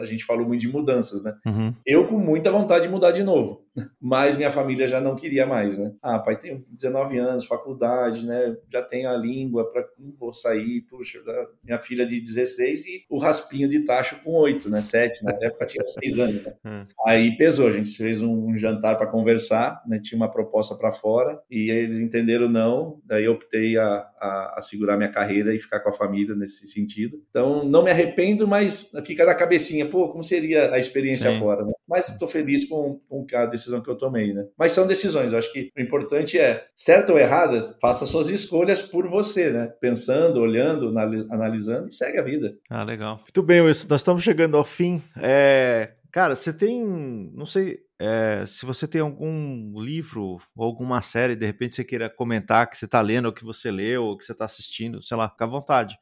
a 0.00 0.06
gente 0.06 0.24
falou 0.24 0.46
muito 0.46 0.62
de 0.62 0.68
mudanças, 0.68 1.22
né, 1.22 1.34
uhum. 1.46 1.74
eu 1.86 2.06
com 2.06 2.18
muita 2.18 2.50
vontade 2.50 2.86
de 2.86 2.90
mudar 2.90 3.10
de 3.10 3.22
novo, 3.22 3.65
mas 4.00 4.36
minha 4.36 4.50
família 4.50 4.88
já 4.88 5.00
não 5.00 5.16
queria 5.16 5.46
mais, 5.46 5.76
né? 5.76 5.92
Ah, 6.02 6.18
pai, 6.18 6.36
tenho 6.36 6.64
19 6.70 7.18
anos, 7.18 7.46
faculdade, 7.46 8.26
né? 8.26 8.56
Já 8.70 8.82
tenho 8.82 9.08
a 9.08 9.16
língua 9.16 9.70
para 9.70 9.86
vou 10.18 10.32
sair, 10.32 10.82
puxa, 10.82 11.20
minha 11.62 11.78
filha 11.78 12.06
de 12.06 12.20
16 12.20 12.86
e 12.86 13.04
o 13.08 13.18
raspinho 13.18 13.68
de 13.68 13.80
tacho 13.80 14.20
com 14.22 14.32
8, 14.32 14.68
né? 14.70 14.80
7, 14.80 15.24
na 15.24 15.32
época 15.40 15.66
tinha 15.66 15.84
6 15.84 16.18
anos, 16.18 16.42
né? 16.42 16.54
Hum. 16.64 16.84
Aí 17.06 17.36
pesou, 17.36 17.68
a 17.68 17.72
gente 17.72 17.96
fez 17.96 18.22
um 18.22 18.56
jantar 18.56 18.96
para 18.96 19.06
conversar, 19.06 19.82
né? 19.86 19.98
Tinha 19.98 20.16
uma 20.16 20.30
proposta 20.30 20.74
para 20.74 20.92
fora 20.92 21.40
e 21.50 21.70
eles 21.70 21.98
entenderam 21.98 22.48
não, 22.48 23.00
daí 23.04 23.24
eu 23.24 23.32
optei 23.32 23.76
a, 23.76 24.06
a, 24.18 24.58
a, 24.58 24.62
segurar 24.62 24.96
minha 24.96 25.10
carreira 25.10 25.54
e 25.54 25.58
ficar 25.58 25.80
com 25.80 25.88
a 25.88 25.92
família 25.92 26.34
nesse 26.34 26.66
sentido. 26.66 27.22
Então, 27.28 27.64
não 27.64 27.82
me 27.82 27.90
arrependo, 27.90 28.46
mas 28.46 28.92
fica 29.04 29.24
na 29.24 29.34
cabecinha, 29.34 29.86
pô, 29.86 30.08
como 30.08 30.22
seria 30.22 30.72
a 30.72 30.78
experiência 30.78 31.30
Sim. 31.30 31.38
fora, 31.38 31.64
né? 31.64 31.72
Mas 31.88 32.08
estou 32.08 32.26
feliz 32.26 32.68
com, 32.68 33.00
com 33.08 33.26
a 33.34 33.46
decisão 33.46 33.80
que 33.80 33.88
eu 33.88 33.96
tomei, 33.96 34.32
né? 34.32 34.46
Mas 34.58 34.72
são 34.72 34.86
decisões. 34.86 35.32
Eu 35.32 35.38
acho 35.38 35.52
que 35.52 35.70
o 35.76 35.80
importante 35.80 36.38
é, 36.38 36.66
certa 36.74 37.12
ou 37.12 37.18
errada, 37.18 37.76
faça 37.80 38.06
suas 38.06 38.28
escolhas 38.28 38.82
por 38.82 39.08
você, 39.08 39.50
né? 39.50 39.72
Pensando, 39.80 40.40
olhando, 40.40 40.92
analisando 41.30 41.88
e 41.88 41.92
segue 41.92 42.18
a 42.18 42.22
vida. 42.22 42.56
Ah, 42.68 42.82
legal. 42.82 43.16
Muito 43.18 43.42
bem, 43.42 43.60
Wilson. 43.60 43.86
Nós 43.88 44.00
estamos 44.00 44.22
chegando 44.22 44.56
ao 44.56 44.64
fim. 44.64 45.02
É... 45.16 45.92
Cara, 46.10 46.34
você 46.34 46.50
tem, 46.50 46.82
não 47.34 47.44
sei, 47.44 47.80
é, 47.98 48.44
se 48.46 48.64
você 48.64 48.86
tem 48.86 49.00
algum 49.00 49.78
livro 49.80 50.38
ou 50.54 50.64
alguma 50.64 51.00
série, 51.02 51.36
de 51.36 51.44
repente 51.44 51.74
você 51.74 51.84
queira 51.84 52.08
comentar 52.10 52.68
que 52.68 52.76
você 52.76 52.86
está 52.86 53.00
lendo, 53.00 53.26
ou 53.26 53.32
que 53.32 53.44
você 53.44 53.70
leu, 53.70 54.04
ou 54.04 54.16
que 54.16 54.24
você 54.24 54.32
está 54.32 54.46
assistindo, 54.46 55.02
sei 55.02 55.16
lá, 55.16 55.28
fica 55.28 55.44
à 55.44 55.48
vontade. 55.48 55.98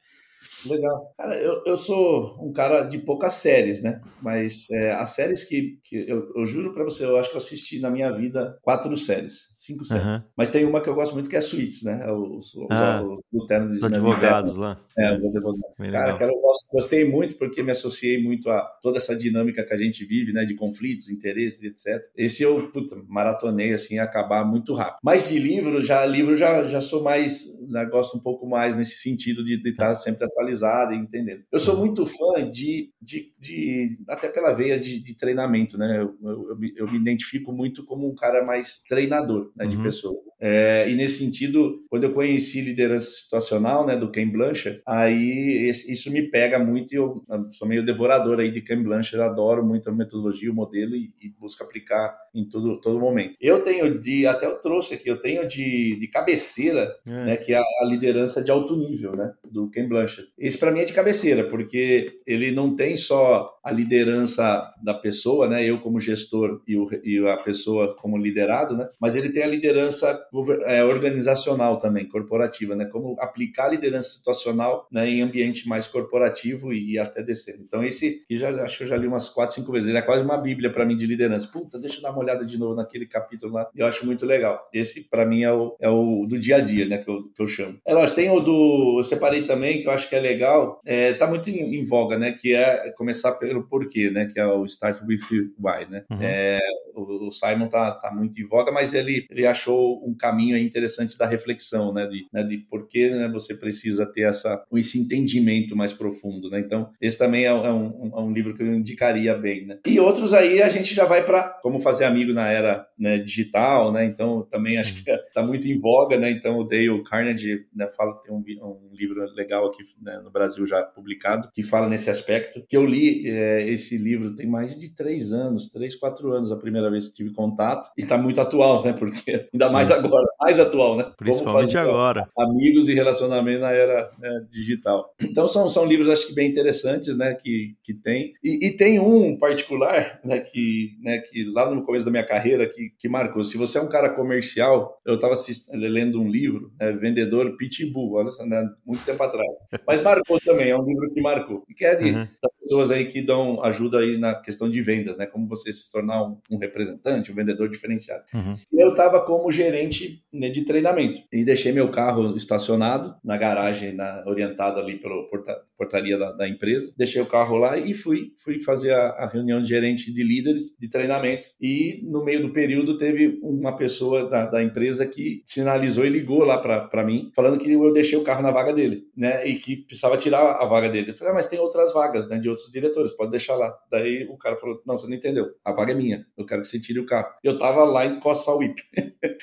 Legal. 0.65 1.13
Cara, 1.17 1.35
eu, 1.35 1.63
eu 1.65 1.77
sou 1.77 2.37
um 2.41 2.51
cara 2.51 2.83
de 2.83 2.97
poucas 2.97 3.33
séries, 3.33 3.81
né? 3.81 4.01
Mas 4.21 4.69
é, 4.71 4.91
as 4.91 5.09
séries 5.11 5.43
que, 5.43 5.79
que 5.83 5.97
eu, 6.09 6.31
eu 6.35 6.45
juro 6.45 6.73
para 6.73 6.83
você, 6.83 7.05
eu 7.05 7.17
acho 7.17 7.29
que 7.29 7.35
eu 7.35 7.41
assisti 7.41 7.79
na 7.79 7.89
minha 7.89 8.11
vida 8.11 8.57
quatro 8.61 8.95
séries, 8.97 9.49
cinco 9.53 9.83
séries. 9.83 10.05
Uhum. 10.05 10.21
Mas 10.37 10.49
tem 10.49 10.65
uma 10.65 10.81
que 10.81 10.89
eu 10.89 10.95
gosto 10.95 11.13
muito 11.13 11.29
que 11.29 11.35
é 11.35 11.41
Suits, 11.41 11.83
né? 11.83 12.11
Os, 12.11 12.55
os, 12.55 12.67
ah, 12.69 13.03
os, 13.03 13.21
os, 13.31 13.77
os 13.77 13.83
advogados 13.83 14.55
lá. 14.55 14.79
É, 14.97 15.15
os 15.15 15.23
advogados. 15.23 15.75
Bem 15.79 15.91
cara, 15.91 16.17
cara, 16.17 16.31
eu 16.31 16.39
gosto, 16.41 16.67
gostei 16.71 17.09
muito 17.09 17.37
porque 17.37 17.61
me 17.61 17.71
associei 17.71 18.21
muito 18.21 18.49
a 18.49 18.61
toda 18.81 18.97
essa 18.97 19.15
dinâmica 19.15 19.65
que 19.65 19.73
a 19.73 19.77
gente 19.77 20.05
vive, 20.05 20.33
né? 20.33 20.45
De 20.45 20.55
conflitos, 20.55 21.09
interesses, 21.09 21.63
etc. 21.63 22.03
Esse 22.15 22.43
eu, 22.43 22.71
puta, 22.71 22.95
maratonei 23.07 23.73
assim, 23.73 23.99
acabar 23.99 24.45
muito 24.45 24.73
rápido. 24.73 24.99
Mas 25.03 25.29
de 25.29 25.39
livro, 25.39 25.81
já 25.81 26.05
livro 26.05 26.35
já, 26.35 26.63
já 26.63 26.81
sou 26.81 27.03
mais, 27.03 27.59
né, 27.69 27.85
gosto 27.85 28.17
um 28.17 28.19
pouco 28.19 28.47
mais 28.47 28.75
nesse 28.75 28.95
sentido 28.95 29.43
de, 29.43 29.61
de 29.61 29.69
estar 29.69 29.93
sempre 29.95 30.25
atualizada 30.35 30.93
e 30.93 30.97
entendendo. 30.97 31.43
Eu 31.51 31.59
sou 31.59 31.77
muito 31.77 32.05
fã 32.05 32.49
de, 32.49 32.91
de, 33.01 33.33
de 33.39 33.97
até 34.09 34.27
pela 34.27 34.53
veia 34.53 34.77
de, 34.77 34.99
de 34.99 35.15
treinamento, 35.15 35.77
né? 35.77 36.01
Eu, 36.01 36.15
eu, 36.21 36.57
eu, 36.75 36.91
me, 36.91 36.97
identifico 36.97 37.51
muito 37.51 37.85
como 37.85 38.07
um 38.07 38.13
cara 38.13 38.43
mais 38.43 38.83
treinador 38.83 39.51
né, 39.55 39.65
de 39.65 39.77
uhum. 39.77 39.83
pessoas. 39.83 40.17
É, 40.47 40.87
e 40.87 40.93
nesse 40.93 41.17
sentido, 41.17 41.83
quando 41.89 42.03
eu 42.03 42.13
conheci 42.13 42.61
liderança 42.61 43.09
situacional, 43.09 43.83
né, 43.83 43.97
do 43.97 44.11
Ken 44.11 44.29
Blanchard, 44.29 44.79
aí 44.85 45.67
esse, 45.67 45.91
isso 45.91 46.11
me 46.11 46.21
pega 46.21 46.59
muito 46.59 46.93
e 46.93 46.97
eu, 46.97 47.25
eu, 47.27 47.51
sou 47.51 47.67
meio 47.67 47.83
devorador 47.83 48.39
aí 48.39 48.51
de 48.51 48.61
Ken 48.61 48.83
Blanchard, 48.83 49.21
adoro 49.21 49.65
muito 49.65 49.89
a 49.89 49.91
metodologia, 49.91 50.51
o 50.51 50.53
modelo 50.53 50.95
e, 50.95 51.11
e 51.19 51.29
busco 51.29 51.63
aplicar 51.63 52.15
em 52.31 52.47
todo, 52.47 52.79
todo 52.79 52.99
momento. 52.99 53.35
Eu 53.41 53.63
tenho 53.63 53.99
de, 53.99 54.27
até 54.27 54.45
eu 54.45 54.59
trouxe 54.59 54.93
aqui, 54.93 55.09
eu 55.09 55.19
tenho 55.19 55.47
de, 55.47 55.97
de 55.99 56.07
cabeceira, 56.09 56.95
é. 57.07 57.25
né, 57.25 57.37
que 57.37 57.51
é 57.51 57.57
a 57.57 57.85
liderança 57.85 58.43
de 58.43 58.51
alto 58.51 58.77
nível, 58.77 59.15
né, 59.15 59.33
do 59.49 59.67
Ken 59.71 59.87
Blanchard. 59.87 60.29
Esse 60.37 60.59
para 60.59 60.71
mim 60.71 60.81
é 60.81 60.85
de 60.85 60.93
cabeceira, 60.93 61.45
porque 61.45 62.19
ele 62.27 62.51
não 62.51 62.75
tem 62.75 62.97
só 62.97 63.57
a 63.63 63.71
liderança 63.71 64.71
da 64.83 64.93
pessoa, 64.93 65.47
né, 65.47 65.65
eu 65.65 65.79
como 65.79 65.99
gestor 65.99 66.61
e, 66.67 66.77
o, 66.77 66.87
e 67.03 67.27
a 67.27 67.37
pessoa 67.37 67.95
como 67.95 68.15
liderado, 68.15 68.77
né, 68.77 68.87
mas 68.99 69.15
ele 69.15 69.31
tem 69.31 69.41
a 69.41 69.47
liderança 69.47 70.13
é, 70.63 70.83
organizacional 70.83 71.77
também, 71.79 72.07
corporativa, 72.07 72.75
né? 72.75 72.85
Como 72.85 73.15
aplicar 73.19 73.69
liderança 73.69 74.09
situacional 74.09 74.87
né, 74.91 75.07
em 75.09 75.21
ambiente 75.21 75.67
mais 75.67 75.87
corporativo 75.87 76.73
e, 76.73 76.97
até 76.97 77.21
descer. 77.21 77.57
Então, 77.59 77.83
esse 77.83 78.23
que 78.27 78.37
já 78.37 78.49
acho 78.63 78.77
que 78.77 78.83
eu 78.83 78.87
já 78.87 78.97
li 78.97 79.07
umas 79.07 79.29
quatro, 79.29 79.55
cinco 79.55 79.71
vezes. 79.71 79.89
Ele 79.89 79.97
é 79.97 80.01
quase 80.01 80.23
uma 80.23 80.37
bíblia 80.37 80.71
para 80.71 80.85
mim 80.85 80.95
de 80.95 81.05
liderança. 81.05 81.47
Puta, 81.47 81.79
deixa 81.79 81.97
eu 81.97 82.01
dar 82.01 82.11
uma 82.11 82.19
olhada 82.19 82.45
de 82.45 82.57
novo 82.57 82.75
naquele 82.75 83.05
capítulo 83.05 83.53
lá. 83.53 83.69
Eu 83.75 83.85
acho 83.85 84.05
muito 84.05 84.25
legal. 84.25 84.67
Esse, 84.73 85.09
para 85.09 85.25
mim, 85.25 85.43
é 85.43 85.51
o, 85.51 85.75
é 85.79 85.89
o 85.89 86.25
do 86.25 86.37
dia 86.39 86.57
a 86.57 86.59
dia, 86.59 86.87
né? 86.87 86.97
Que 86.97 87.09
eu, 87.09 87.23
que 87.29 87.41
eu 87.41 87.47
chamo. 87.47 87.79
É 87.85 87.93
lógico, 87.93 88.15
tem 88.15 88.29
o 88.29 88.39
do. 88.39 88.95
Eu 88.99 89.03
separei 89.03 89.43
também, 89.43 89.81
que 89.81 89.87
eu 89.87 89.91
acho 89.91 90.09
que 90.09 90.15
é 90.15 90.19
legal. 90.19 90.79
É, 90.85 91.13
tá 91.13 91.27
muito 91.27 91.49
em, 91.49 91.75
em 91.75 91.83
voga, 91.83 92.17
né? 92.17 92.31
Que 92.31 92.53
é 92.53 92.91
começar 92.91 93.33
pelo 93.33 93.67
porquê, 93.67 94.09
né? 94.09 94.27
Que 94.31 94.39
é 94.39 94.45
o 94.45 94.65
Start 94.65 95.01
with 95.01 95.19
Why, 95.59 95.89
né? 95.89 96.03
Uhum. 96.09 96.19
É, 96.21 96.59
o, 96.93 97.27
o, 97.27 97.31
Simon 97.31 97.67
tá, 97.67 97.91
tá 97.91 98.11
muito 98.11 98.39
em 98.39 98.45
voga, 98.45 98.71
mas 98.71 98.93
ele, 98.93 99.25
ele 99.29 99.45
achou 99.45 100.01
um 100.07 100.14
caminho 100.17 100.57
interessante 100.57 101.17
da 101.17 101.25
reflexão, 101.25 101.93
né? 101.93 102.05
De, 102.07 102.25
né, 102.31 102.43
de 102.43 102.57
por 102.57 102.87
que 102.87 103.09
né, 103.09 103.29
você 103.31 103.55
precisa 103.55 104.05
ter 104.05 104.21
essa, 104.21 104.63
esse 104.73 104.99
entendimento 104.99 105.75
mais 105.75 105.93
profundo, 105.93 106.49
né? 106.49 106.59
Então, 106.59 106.89
esse 107.01 107.17
também 107.17 107.43
é, 107.43 107.47
é, 107.47 107.71
um, 107.71 108.11
é 108.13 108.19
um 108.19 108.31
livro 108.31 108.55
que 108.55 108.63
eu 108.63 108.73
indicaria 108.73 109.35
bem, 109.35 109.65
né? 109.65 109.79
E 109.85 109.99
outros 109.99 110.33
aí 110.33 110.61
a 110.61 110.69
gente 110.69 110.93
já 110.93 111.05
vai 111.05 111.23
para 111.23 111.43
como 111.61 111.79
fazer 111.79 112.05
amigo 112.05 112.33
na 112.33 112.49
era 112.49 112.85
né, 112.97 113.17
digital, 113.17 113.91
né? 113.91 114.05
Então, 114.05 114.47
também 114.49 114.77
acho 114.77 115.03
que 115.03 115.09
está 115.09 115.41
muito 115.41 115.67
em 115.67 115.77
voga, 115.77 116.17
né? 116.17 116.29
Então, 116.29 116.57
o 116.57 116.63
Dale 116.63 117.03
Carnegie 117.03 117.65
né, 117.75 117.87
fala, 117.95 118.15
tem 118.23 118.33
um, 118.33 118.43
um 118.63 118.89
livro 118.93 119.23
legal 119.33 119.65
aqui 119.67 119.83
né, 120.01 120.19
no 120.23 120.31
Brasil 120.31 120.65
já 120.65 120.83
publicado, 120.83 121.49
que 121.53 121.63
fala 121.63 121.87
nesse 121.87 122.09
aspecto, 122.09 122.63
que 122.67 122.75
eu 122.75 122.85
li 122.85 123.29
é, 123.29 123.67
esse 123.69 123.97
livro 123.97 124.35
tem 124.35 124.47
mais 124.47 124.79
de 124.79 124.89
três 124.89 125.31
anos, 125.31 125.67
três, 125.67 125.95
quatro 125.95 126.31
anos 126.31 126.51
a 126.51 126.57
primeira 126.57 126.89
vez 126.89 127.07
que 127.07 127.15
tive 127.15 127.31
contato, 127.31 127.89
e 127.97 128.01
está 128.01 128.17
muito 128.17 128.39
atual, 128.39 128.83
né? 128.83 128.93
Porque 128.93 129.47
ainda 129.53 129.67
Sim. 129.67 129.73
mais 129.73 129.91
agora, 129.91 130.04
mais 130.39 130.59
atual, 130.59 130.97
né? 130.97 131.11
Principalmente 131.17 131.77
agora. 131.77 132.27
Amigos 132.37 132.87
e 132.87 132.93
relacionamento 132.93 133.61
na 133.61 133.71
era 133.71 134.11
né, 134.19 134.45
digital. 134.49 135.13
Então 135.21 135.47
são, 135.47 135.69
são 135.69 135.85
livros 135.85 136.09
acho 136.09 136.27
que 136.27 136.35
bem 136.35 136.49
interessantes, 136.49 137.15
né? 137.17 137.33
Que, 137.33 137.75
que 137.83 137.93
tem. 137.93 138.33
E, 138.43 138.67
e 138.67 138.71
tem 138.71 138.99
um 138.99 139.37
particular, 139.37 140.19
né? 140.23 140.39
Que, 140.39 140.97
né, 141.01 141.19
que 141.19 141.43
lá 141.45 141.69
no 141.69 141.83
começo 141.83 142.05
da 142.05 142.11
minha 142.11 142.25
carreira 142.25 142.67
que, 142.67 142.91
que 142.97 143.09
marcou. 143.09 143.43
Se 143.43 143.57
você 143.57 143.77
é 143.77 143.81
um 143.81 143.89
cara 143.89 144.09
comercial, 144.09 144.99
eu 145.05 145.15
estava 145.15 145.35
lendo 145.73 146.21
um 146.21 146.29
livro, 146.29 146.71
né, 146.79 146.91
Vendedor 146.91 147.55
Pitbull, 147.57 148.13
olha 148.13 148.29
né, 148.45 148.69
muito 148.85 149.03
tempo 149.05 149.21
atrás. 149.23 149.49
Mas 149.87 150.01
marcou 150.01 150.39
também, 150.39 150.69
é 150.69 150.77
um 150.77 150.85
livro 150.85 151.09
que 151.11 151.21
marcou. 151.21 151.63
E 151.69 151.73
que 151.73 151.85
é 151.85 151.95
de 151.95 152.11
uhum. 152.11 152.27
pessoas 152.61 152.91
aí 152.91 153.05
que 153.05 153.21
dão 153.21 153.63
ajuda 153.63 153.99
aí 153.99 154.17
na 154.17 154.35
questão 154.35 154.69
de 154.69 154.81
vendas, 154.81 155.17
né? 155.17 155.25
Como 155.25 155.47
você 155.47 155.71
se 155.71 155.91
tornar 155.91 156.23
um, 156.23 156.37
um 156.51 156.57
representante, 156.57 157.31
um 157.31 157.35
vendedor 157.35 157.69
diferenciado. 157.69 158.23
Uhum. 158.33 158.53
Eu 158.73 158.89
estava 158.89 159.21
como 159.25 159.51
gerente 159.51 159.94
né, 160.31 160.49
de 160.49 160.63
treinamento. 160.63 161.21
E 161.31 161.43
deixei 161.43 161.71
meu 161.71 161.91
carro 161.91 162.35
estacionado 162.35 163.15
na 163.23 163.37
garagem, 163.37 163.93
na, 163.93 164.23
orientado 164.25 164.79
ali 164.79 164.99
pela 164.99 165.23
porta, 165.29 165.55
portaria 165.77 166.17
da, 166.17 166.31
da, 166.31 166.47
empresa. 166.47 166.93
Deixei 166.97 167.21
o 167.21 167.25
carro 167.25 167.57
lá 167.57 167.77
e 167.77 167.93
fui, 167.93 168.31
fui 168.43 168.59
fazer 168.59 168.93
a, 168.93 169.09
a, 169.09 169.27
reunião 169.27 169.61
de 169.61 169.69
gerente 169.69 170.13
de 170.13 170.23
líderes 170.23 170.75
de 170.79 170.89
treinamento. 170.89 171.47
E 171.59 172.01
no 172.03 172.23
meio 172.23 172.41
do 172.41 172.53
período 172.53 172.97
teve 172.97 173.39
uma 173.41 173.75
pessoa 173.75 174.29
da, 174.29 174.45
da 174.45 174.63
empresa 174.63 175.05
que 175.05 175.41
sinalizou 175.45 176.05
e 176.05 176.09
ligou 176.09 176.43
lá 176.43 176.57
para 176.57 177.03
mim, 177.03 177.31
falando 177.35 177.57
que 177.57 177.71
eu 177.71 177.93
deixei 177.93 178.17
o 178.17 178.23
carro 178.23 178.41
na 178.41 178.51
vaga 178.51 178.73
dele, 178.73 179.03
né? 179.15 179.47
E 179.47 179.55
que 179.55 179.77
precisava 179.77 180.17
tirar 180.17 180.61
a 180.61 180.65
vaga 180.65 180.89
dele. 180.89 181.11
Eu 181.11 181.15
falei, 181.15 181.31
ah, 181.31 181.35
mas 181.35 181.47
tem 181.47 181.59
outras 181.59 181.93
vagas, 181.93 182.27
né? 182.27 182.37
De 182.37 182.49
outros 182.49 182.71
diretores, 182.71 183.11
pode 183.11 183.31
deixar 183.31 183.55
lá. 183.55 183.73
Daí 183.91 184.25
o 184.29 184.37
cara 184.37 184.57
falou, 184.57 184.81
não, 184.85 184.97
você 184.97 185.07
não 185.07 185.15
entendeu. 185.15 185.49
A 185.63 185.71
vaga 185.71 185.91
é 185.91 185.95
minha. 185.95 186.25
Eu 186.37 186.45
quero 186.45 186.61
que 186.61 186.67
você 186.67 186.79
tire 186.79 186.99
o 186.99 187.05
carro. 187.05 187.27
Eu 187.43 187.57
tava 187.57 187.83
lá 187.83 188.05
em 188.05 188.19
Costa 188.19 188.51
Whip. 188.53 188.81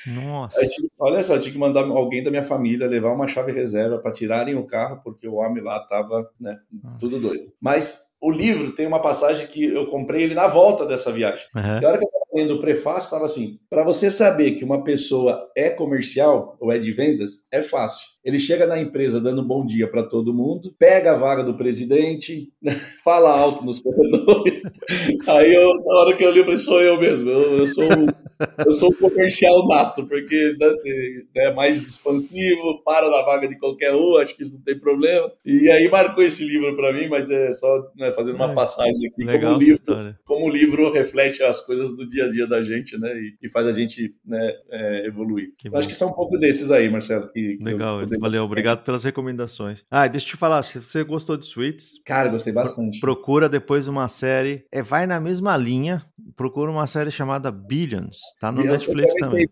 Nossa. 0.07 0.59
Aí, 0.59 0.67
olha 0.99 1.21
só, 1.23 1.35
eu 1.35 1.39
tinha 1.39 1.51
que 1.51 1.57
mandar 1.57 1.83
alguém 1.83 2.23
da 2.23 2.31
minha 2.31 2.43
família 2.43 2.87
levar 2.87 3.13
uma 3.13 3.27
chave 3.27 3.51
reserva 3.51 3.99
para 3.99 4.11
tirarem 4.11 4.55
o 4.55 4.65
carro, 4.65 5.01
porque 5.03 5.27
o 5.27 5.35
homem 5.35 5.63
lá 5.63 5.79
tava, 5.87 6.22
né, 6.39 6.57
tudo 6.99 7.19
doido. 7.19 7.51
Mas 7.61 8.13
o 8.23 8.31
livro 8.31 8.71
tem 8.71 8.87
uma 8.87 9.01
passagem 9.01 9.45
que 9.47 9.65
eu 9.65 9.87
comprei 9.87 10.23
ele 10.23 10.33
na 10.33 10.47
volta 10.47 10.85
dessa 10.85 11.11
viagem. 11.11 11.45
Uhum. 11.53 11.81
E 11.81 11.85
a 11.85 11.89
hora 11.89 11.97
que 11.97 12.05
eu 12.05 12.07
estava 12.07 12.25
lendo 12.33 12.53
o 12.53 12.61
prefácio, 12.61 13.07
estava 13.07 13.25
assim: 13.25 13.59
para 13.69 13.83
você 13.83 14.09
saber 14.09 14.51
que 14.51 14.63
uma 14.63 14.81
pessoa 14.81 15.51
é 15.57 15.69
comercial 15.69 16.57
ou 16.61 16.71
é 16.71 16.79
de 16.79 16.93
vendas, 16.93 17.31
é 17.51 17.61
fácil. 17.61 18.07
Ele 18.23 18.39
chega 18.39 18.65
na 18.65 18.79
empresa 18.79 19.19
dando 19.19 19.45
bom 19.45 19.65
dia 19.65 19.91
para 19.91 20.03
todo 20.03 20.33
mundo, 20.33 20.73
pega 20.79 21.11
a 21.11 21.17
vaga 21.17 21.43
do 21.43 21.57
presidente, 21.57 22.47
fala 23.03 23.37
alto 23.37 23.65
nos 23.65 23.81
corredores. 23.81 24.63
Aí, 25.27 25.53
eu, 25.53 25.73
na 25.83 25.95
hora 25.95 26.15
que 26.15 26.23
eu 26.23 26.31
li, 26.31 26.39
eu 26.39 26.45
falei, 26.45 26.57
sou 26.57 26.81
eu 26.81 26.97
mesmo. 26.97 27.29
Eu, 27.29 27.57
eu 27.57 27.67
sou 27.67 27.89
eu 28.65 28.71
sou 28.73 28.89
um 28.89 28.95
comercial 29.09 29.67
nato, 29.67 30.05
porque 30.05 30.55
assim, 30.61 30.91
é 31.35 31.53
mais 31.53 31.87
expansivo, 31.87 32.83
para 32.83 33.09
na 33.09 33.21
vaga 33.23 33.47
de 33.47 33.57
qualquer 33.57 33.93
um, 33.93 34.17
acho 34.17 34.35
que 34.35 34.43
isso 34.43 34.53
não 34.53 34.61
tem 34.61 34.77
problema. 34.79 35.31
E 35.45 35.69
aí 35.69 35.89
marcou 35.89 36.23
esse 36.23 36.45
livro 36.45 36.75
para 36.75 36.93
mim, 36.93 37.07
mas 37.07 37.29
é 37.29 37.51
só 37.53 37.91
né, 37.97 38.11
fazendo 38.13 38.35
uma 38.35 38.51
é, 38.51 38.55
passagem 38.55 39.07
aqui. 39.07 39.23
Legal 39.23 39.53
como, 39.53 39.57
o 39.57 39.67
livro, 39.67 40.15
como 40.25 40.45
o 40.45 40.49
livro 40.49 40.91
reflete 40.91 41.43
as 41.43 41.61
coisas 41.65 41.95
do 41.95 42.07
dia 42.07 42.25
a 42.25 42.29
dia 42.29 42.47
da 42.47 42.61
gente, 42.61 42.97
né? 42.97 43.13
E, 43.15 43.37
e 43.43 43.49
faz 43.49 43.67
a 43.67 43.71
gente 43.71 44.15
né, 44.25 44.53
é, 44.71 45.07
evoluir. 45.07 45.53
acho 45.73 45.87
que 45.87 45.93
são 45.93 46.09
um 46.09 46.13
pouco 46.13 46.37
desses 46.37 46.71
aí, 46.71 46.89
Marcelo. 46.89 47.27
Que, 47.29 47.57
que 47.57 47.63
Legal, 47.63 48.01
eu, 48.01 48.19
valeu. 48.19 48.43
Obrigado 48.43 48.83
pelas 48.83 49.03
recomendações. 49.03 49.85
Ah, 49.89 50.07
deixa 50.07 50.27
eu 50.27 50.31
te 50.31 50.37
falar, 50.37 50.61
se 50.63 50.79
você 50.79 51.03
gostou 51.03 51.37
de 51.37 51.45
Suites. 51.45 52.01
Cara, 52.05 52.29
gostei 52.29 52.53
bastante. 52.53 52.99
Procura 52.99 53.47
depois 53.47 53.87
uma 53.87 54.07
série. 54.07 54.65
É, 54.71 54.81
vai 54.81 55.05
na 55.05 55.19
mesma 55.19 55.55
linha. 55.57 56.05
Procura 56.35 56.71
uma 56.71 56.87
série 56.87 57.11
chamada 57.11 57.51
Billions. 57.51 58.17
Tá 58.39 58.51
no 58.51 58.61
eu, 58.61 58.71
Netflix 58.71 59.13
eu 59.15 59.29
também. 59.29 59.47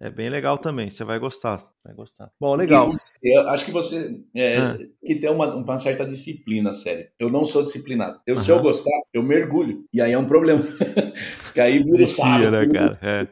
É 0.00 0.10
bem 0.10 0.30
legal 0.30 0.58
também, 0.58 0.88
você 0.88 1.04
vai 1.04 1.18
gostar. 1.18 1.62
Vai 1.84 1.94
gostar. 1.94 2.30
Bom, 2.40 2.54
legal. 2.54 2.90
Eu 3.22 3.48
acho 3.48 3.64
que 3.64 3.70
você 3.70 4.20
é, 4.34 4.56
ah. 4.56 4.78
que 5.04 5.16
tem 5.16 5.30
uma, 5.30 5.54
uma, 5.54 5.78
certa 5.78 6.04
disciplina, 6.06 6.72
sério. 6.72 7.06
Eu 7.18 7.28
não 7.28 7.44
sou 7.44 7.62
disciplinado. 7.62 8.20
Eu, 8.26 8.38
Se 8.38 8.50
eu 8.50 8.60
gostar, 8.62 8.90
eu 9.12 9.22
mergulho. 9.22 9.84
E 9.92 10.00
aí 10.00 10.12
é 10.12 10.18
um 10.18 10.24
problema. 10.24 10.62
Porque 11.44 11.60
aí 11.60 11.82
vira 11.82 11.98
Vicia, 11.98 12.50
né, 12.50 12.66
cara? 12.66 12.98
É. 13.02 13.26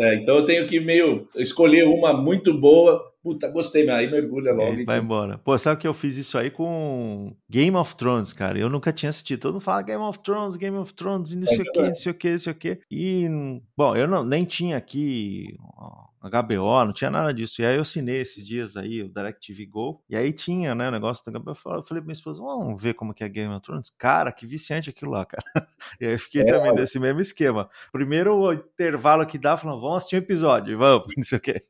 É, 0.00 0.14
então 0.16 0.36
eu 0.36 0.44
tenho 0.44 0.66
que 0.66 0.78
meio 0.80 1.26
escolher 1.36 1.84
uma 1.84 2.12
muito 2.12 2.52
boa 2.52 3.02
Puta, 3.24 3.48
gostei, 3.48 3.88
aí 3.88 4.10
mergulha 4.10 4.52
logo. 4.52 4.72
Vai 4.72 4.82
então. 4.82 4.96
embora. 4.98 5.38
Pô, 5.38 5.56
sabe 5.56 5.80
que 5.80 5.88
eu 5.88 5.94
fiz 5.94 6.18
isso 6.18 6.36
aí 6.36 6.50
com 6.50 7.34
Game 7.48 7.74
of 7.74 7.96
Thrones, 7.96 8.34
cara? 8.34 8.58
Eu 8.58 8.68
nunca 8.68 8.92
tinha 8.92 9.08
assistido. 9.08 9.40
Todo 9.40 9.54
mundo 9.54 9.62
fala 9.62 9.80
Game 9.80 10.02
of 10.02 10.18
Thrones, 10.18 10.56
Game 10.58 10.76
of 10.76 10.92
Thrones, 10.92 11.32
e 11.32 11.36
não 11.36 11.46
sei 11.46 11.62
o 11.62 11.72
que, 11.72 11.80
não 11.80 11.94
sei 11.94 12.12
o 12.12 12.14
que, 12.14 12.30
não 12.30 12.38
sei 12.38 12.52
o 12.52 12.54
que. 12.54 12.80
E, 12.90 13.26
bom, 13.74 13.96
eu 13.96 14.06
não, 14.06 14.22
nem 14.22 14.44
tinha 14.44 14.76
aqui 14.76 15.56
HBO, 16.30 16.84
não 16.84 16.92
tinha 16.92 17.10
nada 17.10 17.32
disso. 17.32 17.60
E 17.60 17.66
aí 17.66 17.76
eu 17.76 17.82
assinei 17.82 18.20
esses 18.20 18.44
dias 18.44 18.76
aí 18.76 19.02
o 19.02 19.08
DirecTV 19.08 19.66
Go, 19.66 20.02
e 20.08 20.16
aí 20.16 20.32
tinha, 20.32 20.74
né, 20.74 20.88
o 20.88 20.92
negócio 20.92 21.24
da 21.30 21.38
HBO. 21.38 21.50
Eu 21.50 21.54
falei 21.54 21.82
pra 21.84 22.02
minha 22.02 22.12
esposa, 22.12 22.40
vamos 22.40 22.82
ver 22.82 22.94
como 22.94 23.12
que 23.12 23.22
é 23.22 23.28
Game 23.28 23.52
of 23.52 23.62
Thrones. 23.62 23.90
Cara, 23.90 24.32
que 24.32 24.46
viciante 24.46 24.90
aquilo 24.90 25.10
lá, 25.10 25.24
cara. 25.26 25.44
E 26.00 26.06
aí 26.06 26.12
eu 26.12 26.18
fiquei 26.18 26.42
é, 26.42 26.46
também 26.46 26.70
olha. 26.70 26.80
nesse 26.80 26.98
mesmo 26.98 27.20
esquema. 27.20 27.68
Primeiro 27.92 28.34
o 28.36 28.52
intervalo 28.52 29.26
que 29.26 29.38
dá, 29.38 29.56
falando, 29.56 29.80
vamos 29.80 29.98
assistir 29.98 30.16
um 30.16 30.20
episódio, 30.20 30.78
vamos, 30.78 31.06
não 31.16 31.24
sei 31.24 31.38
o 31.38 31.40
que. 31.40 31.60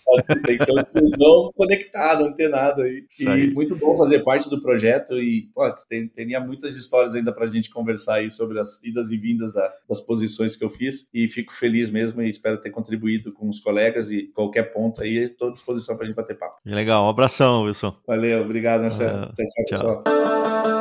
Tem 0.45 0.57
que 0.57 0.63
ser 0.63 0.71
um 0.71 0.83
tiozão 0.83 1.51
conectado, 1.55 2.25
antenado 2.25 2.81
aí. 2.81 3.05
Isso 3.09 3.23
e 3.23 3.29
aí. 3.29 3.51
muito 3.51 3.75
bom 3.75 3.95
fazer 3.95 4.19
parte 4.19 4.49
do 4.49 4.61
projeto 4.61 5.13
e, 5.13 5.49
pô, 5.53 5.69
tem, 5.89 6.07
teria 6.07 6.39
muitas 6.39 6.75
histórias 6.75 7.15
ainda 7.21 7.33
para 7.33 7.45
a 7.45 7.47
gente 7.47 7.69
conversar 7.69 8.15
aí 8.15 8.29
sobre 8.29 8.59
as 8.59 8.83
idas 8.83 9.11
e 9.11 9.17
vindas 9.17 9.53
da, 9.53 9.71
das 9.87 10.01
posições 10.01 10.55
que 10.55 10.63
eu 10.63 10.69
fiz 10.69 11.09
e 11.13 11.27
fico 11.27 11.53
feliz 11.53 11.89
mesmo 11.89 12.21
e 12.21 12.29
espero 12.29 12.59
ter 12.59 12.69
contribuído 12.69 13.31
com 13.33 13.47
os 13.47 13.59
colegas 13.59 14.11
e 14.11 14.23
qualquer 14.33 14.73
ponto 14.73 15.01
aí, 15.01 15.17
estou 15.17 15.49
à 15.49 15.53
disposição 15.53 15.95
para 15.95 16.05
a 16.05 16.07
gente 16.07 16.15
bater 16.15 16.37
papo. 16.37 16.57
Legal, 16.65 17.05
um 17.05 17.09
abração, 17.09 17.63
Wilson. 17.63 17.95
Valeu, 18.05 18.41
obrigado, 18.41 18.81
Marcelo. 18.81 19.31
tchau, 19.33 19.33
tchau, 19.33 19.65
tchau. 19.65 20.03
pessoal. 20.03 20.80